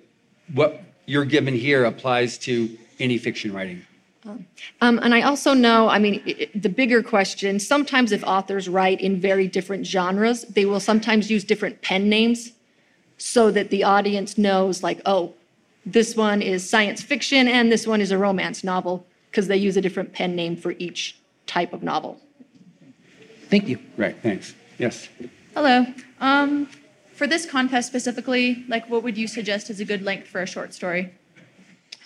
what 0.55 0.85
you're 1.05 1.25
given 1.25 1.55
here 1.55 1.85
applies 1.85 2.39
to 2.47 2.79
any 3.01 3.19
fiction 3.19 3.53
writing. 3.53 3.85
Um, 4.27 4.99
and 5.03 5.15
I 5.15 5.23
also 5.23 5.55
know, 5.55 5.89
I 5.89 5.99
mean, 5.99 6.23
i- 6.27 6.37
i- 6.43 6.49
the 6.55 6.69
bigger 6.69 7.03
question 7.03 7.59
sometimes 7.59 8.13
if 8.13 8.23
authors 8.25 8.69
write 8.69 9.01
in 9.01 9.19
very 9.19 9.49
different 9.49 9.87
genres, 9.87 10.43
they 10.43 10.67
will 10.67 10.81
sometimes 10.81 11.31
use 11.31 11.43
different 11.43 11.81
pen 11.81 12.09
names 12.09 12.53
so 13.17 13.51
that 13.51 13.71
the 13.71 13.83
audience 13.83 14.37
knows, 14.37 14.83
like, 14.83 15.01
oh, 15.07 15.33
this 15.87 16.17
one 16.17 16.43
is 16.43 16.69
science 16.69 17.01
fiction 17.03 17.49
and 17.49 17.73
this 17.73 17.87
one 17.87 18.01
is 18.03 18.11
a 18.11 18.19
romance 18.19 18.63
novel, 18.63 19.07
because 19.31 19.49
they 19.49 19.57
use 19.57 19.77
a 19.79 19.81
different 19.81 20.13
pen 20.13 20.37
name 20.37 20.55
for 20.55 20.75
each 20.79 21.17
type 21.47 21.73
of 21.73 21.83
novel. 21.83 22.21
Thank 23.49 23.69
you. 23.69 23.79
Right, 23.97 24.17
thanks. 24.23 24.55
Yes. 24.79 25.09
Hello. 25.55 25.87
Um, 26.21 26.69
for 27.15 27.27
this 27.27 27.47
contest 27.47 27.89
specifically, 27.89 28.65
like 28.69 28.89
what 28.91 29.03
would 29.03 29.17
you 29.17 29.27
suggest 29.27 29.71
is 29.71 29.81
a 29.81 29.85
good 29.85 30.03
length 30.03 30.29
for 30.29 30.43
a 30.43 30.47
short 30.47 30.75
story? 30.75 31.11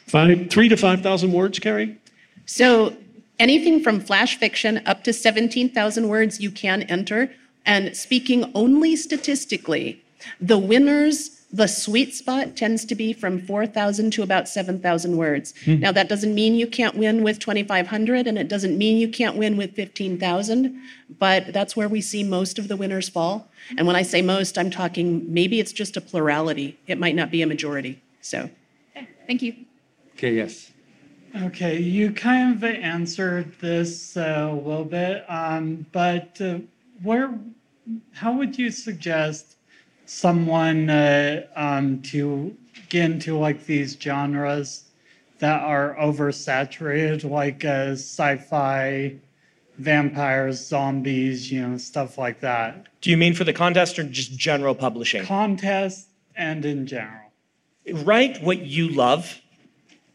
Five, 0.06 0.48
three 0.50 0.68
to 0.68 0.76
five 0.76 1.02
thousand 1.02 1.32
words, 1.32 1.58
Kary. 1.58 1.98
So 2.46 2.96
anything 3.38 3.82
from 3.82 4.00
flash 4.00 4.36
fiction 4.38 4.82
up 4.86 5.04
to 5.04 5.12
17,000 5.12 6.08
words 6.08 6.40
you 6.40 6.50
can 6.50 6.82
enter. 6.82 7.30
And 7.66 7.96
speaking 7.96 8.50
only 8.54 8.96
statistically, 8.96 10.02
the 10.40 10.58
winners, 10.58 11.42
the 11.52 11.66
sweet 11.66 12.14
spot 12.14 12.56
tends 12.56 12.84
to 12.86 12.94
be 12.94 13.12
from 13.12 13.40
4,000 13.40 14.10
to 14.12 14.22
about 14.22 14.48
7,000 14.48 15.16
words. 15.16 15.54
Hmm. 15.64 15.80
Now, 15.80 15.92
that 15.92 16.08
doesn't 16.08 16.34
mean 16.34 16.54
you 16.54 16.66
can't 16.66 16.96
win 16.96 17.22
with 17.22 17.38
2,500, 17.38 18.26
and 18.26 18.38
it 18.38 18.48
doesn't 18.48 18.76
mean 18.76 18.96
you 18.96 19.08
can't 19.08 19.36
win 19.36 19.56
with 19.56 19.74
15,000, 19.74 20.80
but 21.18 21.52
that's 21.52 21.76
where 21.76 21.88
we 21.88 22.00
see 22.00 22.24
most 22.24 22.58
of 22.58 22.68
the 22.68 22.76
winners 22.76 23.08
fall. 23.08 23.50
And 23.76 23.86
when 23.86 23.96
I 23.96 24.02
say 24.02 24.20
most, 24.20 24.58
I'm 24.58 24.70
talking 24.70 25.32
maybe 25.32 25.60
it's 25.60 25.72
just 25.72 25.96
a 25.96 26.00
plurality, 26.00 26.78
it 26.86 26.98
might 26.98 27.14
not 27.14 27.30
be 27.30 27.42
a 27.42 27.46
majority. 27.46 28.02
So. 28.20 28.50
Thank 29.26 29.42
you. 29.42 29.54
Okay, 30.16 30.34
yes. 30.34 30.70
Okay, 31.42 31.78
you 31.80 32.12
kind 32.12 32.54
of 32.54 32.62
answered 32.62 33.58
this 33.60 34.16
uh, 34.16 34.50
a 34.52 34.54
little 34.54 34.84
bit, 34.84 35.24
um, 35.28 35.84
but 35.90 36.40
uh, 36.40 36.58
where, 37.02 37.36
how 38.12 38.32
would 38.34 38.56
you 38.56 38.70
suggest 38.70 39.56
someone 40.06 40.88
uh, 40.88 41.44
um, 41.56 42.00
to 42.02 42.56
get 42.88 43.10
into 43.10 43.36
like 43.36 43.66
these 43.66 43.96
genres 44.00 44.84
that 45.40 45.60
are 45.60 45.96
oversaturated, 46.00 47.28
like 47.28 47.64
uh, 47.64 47.92
sci-fi, 47.92 49.16
vampires, 49.78 50.64
zombies, 50.64 51.50
you 51.50 51.66
know, 51.66 51.76
stuff 51.76 52.16
like 52.16 52.38
that? 52.40 52.86
Do 53.00 53.10
you 53.10 53.16
mean 53.16 53.34
for 53.34 53.42
the 53.42 53.52
contest 53.52 53.98
or 53.98 54.04
just 54.04 54.38
general 54.38 54.76
publishing? 54.76 55.24
Contest 55.24 56.06
and 56.36 56.64
in 56.64 56.86
general. 56.86 57.32
write 58.04 58.40
what 58.40 58.60
you 58.60 58.88
love 58.88 59.40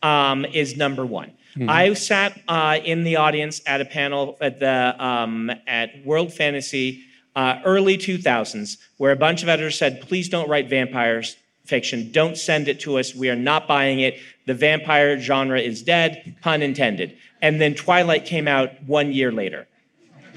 um, 0.04 0.46
is 0.46 0.78
number 0.78 1.06
one. 1.06 1.32
Mhm. 1.56 1.70
I 1.70 1.94
sat 1.94 2.40
uh, 2.48 2.80
in 2.84 3.04
the 3.04 3.16
audience 3.16 3.62
at 3.66 3.82
a 3.82 3.86
panel 3.86 4.38
at 4.40 4.60
the 4.60 4.96
um, 5.04 5.52
at 5.68 6.06
World 6.06 6.34
Fantasy 6.34 7.04
uh, 7.36 7.60
early 7.66 7.98
2000s, 7.98 8.78
where 8.98 9.12
a 9.12 9.16
bunch 9.16 9.44
of 9.44 9.50
editors 9.50 9.78
said, 9.78 10.02
"Please 10.02 10.30
don't 10.30 10.50
write 10.50 10.70
vampires 10.70 11.38
fiction. 11.66 12.12
Don't 12.12 12.38
send 12.38 12.68
it 12.68 12.80
to 12.82 12.98
us. 12.98 13.14
We 13.16 13.30
are 13.30 13.36
not 13.36 13.68
buying 13.68 14.00
it. 14.00 14.20
The 14.46 14.54
vampire 14.54 15.20
genre 15.20 15.60
is 15.60 15.82
dead." 15.82 16.36
Pun 16.42 16.62
intended. 16.62 17.18
And 17.42 17.60
then 17.62 17.74
Twilight 17.74 18.26
came 18.26 18.48
out 18.48 18.72
one 18.84 19.14
year 19.14 19.32
later 19.32 19.68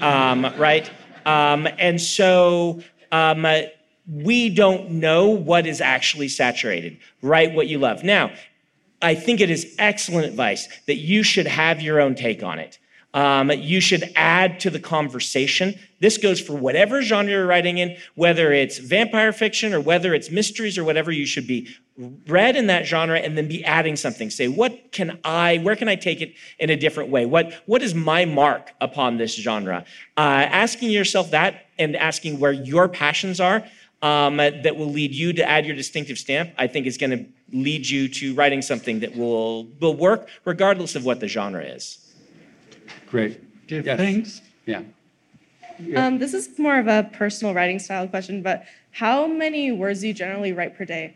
um, 0.01 0.53
right? 0.57 0.89
Um, 1.25 1.67
and 1.77 1.99
so 1.99 2.81
um, 3.11 3.45
uh, 3.45 3.61
we 4.07 4.49
don't 4.49 4.91
know 4.91 5.29
what 5.29 5.65
is 5.65 5.81
actually 5.81 6.27
saturated. 6.27 6.97
Write 7.21 7.53
what 7.53 7.67
you 7.67 7.79
love. 7.79 8.03
Now, 8.03 8.31
I 9.03 9.15
think 9.15 9.41
it 9.41 9.49
is 9.49 9.75
excellent 9.77 10.25
advice 10.25 10.67
that 10.87 10.95
you 10.95 11.23
should 11.23 11.47
have 11.47 11.81
your 11.81 11.99
own 11.99 12.15
take 12.15 12.41
on 12.41 12.57
it. 12.57 12.79
Um, 13.13 13.51
you 13.51 13.79
should 13.79 14.11
add 14.15 14.59
to 14.61 14.71
the 14.71 14.79
conversation. 14.79 15.75
This 15.99 16.17
goes 16.17 16.41
for 16.41 16.53
whatever 16.53 17.03
genre 17.03 17.31
you're 17.31 17.45
writing 17.45 17.77
in, 17.77 17.95
whether 18.15 18.51
it's 18.51 18.79
vampire 18.79 19.31
fiction 19.31 19.71
or 19.71 19.79
whether 19.79 20.15
it's 20.15 20.31
mysteries 20.31 20.79
or 20.79 20.83
whatever. 20.83 21.11
You 21.11 21.27
should 21.27 21.45
be 21.45 21.69
read 22.27 22.55
in 22.55 22.67
that 22.67 22.87
genre 22.87 23.19
and 23.19 23.37
then 23.37 23.47
be 23.47 23.63
adding 23.63 23.95
something. 23.95 24.31
Say, 24.31 24.47
what 24.47 24.91
can 24.91 25.19
I? 25.23 25.59
Where 25.59 25.75
can 25.75 25.87
I 25.87 25.95
take 25.95 26.21
it 26.21 26.33
in 26.57 26.71
a 26.71 26.75
different 26.75 27.11
way? 27.11 27.27
What 27.27 27.53
What 27.67 27.83
is 27.83 27.93
my 27.93 28.25
mark 28.25 28.71
upon 28.81 29.17
this 29.17 29.35
genre? 29.35 29.85
Uh, 30.17 30.47
asking 30.49 30.89
yourself 30.89 31.29
that 31.31 31.67
and 31.77 31.95
asking 31.95 32.39
where 32.39 32.51
your 32.51 32.89
passions 32.89 33.39
are 33.39 33.63
um, 34.01 34.37
that 34.37 34.75
will 34.75 34.89
lead 34.89 35.13
you 35.13 35.33
to 35.33 35.47
add 35.47 35.67
your 35.67 35.75
distinctive 35.75 36.17
stamp. 36.17 36.51
I 36.57 36.65
think 36.65 36.87
is 36.87 36.97
going 36.97 37.11
to 37.11 37.25
lead 37.53 37.87
you 37.87 38.07
to 38.09 38.33
writing 38.33 38.61
something 38.61 38.99
that 38.99 39.15
will 39.15 39.65
will 39.79 39.95
work 39.95 40.27
regardless 40.45 40.95
of 40.95 41.05
what 41.05 41.19
the 41.19 41.27
genre 41.27 41.63
is. 41.63 42.13
Great. 43.09 43.39
Okay, 43.65 43.81
Yes. 43.85 43.97
thanks. 43.97 44.41
Yeah. 44.65 44.81
Um, 45.95 46.19
this 46.19 46.33
is 46.33 46.57
more 46.59 46.77
of 46.77 46.87
a 46.87 47.09
personal 47.13 47.53
writing 47.53 47.79
style 47.79 48.07
question, 48.07 48.41
but 48.41 48.65
how 48.91 49.27
many 49.27 49.71
words 49.71 50.01
do 50.01 50.07
you 50.07 50.13
generally 50.13 50.51
write 50.53 50.77
per 50.77 50.85
day? 50.85 51.15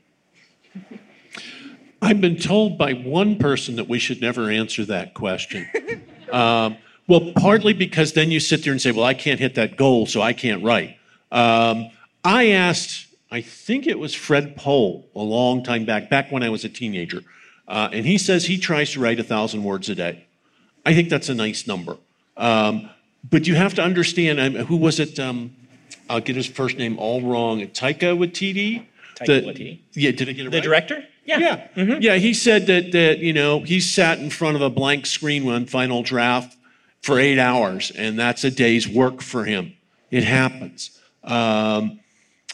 I've 2.02 2.22
been 2.22 2.38
told 2.38 2.78
by 2.78 2.94
one 2.94 3.38
person 3.38 3.76
that 3.76 3.88
we 3.88 4.00
should 4.00 4.22
never 4.22 4.50
answer 4.50 4.86
that 4.86 5.14
question. 5.14 5.68
um, 6.32 6.78
well, 7.08 7.32
partly 7.36 7.74
because 7.74 8.14
then 8.14 8.32
you 8.32 8.40
sit 8.40 8.64
there 8.64 8.72
and 8.72 8.82
say, 8.82 8.92
well, 8.92 9.06
I 9.06 9.14
can't 9.14 9.40
hit 9.40 9.56
that 9.56 9.78
goal, 9.78 10.06
so 10.06 10.22
I 10.22 10.34
can't 10.34 10.64
write. 10.64 10.98
Um, 11.32 11.90
I 12.24 12.50
asked, 12.52 13.07
I 13.32 13.42
think 13.42 13.88
it 13.88 14.00
was 14.00 14.14
Fred 14.14 14.56
Pohl 14.56 15.08
a 15.16 15.20
long 15.22 15.64
time 15.64 15.86
back, 15.86 16.10
back 16.10 16.32
when 16.32 16.44
I 16.44 16.50
was 16.50 16.64
a 16.64 16.70
teenager, 16.70 17.22
uh, 17.68 17.90
and 17.92 18.06
he 18.06 18.18
says 18.18 18.46
he 18.46 18.58
tries 18.58 18.92
to 18.92 19.00
write 19.02 19.20
a 19.20 19.24
thousand 19.24 19.64
words 19.64 19.90
a 19.90 19.96
day. 19.96 20.26
I 20.86 20.94
think 20.94 21.10
that's 21.10 21.28
a 21.30 21.36
nice 21.36 21.68
number. 21.68 21.98
Um, 22.38 22.90
but 23.30 23.46
you 23.48 23.56
have 23.56 23.74
to 23.76 23.84
understand, 23.84 24.40
um, 24.40 24.54
who 24.68 24.78
was 24.78 25.00
it? 25.00 25.20
Um, 25.20 25.54
I'll 26.10 26.22
get 26.22 26.38
his 26.38 26.48
first 26.48 26.78
name 26.78 26.98
all 26.98 27.22
wrong. 27.22 27.60
Taika 27.68 28.16
Waititi? 28.18 28.86
Taika 29.16 29.26
The- 29.26 29.42
Waititi. 29.42 29.80
Yeah, 29.94 30.12
did 30.12 30.30
I 30.30 30.32
get 30.32 30.46
it 30.46 30.52
The 30.52 30.58
right? 30.60 30.64
director? 30.64 31.04
Yeah. 31.26 31.68
Yeah. 31.76 31.98
Yeah, 32.00 32.16
he 32.16 32.34
said 32.34 32.68
that 32.68 32.94
that 32.94 33.20
you 33.20 33.34
know 33.34 33.60
he 33.62 33.82
sat 33.82 34.20
in 34.20 34.30
front 34.30 34.56
of 34.56 34.62
a 34.62 34.70
blank 34.70 35.06
screen 35.06 35.46
on 35.50 35.66
Final 35.66 36.02
Draft 36.02 36.56
for 37.02 37.20
eight 37.20 37.38
hours, 37.38 37.92
and 37.92 38.18
that's 38.18 38.46
a 38.46 38.52
day's 38.52 38.88
work 38.88 39.22
for 39.22 39.44
him. 39.44 39.74
It 40.10 40.24
happens. 40.24 40.98
Um, 41.26 42.00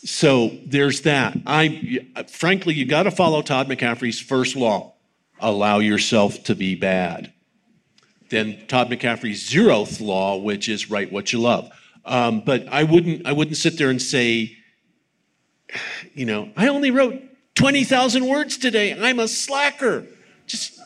so 0.06 0.52
there's 0.66 1.02
that. 1.02 1.36
I 1.46 2.26
frankly, 2.30 2.74
you 2.74 2.86
got 2.86 3.04
to 3.04 3.12
follow 3.12 3.42
Todd 3.42 3.68
McCaffrey's 3.68 4.20
first 4.20 4.56
law: 4.56 4.94
allow 5.40 5.80
yourself 5.80 6.44
to 6.46 6.56
be 6.56 6.76
bad. 6.76 7.32
Then 8.30 8.66
Todd 8.68 8.90
McCaffrey's 8.90 9.48
zeroth 9.50 10.02
law, 10.02 10.38
which 10.38 10.68
is 10.68 10.90
write 10.90 11.12
what 11.12 11.32
you 11.32 11.40
love. 11.40 11.72
Um, 12.06 12.42
but 12.42 12.68
I 12.68 12.84
wouldn't. 12.84 13.26
I 13.26 13.32
wouldn't 13.32 13.58
sit 13.58 13.78
there 13.78 13.90
and 13.90 14.02
say, 14.02 14.58
you 16.14 16.26
know, 16.26 16.50
I 16.58 16.68
only 16.68 16.92
wrote 16.92 17.22
20,000 17.56 18.28
words 18.28 18.58
today. 18.58 18.94
I'm 18.94 19.20
a 19.20 19.28
slacker. 19.28 20.06
Just 20.48 20.80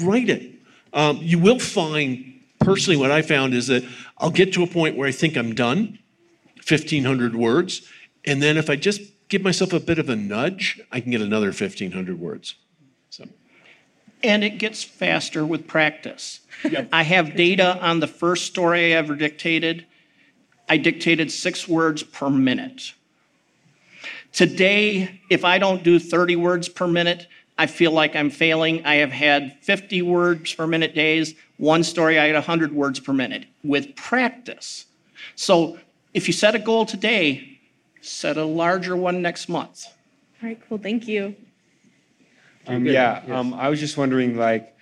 write 0.00 0.28
it. 0.28 0.54
Um, 0.92 1.18
you 1.18 1.38
will 1.38 1.58
find, 1.58 2.40
personally, 2.60 2.96
what 2.96 3.10
I 3.10 3.22
found 3.22 3.54
is 3.54 3.66
that 3.66 3.84
I'll 4.16 4.30
get 4.30 4.52
to 4.54 4.62
a 4.62 4.66
point 4.66 4.96
where 4.96 5.08
I 5.08 5.12
think 5.12 5.36
I'm 5.36 5.54
done, 5.54 5.98
1,500 6.66 7.36
words. 7.36 7.88
And 8.24 8.42
then 8.42 8.56
if 8.56 8.68
I 8.68 8.76
just 8.76 9.00
give 9.28 9.42
myself 9.42 9.72
a 9.72 9.80
bit 9.80 9.98
of 9.98 10.08
a 10.08 10.16
nudge, 10.16 10.80
I 10.90 11.00
can 11.00 11.10
get 11.10 11.20
another 11.20 11.46
1,500 11.46 12.18
words. 12.18 12.54
So. 13.10 13.26
And 14.22 14.42
it 14.42 14.58
gets 14.58 14.82
faster 14.82 15.46
with 15.46 15.66
practice. 15.66 16.40
I 16.92 17.02
have 17.04 17.36
data 17.36 17.78
on 17.80 18.00
the 18.00 18.06
first 18.06 18.46
story 18.46 18.94
I 18.94 18.98
ever 18.98 19.14
dictated. 19.14 19.86
I 20.68 20.76
dictated 20.76 21.30
six 21.30 21.68
words 21.68 22.02
per 22.02 22.28
minute. 22.28 22.92
Today, 24.32 25.20
if 25.30 25.44
I 25.44 25.58
don't 25.58 25.82
do 25.82 25.98
30 25.98 26.36
words 26.36 26.68
per 26.68 26.86
minute, 26.86 27.28
I 27.56 27.66
feel 27.66 27.90
like 27.90 28.14
I'm 28.14 28.30
failing. 28.30 28.84
I 28.84 28.96
have 28.96 29.10
had 29.10 29.56
50 29.62 30.02
words 30.02 30.54
per 30.54 30.66
minute 30.66 30.94
days. 30.94 31.34
One 31.56 31.82
story, 31.82 32.18
I 32.18 32.26
had 32.26 32.34
100 32.34 32.72
words 32.72 33.00
per 33.00 33.12
minute 33.12 33.46
with 33.64 33.96
practice. 33.96 34.86
So 35.34 35.78
if 36.14 36.28
you 36.28 36.32
set 36.32 36.54
a 36.54 36.58
goal 36.58 36.86
today, 36.86 37.57
set 38.00 38.36
a 38.36 38.44
larger 38.44 38.96
one 38.96 39.22
next 39.22 39.48
month. 39.48 39.86
All 40.42 40.48
right, 40.48 40.60
cool. 40.68 40.78
Thank 40.78 41.08
you. 41.08 41.34
Um, 42.66 42.84
yeah, 42.84 43.22
um, 43.30 43.54
I 43.54 43.68
was 43.68 43.80
just 43.80 43.96
wondering, 43.96 44.36
like, 44.36 44.76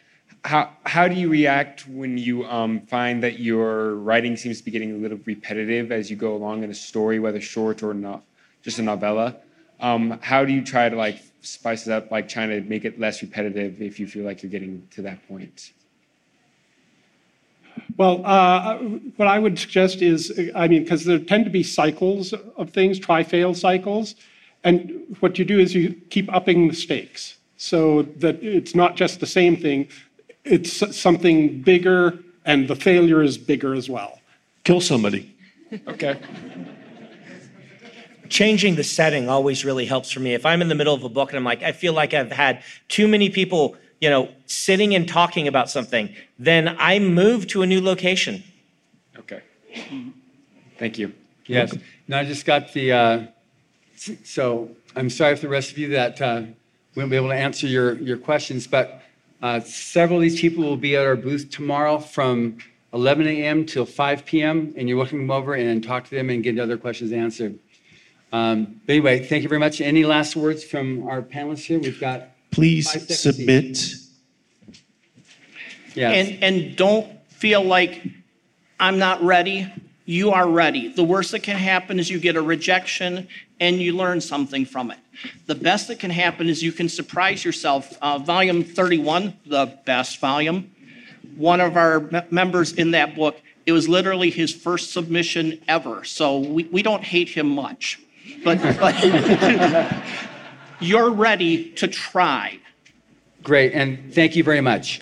how 0.45 0.71
how 0.85 1.09
do 1.09 1.15
you 1.15 1.29
react 1.29 1.87
when 1.89 2.19
you 2.19 2.45
um, 2.47 2.81
find 2.87 3.23
that 3.23 3.39
your 3.39 3.95
writing 3.95 4.37
seems 4.37 4.59
to 4.59 4.65
be 4.65 4.71
getting 4.71 4.93
a 4.93 4.97
little 4.97 5.19
repetitive 5.25 5.93
as 5.93 6.11
you 6.11 6.17
go 6.17 6.35
along 6.35 6.65
in 6.65 6.71
a 6.71 6.75
story, 6.75 7.19
whether 7.19 7.41
short 7.41 7.83
or 7.83 7.95
not, 7.95 8.23
just 8.63 8.79
a 8.79 8.83
novella? 8.83 9.37
Um, 9.81 10.19
how 10.23 10.45
do 10.45 10.53
you 10.53 10.65
try 10.65 10.89
to 10.89 10.97
like 10.97 11.23
spice 11.43 11.87
it 11.87 11.93
up, 11.93 12.11
like 12.11 12.29
trying 12.29 12.51
to 12.51 12.61
make 12.63 12.85
it 12.85 12.99
less 12.99 13.23
repetitive 13.23 13.81
if 13.81 14.01
you 14.01 14.07
feel 14.07 14.25
like 14.25 14.43
you're 14.43 14.51
getting 14.51 14.87
to 14.93 15.03
that 15.03 15.27
point? 15.29 15.73
Well, 17.97 18.25
uh, 18.25 18.79
what 19.17 19.29
I 19.29 19.39
would 19.39 19.59
suggest 19.59 20.03
is, 20.03 20.33
I 20.55 20.69
mean, 20.69 20.83
because 20.83 21.05
there 21.05 21.19
tend 21.19 21.45
to 21.45 21.51
be 21.51 21.63
cycles 21.63 22.33
of 22.33 22.71
things, 22.71 22.99
try-fail 22.99 23.55
cycles, 23.55 24.15
and 24.65 25.17
what 25.21 25.39
you 25.39 25.45
do 25.45 25.59
is 25.59 25.75
you 25.75 25.95
keep 26.11 26.33
upping 26.33 26.69
the 26.69 26.75
stakes 26.75 27.37
so 27.57 28.03
that 28.03 28.43
it's 28.43 28.75
not 28.75 28.97
just 28.97 29.21
the 29.21 29.27
same 29.27 29.57
thing, 29.57 29.89
it's 30.45 30.97
something 30.97 31.63
bigger, 31.63 32.19
and 32.45 32.69
the 32.69 32.77
failure 32.77 33.23
is 33.23 33.39
bigger 33.39 33.75
as 33.75 33.89
well. 33.89 34.21
Kill 34.65 34.81
somebody. 34.81 35.35
Okay. 35.89 36.19
changing 38.29 38.75
the 38.75 38.85
setting 38.85 39.29
always 39.29 39.65
really 39.65 39.87
helps 39.87 40.11
for 40.11 40.21
me. 40.21 40.35
If 40.35 40.45
I'm 40.47 40.63
in 40.63 40.69
the 40.69 40.75
middle 40.75 40.95
of 40.95 41.05
a 41.05 41.09
book 41.09 41.31
and 41.31 41.39
I'm 41.39 41.45
like, 41.45 41.63
I 41.63 41.73
feel 41.73 41.93
like 41.93 42.15
I've 42.15 42.33
had 42.33 42.63
too 42.89 43.09
many 43.09 43.31
people, 43.31 43.77
you 44.01 44.11
know, 44.11 44.29
sitting 44.47 44.95
and 44.95 45.09
talking 45.09 45.49
about 45.49 45.71
something, 45.71 46.15
then 46.39 46.77
I 46.79 46.99
move 46.99 47.47
to 47.49 47.63
a 47.63 47.67
new 47.67 47.81
location. 47.81 48.43
Okay. 49.19 49.43
Thank 50.79 50.99
you. 50.99 51.13
Yes. 51.47 51.77
Now 52.09 52.19
I 52.19 52.25
just 52.25 52.45
got 52.45 52.73
the, 52.73 52.93
uh, 52.93 53.27
so 54.25 54.71
I'm 54.95 55.11
sorry 55.11 55.37
for 55.37 55.43
the 55.43 55.49
rest 55.49 55.73
of 55.73 55.79
you 55.79 55.89
that 55.91 56.21
uh, 56.21 56.43
we 56.95 57.03
won't 57.03 57.11
be 57.11 57.17
able 57.17 57.29
to 57.29 57.35
answer 57.35 57.67
your, 57.67 57.95
your 57.95 58.19
questions, 58.19 58.67
but 58.67 59.03
uh, 59.43 59.61
several 59.61 60.19
of 60.19 60.23
these 60.23 60.41
people 60.41 60.65
will 60.65 60.77
be 60.77 60.97
at 60.97 61.07
our 61.07 61.17
booth 61.17 61.51
tomorrow 61.51 61.99
from 61.99 62.59
11 62.93 63.27
a.m. 63.27 63.67
till 63.67 63.85
5 63.85 64.25
p.m. 64.25 64.75
And 64.77 64.89
you're 64.89 64.97
welcome 64.97 65.19
to 65.19 65.25
come 65.25 65.31
over 65.31 65.55
and 65.55 65.83
talk 65.83 66.05
to 66.05 66.11
them 66.11 66.31
and 66.31 66.43
get 66.43 66.59
other 66.59 66.79
questions 66.79 67.13
answered. 67.13 67.59
Um, 68.33 68.81
but 68.87 68.95
anyway, 68.95 69.25
thank 69.25 69.43
you 69.43 69.49
very 69.49 69.59
much. 69.59 69.81
Any 69.81 70.05
last 70.05 70.37
words 70.37 70.65
from 70.65 71.07
our 71.07 71.23
panelists 71.23 71.67
here? 71.67 71.79
We've 71.79 72.01
got 72.01 72.31
Please 72.57 73.21
submit. 73.21 73.93
Yes. 75.95 76.29
And, 76.29 76.43
and 76.43 76.77
don't 76.77 77.07
feel 77.29 77.63
like 77.63 78.03
I'm 78.81 78.99
not 78.99 79.23
ready. 79.23 79.71
You 80.07 80.31
are 80.31 80.49
ready. 80.49 80.89
The 80.89 81.05
worst 81.05 81.33
that 81.33 81.43
can 81.43 81.57
happen 81.57 81.99
is 81.99 82.09
you 82.09 82.19
get 82.19 82.35
a 82.35 82.41
rejection 82.41 83.29
and 83.61 83.77
you 83.77 83.95
learn 83.95 84.23
something 84.23 84.65
from 84.65 84.91
it. 84.91 84.97
The 85.45 85.55
best 85.55 85.89
that 85.89 85.99
can 85.99 86.11
happen 86.11 86.49
is 86.49 86.63
you 86.63 86.73
can 86.73 86.89
surprise 86.89 87.45
yourself. 87.45 87.93
Uh, 88.01 88.17
volume 88.21 88.65
31, 88.65 89.35
the 89.45 89.79
best 89.85 90.19
volume, 90.19 90.71
one 91.37 91.61
of 91.61 91.77
our 91.77 92.01
me- 92.01 92.23
members 92.31 92.73
in 92.73 92.93
that 92.93 93.15
book, 93.15 93.37
it 93.67 93.73
was 93.73 93.87
literally 93.87 94.31
his 94.31 94.55
first 94.55 94.93
submission 94.95 95.61
ever. 95.69 96.05
So 96.05 96.39
we, 96.39 96.65
we 96.65 96.83
don't 96.83 97.05
hate 97.05 97.29
him 97.29 97.51
much. 97.51 98.01
But, 98.43 98.63
but 98.81 98.95
you're 100.81 101.11
ready 101.11 101.71
to 101.73 101.89
try. 101.89 102.59
Great, 103.43 103.73
and 103.73 104.13
thank 104.13 104.37
you 104.37 104.45
very 104.45 104.61
much. 104.61 105.01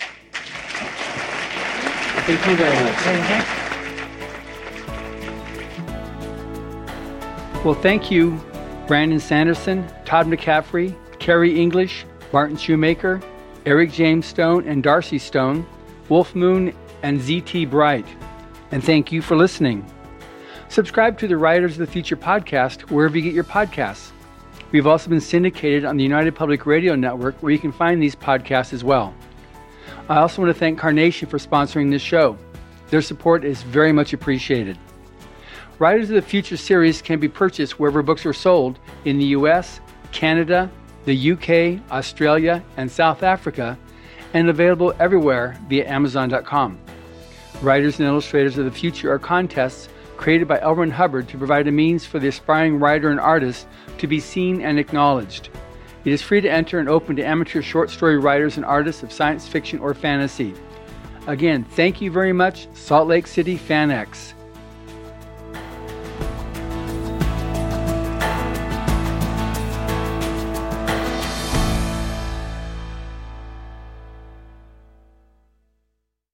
Thank 2.25 2.47
you 2.47 2.55
very 2.55 2.83
much. 2.83 3.65
Well, 7.65 7.73
thank 7.75 8.11
you, 8.11 8.39
Brandon 8.87 9.19
Sanderson, 9.19 9.87
Todd 10.05 10.27
McCaffrey, 10.27 10.95
Kary 11.19 11.59
English, 11.59 12.05
Martin 12.31 12.57
Shoemaker, 12.57 13.21
Eric 13.65 13.91
James 13.91 14.27
Stone, 14.27 14.67
and 14.67 14.83
Darci 14.83 15.19
Stone, 15.19 15.65
Wulf 16.09 16.35
Moon, 16.35 16.73
and 17.01 17.19
ZT 17.19 17.69
Bright. 17.69 18.05
And 18.71 18.83
thank 18.83 19.11
you 19.11 19.21
for 19.21 19.35
listening. 19.35 19.85
Subscribe 20.69 21.17
to 21.19 21.27
the 21.27 21.37
Writers 21.37 21.73
of 21.73 21.79
the 21.79 21.87
Future 21.87 22.17
podcast 22.17 22.91
wherever 22.91 23.17
you 23.17 23.23
get 23.23 23.33
your 23.33 23.43
podcasts. 23.43 24.11
We've 24.75 24.87
also 24.87 25.09
been 25.09 25.21
syndicated 25.21 25.85
on 25.85 25.95
the 25.95 26.03
United 26.03 26.35
Public 26.35 26.65
Radio 26.65 26.95
Network 26.95 27.41
where 27.41 27.53
you 27.53 27.59
can 27.59 27.71
find 27.71 28.03
these 28.03 28.13
podcasts 28.13 28.73
as 28.73 28.83
well. 28.83 29.13
I 30.09 30.17
also 30.17 30.41
want 30.41 30.53
to 30.53 30.59
thank 30.59 30.77
Carnation 30.77 31.29
for 31.29 31.37
sponsoring 31.37 31.89
this 31.89 32.01
show. 32.01 32.37
Their 32.89 33.01
support 33.01 33.45
is 33.45 33.63
very 33.63 33.93
much 33.93 34.11
appreciated. 34.11 34.77
Writers 35.79 36.09
of 36.09 36.15
the 36.15 36.21
Future 36.21 36.57
series 36.57 37.01
can 37.01 37.21
be 37.21 37.29
purchased 37.29 37.79
wherever 37.79 38.03
books 38.03 38.25
are 38.25 38.33
sold 38.33 38.79
in 39.05 39.17
the 39.17 39.27
US, 39.27 39.79
Canada, 40.11 40.69
the 41.05 41.31
UK, 41.31 41.81
Australia, 41.89 42.61
and 42.75 42.91
South 42.91 43.23
Africa, 43.23 43.79
and 44.33 44.49
available 44.49 44.93
everywhere 44.99 45.57
via 45.69 45.89
Amazon.com. 45.89 46.77
Writers 47.61 47.97
and 48.01 48.09
Illustrators 48.09 48.57
of 48.57 48.65
the 48.65 48.71
Future 48.71 49.09
are 49.09 49.19
contests 49.19 49.87
created 50.17 50.47
by. 50.47 50.61
Ron 50.61 50.91
Hubbard 50.91 51.27
to 51.29 51.37
provide 51.37 51.67
a 51.67 51.71
means 51.71 52.05
for 52.05 52.19
the 52.19 52.27
aspiring 52.27 52.79
writer 52.79 53.09
and 53.09 53.19
artist 53.19 53.67
to 53.97 54.07
be 54.07 54.19
seen 54.19 54.61
and 54.61 54.77
acknowledged. 54.77 55.49
It 56.03 56.13
is 56.13 56.21
free 56.21 56.39
to 56.41 56.49
enter 56.49 56.77
and 56.79 56.87
open 56.87 57.15
to 57.15 57.23
amateur 57.23 57.63
short 57.63 57.89
story 57.89 58.19
writers 58.19 58.57
and 58.57 58.65
artists 58.65 59.01
of 59.01 59.11
science 59.11 59.47
fiction 59.47 59.79
or 59.79 59.95
fantasy. 59.95 60.53
Again, 61.25 61.63
thank 61.63 61.99
you 61.99 62.11
very 62.11 62.33
much, 62.33 62.67
Salt 62.75 63.07
Lake 63.07 63.25
City 63.25 63.57
FanX. 63.57 64.34